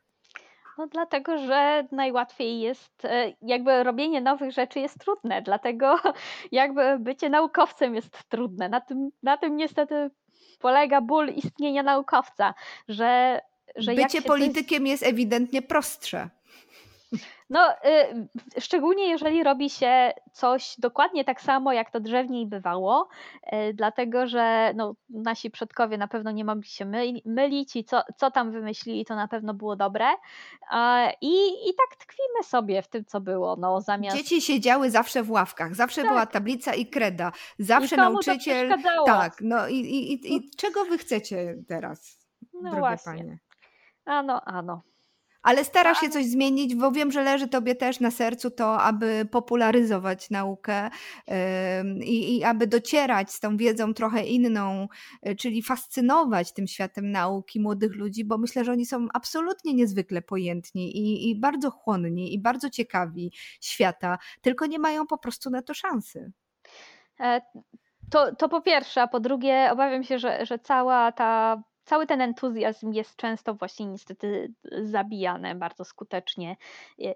No 0.78 0.86
dlatego, 0.86 1.38
że 1.38 1.86
najłatwiej 1.92 2.60
jest, 2.60 3.04
e, 3.04 3.32
jakby 3.42 3.84
robienie 3.84 4.20
nowych 4.20 4.52
rzeczy 4.52 4.80
jest 4.80 4.98
trudne, 4.98 5.42
dlatego 5.42 5.98
jakby 6.52 6.98
bycie 6.98 7.28
naukowcem 7.30 7.94
jest 7.94 8.28
trudne. 8.28 8.68
Na 8.68 8.80
tym, 8.80 9.10
na 9.22 9.36
tym 9.36 9.56
niestety 9.56 10.10
polega 10.58 11.00
ból 11.00 11.28
istnienia 11.28 11.82
naukowca, 11.82 12.54
że, 12.88 13.40
że 13.76 13.94
bycie 13.94 14.22
politykiem 14.22 14.82
coś... 14.82 14.88
jest 14.90 15.02
ewidentnie 15.02 15.62
prostsze. 15.62 16.28
No, 17.50 17.72
y, 17.72 18.60
szczególnie 18.60 19.08
jeżeli 19.08 19.44
robi 19.44 19.70
się 19.70 20.12
coś 20.32 20.74
dokładnie 20.78 21.24
tak 21.24 21.40
samo, 21.40 21.72
jak 21.72 21.90
to 21.90 22.00
drzewniej 22.00 22.46
bywało, 22.46 23.08
y, 23.52 23.74
dlatego 23.74 24.26
że 24.26 24.72
no, 24.76 24.94
nasi 25.10 25.50
przodkowie 25.50 25.98
na 25.98 26.08
pewno 26.08 26.30
nie 26.30 26.44
mogli 26.44 26.68
się 26.68 26.84
mylić 27.24 27.76
i 27.76 27.84
co, 27.84 28.02
co 28.16 28.30
tam 28.30 28.52
wymyślili, 28.52 29.04
to 29.04 29.16
na 29.16 29.28
pewno 29.28 29.54
było 29.54 29.76
dobre. 29.76 30.06
I, 31.20 31.34
I 31.68 31.74
tak 31.74 31.96
tkwimy 31.98 32.44
sobie 32.44 32.82
w 32.82 32.88
tym, 32.88 33.04
co 33.04 33.20
było. 33.20 33.56
No, 33.56 33.80
zamiast... 33.80 34.16
Dzieci 34.16 34.40
siedziały 34.40 34.90
zawsze 34.90 35.22
w 35.22 35.30
ławkach, 35.30 35.74
zawsze 35.74 36.02
tak. 36.02 36.10
była 36.10 36.26
tablica 36.26 36.74
i 36.74 36.86
kreda, 36.86 37.32
zawsze 37.58 37.94
I 37.96 37.98
nauczyciel. 37.98 38.74
tak, 39.06 39.36
no 39.40 39.68
i, 39.68 39.74
i, 39.74 40.12
i, 40.12 40.36
i 40.36 40.50
czego 40.50 40.84
wy 40.84 40.98
chcecie 40.98 41.56
teraz, 41.68 42.18
no 42.52 42.60
drogie 42.60 42.78
właśnie. 42.78 43.12
panie? 43.12 43.38
Ano, 44.04 44.44
ano. 44.44 44.82
Ale 45.42 45.64
starasz 45.64 46.00
się 46.00 46.08
coś 46.08 46.26
zmienić, 46.26 46.74
bo 46.74 46.92
wiem, 46.92 47.12
że 47.12 47.22
leży 47.22 47.48
tobie 47.48 47.74
też 47.74 48.00
na 48.00 48.10
sercu 48.10 48.50
to, 48.50 48.80
aby 48.82 49.26
popularyzować 49.30 50.30
naukę 50.30 50.90
i, 52.04 52.36
i 52.36 52.44
aby 52.44 52.66
docierać 52.66 53.32
z 53.32 53.40
tą 53.40 53.56
wiedzą 53.56 53.94
trochę 53.94 54.24
inną, 54.24 54.88
e, 55.22 55.34
czyli 55.34 55.62
fascynować 55.62 56.52
tym 56.52 56.66
światem 56.66 57.10
nauki 57.10 57.60
młodych 57.60 57.94
ludzi, 57.94 58.24
bo 58.24 58.38
myślę, 58.38 58.64
że 58.64 58.72
oni 58.72 58.86
są 58.86 59.06
absolutnie 59.14 59.74
niezwykle 59.74 60.22
pojętni 60.22 60.96
i, 60.96 61.30
i 61.30 61.40
bardzo 61.40 61.70
chłonni 61.70 62.34
i 62.34 62.38
bardzo 62.40 62.70
ciekawi 62.70 63.32
świata, 63.60 64.18
tylko 64.42 64.66
nie 64.66 64.78
mają 64.78 65.06
po 65.06 65.18
prostu 65.18 65.50
na 65.50 65.62
to 65.62 65.74
szansy. 65.74 66.32
E, 67.20 67.40
to, 68.10 68.34
to 68.36 68.48
po 68.48 68.60
pierwsze, 68.60 69.02
a 69.02 69.08
po 69.08 69.20
drugie, 69.20 69.68
obawiam 69.72 70.04
się, 70.04 70.18
że, 70.18 70.46
że 70.46 70.58
cała 70.58 71.12
ta 71.12 71.62
cały 71.88 72.06
ten 72.06 72.20
entuzjazm 72.20 72.92
jest 72.92 73.16
często 73.16 73.54
właśnie 73.54 73.86
niestety 73.86 74.52
zabijany 74.82 75.54
bardzo 75.54 75.84
skutecznie, 75.84 76.56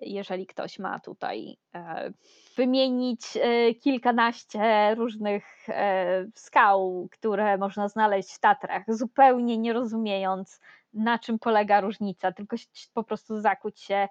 jeżeli 0.01 0.47
ktoś 0.47 0.79
ma 0.79 1.01
tutaj 1.01 1.57
e, 1.75 2.13
wymienić 2.57 3.21
e, 3.37 3.75
kilkanaście 3.75 4.95
różnych 4.95 5.69
e, 5.69 6.27
skał, 6.35 7.09
które 7.13 7.59
można 7.59 7.89
znaleźć 7.89 8.35
w 8.35 8.39
Tatrach, 8.39 8.83
zupełnie 8.89 9.59
nie 9.59 9.73
rozumiejąc, 9.73 10.61
na 10.95 11.19
czym 11.19 11.39
polega 11.39 11.81
różnica, 11.81 12.33
tylko 12.33 12.57
po 12.95 13.05
prostu 13.05 13.41
zakuć 13.41 13.81
się 13.81 14.09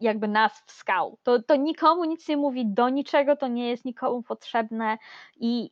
jakby 0.00 0.28
nazw 0.28 0.70
skał. 0.70 1.18
To, 1.22 1.42
to 1.42 1.56
nikomu 1.56 2.04
nic 2.04 2.28
nie 2.28 2.36
mówi 2.36 2.66
do 2.66 2.88
niczego, 2.88 3.36
to 3.36 3.48
nie 3.48 3.70
jest 3.70 3.84
nikomu 3.84 4.22
potrzebne 4.22 4.98
i 5.36 5.70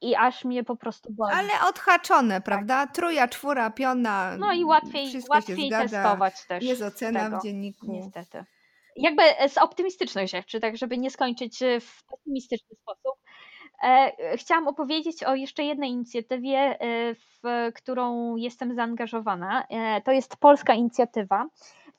i 0.00 0.14
aż 0.14 0.44
mnie 0.44 0.64
po 0.64 0.76
prostu 0.76 1.12
boli. 1.12 1.34
Ale 1.34 1.52
odhaczone, 1.68 2.34
tak. 2.34 2.44
prawda? 2.44 2.86
Truja, 2.86 3.28
czwóra, 3.28 3.70
piona. 3.70 4.36
No 4.38 4.52
i 4.52 4.64
łatwiej, 4.64 5.12
łatwiej 5.30 5.70
testować 5.70 6.46
też. 6.46 6.64
Jest 6.64 6.82
ocena 6.82 7.24
tego, 7.24 7.38
w 7.38 7.42
dzienniku. 7.42 7.86
Niestety. 7.92 8.44
Jakby 8.96 9.22
z 9.48 9.58
optymistycznych 9.58 10.28
rzeczy, 10.28 10.60
tak 10.60 10.76
żeby 10.76 10.98
nie 10.98 11.10
skończyć 11.10 11.62
e, 11.62 11.80
w 11.80 12.04
pesymistyczny 12.04 12.76
sposób. 12.82 13.20
E, 13.82 14.36
chciałam 14.36 14.68
opowiedzieć 14.68 15.24
o 15.24 15.34
jeszcze 15.34 15.64
jednej 15.64 15.90
inicjatywie, 15.90 16.58
e, 16.58 17.14
w 17.14 17.72
którą 17.74 18.36
jestem 18.36 18.74
zaangażowana. 18.74 19.66
To 20.04 20.12
jest 20.12 20.36
polska 20.36 20.74
inicjatywa 20.74 21.46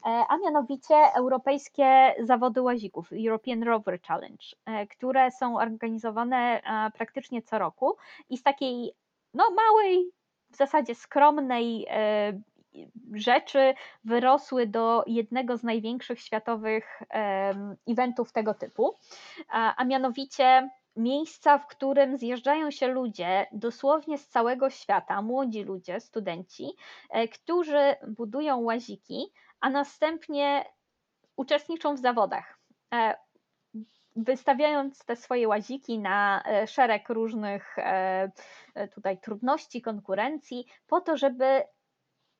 a 0.03 0.37
mianowicie 0.37 0.95
Europejskie 1.15 2.15
Zawody 2.23 2.61
Łazików, 2.61 3.09
European 3.25 3.63
Rover 3.63 4.01
Challenge, 4.01 4.45
e, 4.65 4.87
które 4.87 5.31
są 5.31 5.57
organizowane 5.57 6.37
e, 6.37 6.91
praktycznie 6.91 7.41
co 7.41 7.59
roku 7.59 7.97
i 8.29 8.37
z 8.37 8.43
takiej 8.43 8.91
no, 9.33 9.43
małej, 9.49 10.11
w 10.51 10.55
zasadzie 10.55 10.95
skromnej 10.95 11.87
rzeczy 13.13 13.73
wyrosły 14.03 14.67
do 14.67 15.03
jednego 15.07 15.57
z 15.57 15.63
największych 15.63 16.19
światowych 16.19 17.01
eventów 17.87 18.31
tego 18.31 18.53
typu, 18.53 18.95
a, 19.49 19.85
mianowicie 19.85 20.69
miejsca, 20.99 21.57
w 21.57 21.67
którym 21.67 22.17
zjeżdżają 22.17 22.71
się 22.71 22.87
ludzie 22.87 23.47
dosłownie 23.51 24.17
z 24.17 24.27
całego 24.27 24.69
świata, 24.69 25.21
młodzi 25.21 25.63
ludzie, 25.63 25.99
studenci, 25.99 26.69
e, 27.09 27.27
którzy 27.27 27.95
budują 28.07 28.59
łaziki, 28.59 29.31
a 29.61 29.69
następnie 29.69 30.65
uczestniczą 31.35 31.95
w 31.95 31.99
zawodach. 31.99 32.59
E, 32.93 33.15
wystawiając 34.15 35.05
te 35.05 35.15
swoje 35.15 35.47
łaziki 35.47 35.99
na 35.99 36.43
e, 36.45 36.67
szereg 36.67 37.09
różnych 37.09 37.75
tutaj 38.93 39.19
trudności, 39.19 39.81
konkurencji, 39.81 40.65
po 40.87 41.01
to, 41.01 41.17
żeby 41.17 41.63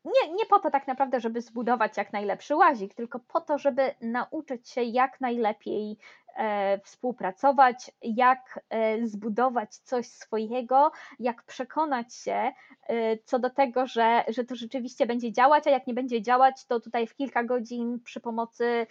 nie, 0.06 0.34
nie 0.34 0.46
po 0.46 0.60
to 0.60 0.72
tak 0.72 0.88
naprawdę, 0.88 1.20
żeby 1.20 1.42
zbudować 1.42 1.98
jak 1.98 2.14
najlepszy 2.14 2.56
łazik, 2.56 2.94
tylko 2.94 3.20
po 3.20 3.42
to, 3.42 3.58
żeby 3.58 3.96
nauczyć 4.02 4.70
się 4.70 4.84
jak 4.84 5.22
najlepiej 5.22 5.98
E, 6.40 6.80
współpracować, 6.84 7.92
jak 8.02 8.60
e, 8.70 9.08
zbudować 9.08 9.76
coś 9.76 10.08
swojego, 10.08 10.92
jak 11.20 11.44
przekonać 11.44 12.16
się 12.16 12.52
e, 12.88 13.18
co 13.18 13.40
do 13.40 13.50
tego, 13.50 13.88
że, 13.88 14.24
że 14.28 14.44
to 14.44 14.56
rzeczywiście 14.56 15.06
będzie 15.06 15.32
działać, 15.32 15.68
a 15.68 15.70
jak 15.70 15.88
nie 15.88 15.94
będzie 15.94 16.22
działać, 16.22 16.66
to 16.66 16.80
tutaj 16.80 17.08
w 17.08 17.16
kilka 17.16 17.44
godzin 17.44 18.00
przy 18.04 18.20
pomocy 18.20 18.88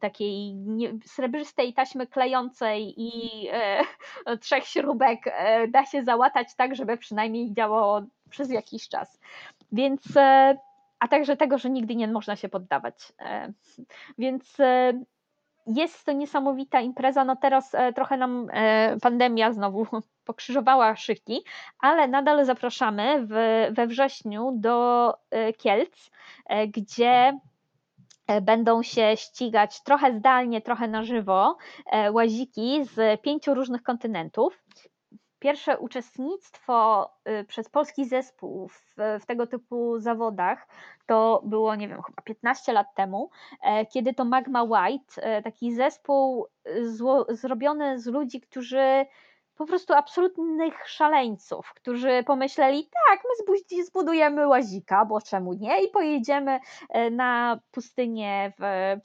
takiej 0.00 0.54
srebrzystej 1.06 1.74
taśmy 1.74 2.06
klejącej 2.06 2.94
i 2.96 3.48
trzech 4.40 4.64
śrubek 4.64 5.18
da 5.68 5.86
się 5.86 6.04
załatać 6.04 6.54
tak, 6.54 6.76
żeby 6.76 6.96
przynajmniej 6.96 7.52
działało 7.52 8.02
przez 8.30 8.50
jakiś 8.50 8.88
czas. 8.88 9.20
Więc 9.72 10.02
a 10.98 11.08
także 11.08 11.36
tego, 11.36 11.58
że 11.58 11.70
nigdy 11.70 11.96
nie 11.96 12.08
można 12.08 12.36
się 12.36 12.48
poddawać. 12.48 13.12
Więc 14.18 14.56
jest 15.68 16.04
to 16.04 16.12
niesamowita 16.12 16.80
impreza. 16.80 17.24
No 17.24 17.36
teraz 17.36 17.74
e, 17.74 17.92
trochę 17.92 18.16
nam 18.16 18.48
e, 18.52 18.96
pandemia 19.02 19.52
znowu 19.52 19.86
pokrzyżowała 20.24 20.96
szyki, 20.96 21.44
ale 21.80 22.08
nadal 22.08 22.44
zapraszamy 22.44 23.26
w, 23.26 23.30
we 23.74 23.86
wrześniu 23.86 24.52
do 24.54 25.14
e, 25.30 25.52
Kielc, 25.52 26.10
gdzie 26.68 27.38
będą 28.42 28.82
się 28.82 29.16
ścigać 29.16 29.82
trochę 29.82 30.18
zdalnie, 30.18 30.60
trochę 30.60 30.88
na 30.88 31.02
żywo 31.02 31.56
łaziki 32.12 32.84
z 32.84 33.20
pięciu 33.20 33.54
różnych 33.54 33.82
kontynentów 33.82 34.58
pierwsze 35.38 35.78
uczestnictwo 35.78 37.08
y, 37.28 37.44
przez 37.44 37.68
polski 37.68 38.04
zespół 38.04 38.68
w, 38.68 38.96
w, 39.20 39.26
tego 39.26 39.46
typu 39.46 39.98
zawodach 39.98 40.66
to 41.06 41.42
było, 41.44 41.74
nie 41.74 41.88
wiem, 41.88 42.02
chyba 42.02 42.22
15 42.22 42.72
lat 42.72 42.86
temu, 42.94 43.30
e, 43.62 43.86
kiedy 43.86 44.14
to 44.14 44.24
Magma 44.24 44.62
White, 44.62 45.22
e, 45.22 45.42
taki 45.42 45.74
zespół 45.74 46.46
zło, 46.82 47.26
zrobiony 47.28 47.98
z 48.00 48.06
ludzi, 48.06 48.40
którzy 48.40 49.06
po 49.58 49.66
prostu 49.66 49.94
absolutnych 49.94 50.88
szaleńców, 50.88 51.72
którzy 51.74 52.24
pomyśleli, 52.26 52.90
tak, 53.08 53.20
my 53.24 53.84
zbudujemy 53.84 54.48
łazika, 54.48 55.04
bo 55.04 55.20
czemu 55.20 55.52
nie, 55.52 55.84
i 55.84 55.88
pojedziemy 55.88 56.60
e, 56.88 57.10
na 57.10 57.60
pustynię 57.70 58.52
w 58.58 58.96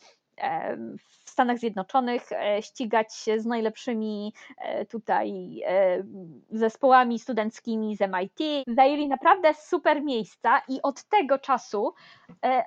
w 1.26 1.30
Stanach 1.30 1.60
Zjednoczonych 1.60 2.32
e, 2.32 2.62
ścigać 2.62 3.16
się 3.16 3.40
z 3.40 3.46
najlepszymi 3.46 4.34
e, 4.58 4.86
tutaj 4.86 5.62
e, 5.66 6.04
zespołami 6.52 7.20
studenckimi 7.20 7.96
z 7.96 8.02
MIT. 8.02 8.66
Zajęli 8.76 9.08
naprawdę 9.08 9.54
super 9.54 10.04
miejsca 10.04 10.62
i 10.68 10.82
od 10.82 11.04
tego 11.04 11.40
czasu 11.40 11.94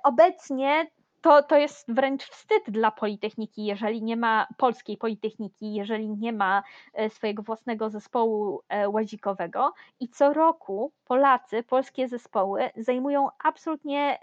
obecnie 0.05 0.87
to, 1.21 1.43
to 1.43 1.57
jest 1.57 1.93
wręcz 1.93 2.23
wstyd 2.25 2.63
dla 2.69 2.91
Politechniki, 2.91 3.65
jeżeli 3.65 4.03
nie 4.03 4.17
ma 4.17 4.47
polskiej 4.57 4.97
Politechniki, 4.97 5.75
jeżeli 5.75 6.09
nie 6.09 6.33
ma 6.33 6.63
swojego 7.09 7.43
własnego 7.43 7.91
zespołu 7.91 8.63
łazikowego. 8.89 9.73
I 10.01 10.09
co 10.09 10.33
roku 10.33 10.93
Polacy, 11.05 11.63
polskie 11.63 12.09
zespoły 12.09 12.71
zajmują 12.77 13.29
absolutnie 13.45 14.19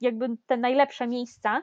jakby 0.00 0.28
te 0.46 0.56
najlepsze 0.56 1.06
miejsca 1.06 1.62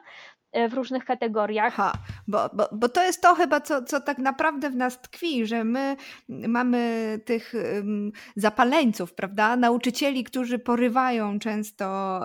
w 0.52 0.74
różnych 0.74 1.04
kategoriach. 1.04 1.74
Ha, 1.74 1.92
bo, 2.28 2.50
bo, 2.52 2.68
bo 2.72 2.88
to 2.88 3.04
jest 3.04 3.22
to 3.22 3.34
chyba, 3.34 3.60
co, 3.60 3.82
co 3.82 4.00
tak 4.00 4.18
naprawdę 4.18 4.70
w 4.70 4.76
nas 4.76 5.00
tkwi, 5.00 5.46
że 5.46 5.64
my 5.64 5.96
mamy 6.28 7.20
tych 7.24 7.52
um, 7.74 8.12
zapaleńców, 8.36 9.14
prawda? 9.14 9.56
Nauczycieli, 9.56 10.24
którzy 10.24 10.58
porywają 10.58 11.38
często 11.38 12.20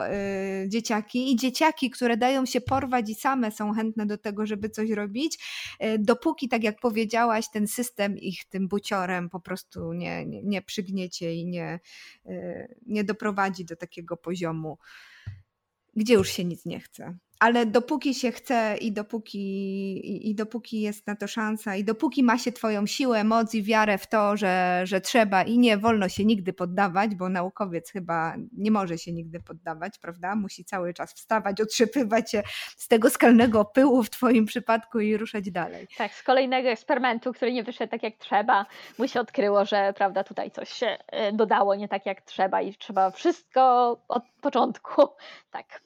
y, 0.63 0.69
dzieciaki 0.69 1.31
i 1.31 1.35
dzieciaki, 1.35 1.89
które 1.89 2.17
dają 2.17 2.45
się 2.45 2.61
porwać 2.61 3.09
i 3.09 3.15
same 3.15 3.51
są 3.51 3.73
chętne 3.73 4.05
do 4.05 4.17
tego, 4.17 4.45
żeby 4.45 4.69
coś 4.69 4.89
robić, 4.89 5.37
y, 5.83 5.99
dopóki, 5.99 6.49
tak 6.49 6.63
jak 6.63 6.79
powiedziałaś, 6.79 7.45
ten 7.53 7.67
system 7.67 8.17
ich 8.17 8.45
tym 8.45 8.67
buciorem 8.67 9.29
po 9.29 9.39
prostu 9.39 9.93
nie, 9.93 10.25
nie, 10.25 10.43
nie 10.43 10.61
przygniecie 10.61 11.33
i 11.35 11.45
nie, 11.45 11.79
y, 12.25 12.75
nie 12.85 13.03
doprowadzi 13.03 13.65
do 13.65 13.75
takiego 13.75 14.17
poziomu, 14.17 14.77
gdzie 15.95 16.13
już 16.13 16.29
się 16.29 16.45
nic 16.45 16.65
nie 16.65 16.79
chce 16.79 17.17
ale 17.43 17.65
dopóki 17.65 18.13
się 18.13 18.31
chce 18.31 18.77
i 18.81 18.91
dopóki, 18.91 19.39
i, 19.97 20.29
i, 20.29 20.35
dopóki 20.35 20.81
jest 20.81 21.07
na 21.07 21.15
to 21.15 21.27
szansa 21.27 21.75
i 21.75 21.83
dopóki 21.83 22.23
ma 22.23 22.37
się 22.37 22.51
twoją 22.51 22.85
siłę, 22.85 23.23
moc 23.23 23.55
i 23.55 23.63
wiarę 23.63 23.97
w 23.97 24.07
to, 24.07 24.37
że, 24.37 24.81
że 24.83 25.01
trzeba 25.01 25.43
i 25.43 25.57
nie 25.57 25.77
wolno 25.77 26.09
się 26.09 26.25
nigdy 26.25 26.53
poddawać, 26.53 27.15
bo 27.15 27.29
naukowiec 27.29 27.91
chyba 27.91 28.35
nie 28.57 28.71
może 28.71 28.97
się 28.97 29.11
nigdy 29.11 29.39
poddawać, 29.39 29.99
prawda? 29.99 30.35
Musi 30.35 30.65
cały 30.65 30.93
czas 30.93 31.13
wstawać, 31.13 31.61
otrzepywać 31.61 32.31
się 32.31 32.43
z 32.77 32.87
tego 32.87 33.09
skalnego 33.09 33.65
pyłu 33.65 34.03
w 34.03 34.09
twoim 34.09 34.45
przypadku 34.45 34.99
i 34.99 35.17
ruszać 35.17 35.51
dalej. 35.51 35.87
Tak, 35.97 36.13
z 36.13 36.23
kolejnego 36.23 36.69
eksperymentu, 36.69 37.33
który 37.33 37.53
nie 37.53 37.63
wyszedł 37.63 37.91
tak 37.91 38.03
jak 38.03 38.15
trzeba, 38.15 38.65
mu 38.97 39.07
się 39.07 39.19
odkryło, 39.19 39.65
że 39.65 39.93
prawda, 39.97 40.23
tutaj 40.23 40.51
coś 40.51 40.69
się 40.69 40.97
e, 41.07 41.33
dodało 41.33 41.75
nie 41.75 41.87
tak 41.87 42.05
jak 42.05 42.21
trzeba 42.21 42.61
i 42.61 42.75
trzeba 42.75 43.11
wszystko 43.11 43.91
od 44.07 44.23
początku. 44.41 45.01
Tak 45.51 45.81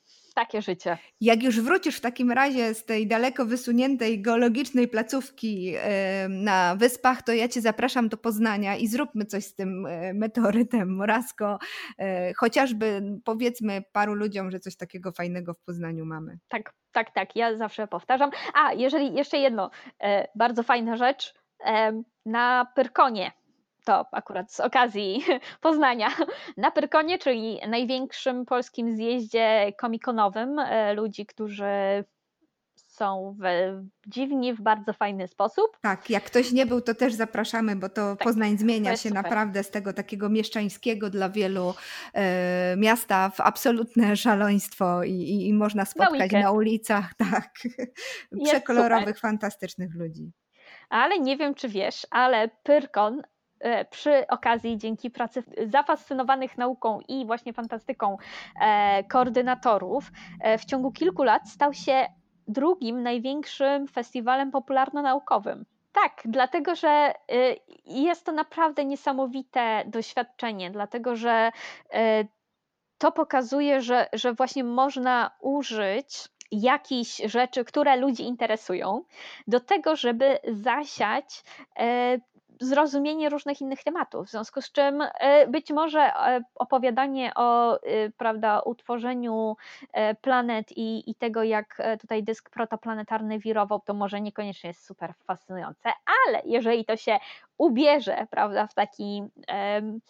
takie 0.48 0.62
życie. 0.62 0.98
Jak 1.22 1.43
już 1.43 1.62
wrócisz 1.62 1.98
w 1.98 2.02
takim 2.02 2.32
razie 2.32 2.74
z 2.74 2.86
tej 2.86 3.08
daleko 3.08 3.45
wysuniętej 3.45 4.22
geologicznej 4.22 4.88
placówki 4.88 5.74
na 6.30 6.76
wyspach, 6.76 7.22
to 7.22 7.34
ja 7.34 7.48
Cię 7.48 7.62
zapraszam 7.62 8.10
do 8.10 8.18
Poznania 8.18 8.76
i 8.76 8.88
zróbmy 8.88 9.26
coś 9.26 9.45
z 9.45 9.56
tym 9.56 9.86
e, 9.86 10.14
meteorytem 10.14 10.95
Morasko. 10.95 11.60
E, 12.00 12.34
chociażby 12.34 13.02
powiedzmy 13.26 13.84
paru 13.91 14.14
ludziom, 14.14 14.52
że 14.52 14.60
coś 14.60 14.78
takiego 14.78 15.12
fajnego 15.12 15.54
w 15.54 15.60
Poznaniu 15.60 16.06
mamy. 16.06 16.38
Tak, 16.48 16.74
tak, 16.91 17.14
tak. 17.14 17.36
Ja 17.36 17.58
zawsze 17.58 17.88
powtarzam. 17.88 18.32
A, 18.54 18.74
jeżeli 18.74 19.14
jeszcze 19.14 19.38
jedno, 19.38 19.72
e, 20.04 20.28
bardzo 20.36 20.64
fajna 20.64 20.98
rzecz. 20.98 21.34
Na 22.26 22.68
Pyrkonie 22.76 23.32
to 23.88 24.05
akurat 24.11 24.51
z 24.51 24.59
okazji 24.59 25.23
Poznania, 25.61 26.09
na 26.57 26.71
Pyrkonie, 26.71 27.17
czyli 27.17 27.59
największym 27.67 28.45
polskim 28.45 28.95
zjeździe 28.95 29.73
komikonowym 29.77 30.59
e, 30.59 30.93
ludzi, 30.93 31.25
którzy 31.25 32.03
są 32.75 33.35
w, 33.39 33.43
dziwni 34.07 34.53
w 34.53 34.61
bardzo 34.61 34.93
fajny 34.93 35.27
sposób. 35.27 35.77
Tak, 35.81 36.09
jak 36.09 36.23
ktoś 36.23 36.51
nie 36.51 36.65
był, 36.65 36.81
to 36.81 36.95
też 36.95 37.13
zapraszamy, 37.13 37.75
bo 37.75 37.89
to 37.89 38.15
tak, 38.15 38.23
Poznań 38.23 38.57
zmienia 38.57 38.91
to 38.91 38.97
się 38.97 39.09
super. 39.09 39.23
naprawdę 39.23 39.63
z 39.63 39.71
tego 39.71 39.93
takiego 39.93 40.29
mieszczańskiego 40.29 41.09
dla 41.09 41.29
wielu 41.29 41.73
e, 42.13 42.75
miasta 42.77 43.29
w 43.29 43.39
absolutne 43.39 44.15
szaleństwo 44.15 45.03
i, 45.03 45.11
i, 45.11 45.47
i 45.47 45.53
można 45.53 45.85
spotkać 45.85 46.31
na, 46.31 46.39
na 46.39 46.51
ulicach 46.51 47.13
tak, 47.31 47.53
przekolorowych, 48.45 49.19
fantastycznych 49.19 49.95
ludzi. 49.95 50.31
Ale 50.89 51.19
nie 51.19 51.38
wiem, 51.38 51.55
czy 51.55 51.69
wiesz, 51.69 52.07
ale 52.11 52.49
Pyrkon 52.63 53.21
przy 53.89 54.28
okazji 54.28 54.78
dzięki 54.78 55.12
pracy 55.12 55.43
zafascynowanych 55.68 56.58
nauką 56.58 56.99
i 57.08 57.26
właśnie 57.26 57.53
fantastyką 57.53 58.18
e, 58.62 59.03
koordynatorów 59.03 60.12
e, 60.41 60.58
w 60.58 60.66
ciągu 60.66 60.91
kilku 60.91 61.24
lat 61.24 61.49
stał 61.49 61.74
się 61.74 62.05
drugim 62.47 63.03
największym 63.03 63.88
festiwalem 63.88 64.51
popularno-naukowym. 64.51 65.66
Tak, 65.91 66.22
dlatego 66.26 66.76
że 66.76 67.14
jest 67.86 68.26
to 68.26 68.32
naprawdę 68.32 68.86
niesamowite 68.86 69.84
doświadczenie, 69.86 70.72
dlatego 70.72 71.16
że 71.16 71.51
to 72.97 73.12
pokazuje, 73.12 73.82
że, 73.82 74.10
że 74.14 74.34
właśnie 74.34 74.64
można 74.64 75.32
użyć 75.41 76.30
jakichś 76.51 77.22
rzeczy, 77.26 77.66
które 77.66 77.97
ludzi 77.97 78.24
interesują, 78.24 79.03
do 79.47 79.60
tego, 79.60 79.95
żeby 79.95 80.39
zasiać 80.47 81.43
zrozumienie 82.60 83.30
różnych 83.30 83.62
innych 83.62 83.84
tematów, 83.84 84.28
w 84.28 84.32
związku 84.32 84.62
z 84.62 84.72
czym 84.72 85.01
e, 85.01 85.47
być 85.47 85.72
może 85.72 85.99
e, 85.99 86.41
opowiadanie 86.55 87.32
o 87.36 87.80
prawda, 88.18 88.60
utworzeniu 88.60 89.55
planet 90.22 90.72
i, 90.72 91.12
i 91.12 91.16
tego, 91.16 91.43
jak 91.43 91.82
tutaj 92.01 92.24
dysk 92.24 92.49
protoplanetarny 92.49 93.39
wirował, 93.39 93.80
to 93.86 93.93
może 93.93 94.22
niekoniecznie 94.22 94.68
jest 94.68 94.86
super 94.86 95.14
fascynujące, 95.26 95.89
ale 96.28 96.41
jeżeli 96.45 96.86
to 96.86 96.97
się 96.97 97.18
ubierze, 97.58 98.28
prawda, 98.30 98.68
w 98.68 98.74
taki 98.74 99.24
um, 99.47 100.01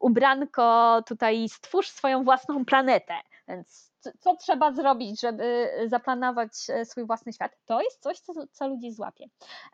ubranko, 0.00 1.02
tutaj 1.06 1.48
stwórz 1.48 1.88
swoją 1.88 2.24
własną 2.24 2.64
planetę, 2.64 3.14
więc 3.48 3.92
co 4.20 4.36
trzeba 4.36 4.72
zrobić, 4.72 5.20
żeby 5.20 5.70
zaplanować 5.86 6.50
e, 6.68 6.84
swój 6.84 7.06
własny 7.06 7.32
świat, 7.32 7.52
to 7.64 7.80
jest 7.80 8.02
coś, 8.02 8.20
co, 8.20 8.32
co 8.52 8.68
ludzi 8.68 8.92
złapie. 8.92 9.24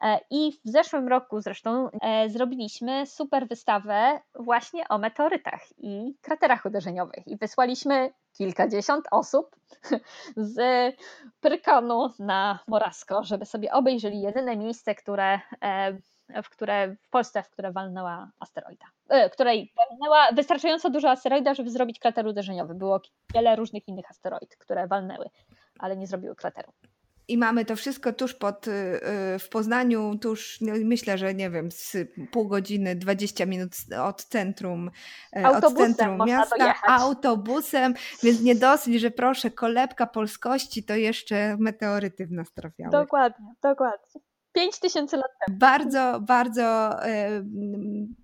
E, 0.02 0.20
I 0.30 0.52
w 0.64 0.70
zeszłym 0.70 1.08
roku 1.08 1.40
zresztą 1.40 1.88
e, 2.02 2.30
zrobiliśmy 2.30 3.06
super 3.06 3.48
wystawę 3.48 4.20
właśnie 4.34 4.88
o 4.88 4.98
meteorytach 4.98 5.60
i 5.78 6.14
kraterach 6.20 6.64
uderzeniowych 6.64 7.26
i 7.26 7.36
wysłaliśmy 7.36 8.12
kilkadziesiąt 8.32 9.04
osób 9.10 9.56
z 10.36 10.60
Pyrkonu 11.40 12.10
na 12.18 12.58
Morasko, 12.68 13.24
żeby 13.24 13.46
sobie 13.46 13.72
obejrzeli 13.72 14.20
jedyne 14.20 14.56
miejsce, 14.56 14.94
które 14.94 15.40
w, 16.42 16.50
które, 16.50 16.96
w 17.02 17.08
Polsce, 17.08 17.42
w 17.42 17.50
które 17.50 17.72
walnęła 17.72 18.30
asteroida. 18.40 18.86
E, 19.08 19.30
której 19.30 19.72
walnęła 19.76 20.32
wystarczająco 20.32 20.90
dużo 20.90 21.10
asteroida, 21.10 21.54
żeby 21.54 21.70
zrobić 21.70 21.98
krater 21.98 22.26
uderzeniowy. 22.26 22.74
Było 22.74 23.00
wiele 23.34 23.56
różnych 23.56 23.88
innych 23.88 24.10
asteroid, 24.10 24.56
które 24.56 24.86
walnęły, 24.86 25.26
ale 25.78 25.96
nie 25.96 26.06
zrobiły 26.06 26.36
krateru. 26.36 26.72
I 27.30 27.38
mamy 27.38 27.64
to 27.64 27.76
wszystko 27.76 28.12
tuż 28.12 28.34
pod, 28.34 28.68
y, 28.68 28.70
y, 28.70 29.38
w 29.38 29.48
Poznaniu, 29.48 30.18
tuż 30.18 30.60
no, 30.60 30.72
myślę, 30.84 31.18
że 31.18 31.34
nie 31.34 31.50
wiem, 31.50 31.70
z 31.70 31.96
pół 32.32 32.48
godziny, 32.48 32.96
20 32.96 33.46
minut 33.46 33.72
od 34.02 34.24
centrum, 34.24 34.90
e, 35.36 35.46
autobusem 35.46 35.90
od 35.90 35.96
centrum 35.96 36.26
miasta, 36.26 36.74
autobusem, 36.86 37.94
więc 38.22 38.42
nie 38.42 38.54
dosyć, 38.54 39.00
że 39.00 39.10
proszę, 39.10 39.50
kolebka 39.50 40.06
polskości, 40.06 40.84
to 40.84 40.94
jeszcze 40.94 41.56
meteoryty 41.58 42.26
w 42.26 42.32
nas 42.32 42.52
trafiały. 42.52 42.90
Dokładnie, 42.90 43.54
dokładnie. 43.62 44.20
5 44.52 44.78
tysięcy 44.78 45.16
lat 45.16 45.30
temu. 45.46 45.58
Bardzo, 45.58 46.20
bardzo 46.20 46.62
e, 47.04 47.44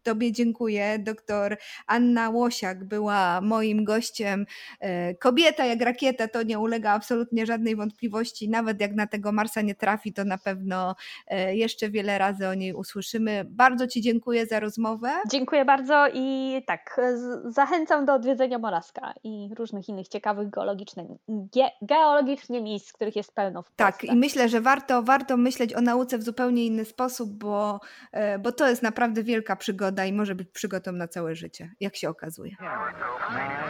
Tobie 0.03 0.33
dziękuję. 0.33 0.99
Doktor 0.99 1.57
Anna 1.87 2.31
Łosiak 2.31 2.85
była 2.85 3.41
moim 3.41 3.85
gościem. 3.85 4.47
E, 4.81 5.15
kobieta 5.15 5.65
jak 5.65 5.81
rakieta, 5.81 6.29
to 6.29 6.43
nie 6.43 6.59
ulega 6.59 6.91
absolutnie 6.93 7.47
żadnej 7.47 7.77
wątpliwości. 7.77 8.49
Nawet 8.49 8.81
jak 8.81 8.93
na 8.93 9.07
tego 9.07 9.33
Marsa 9.33 9.63
nie 9.63 9.75
trafi, 9.75 10.13
to 10.13 10.25
na 10.25 10.39
pewno 10.39 10.95
e, 11.27 11.57
jeszcze 11.57 11.91
wiele 11.91 12.19
razy 12.19 12.49
o 12.49 12.55
niej 12.55 12.75
usłyszymy. 12.75 13.45
Bardzo 13.49 13.87
Ci 13.87 14.01
dziękuję 14.01 14.47
za 14.47 14.61
rozmowę. 14.61 15.11
Dziękuję 15.31 15.65
bardzo 15.65 16.07
i 16.15 16.63
tak, 16.67 17.01
zachęcam 17.45 18.05
do 18.05 18.15
odwiedzenia 18.15 18.59
Moraska 18.59 19.15
i 19.25 19.49
różnych 19.59 19.89
innych 19.89 20.09
ciekawych 20.09 20.51
geologicznych, 20.51 21.07
ge, 21.29 21.71
geologicznie 21.83 22.63
miejsc, 22.63 22.93
których 22.93 23.17
jest 23.17 23.35
pełno 23.35 23.63
w 23.63 23.73
Polsce. 23.73 23.77
Tak, 23.77 24.05
i 24.05 24.17
myślę, 24.17 24.49
że 24.49 24.61
warto, 24.61 25.03
warto 25.03 25.37
myśleć 25.37 25.75
o 25.75 25.81
nauce 25.81 26.16
w 26.19 26.23
zupełnie 26.23 26.67
inny 26.67 26.85
sposób, 26.85 27.31
bo, 27.31 27.81
e, 28.13 28.39
bo 28.39 28.53
to 28.53 28.69
jest 28.69 28.83
naprawdę 28.83 29.23
wielka 29.23 29.57
przygoda 29.57 30.05
i 30.05 30.13
może 30.13 30.35
być 30.35 30.49
przygotą 30.49 30.93
na 30.93 31.09
całe 31.09 31.35
życie, 31.35 31.71
jak 31.81 31.97
się 31.97 32.09
okazuje. 32.09 32.57
Nine, 32.61 33.61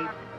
eight, 0.00 0.32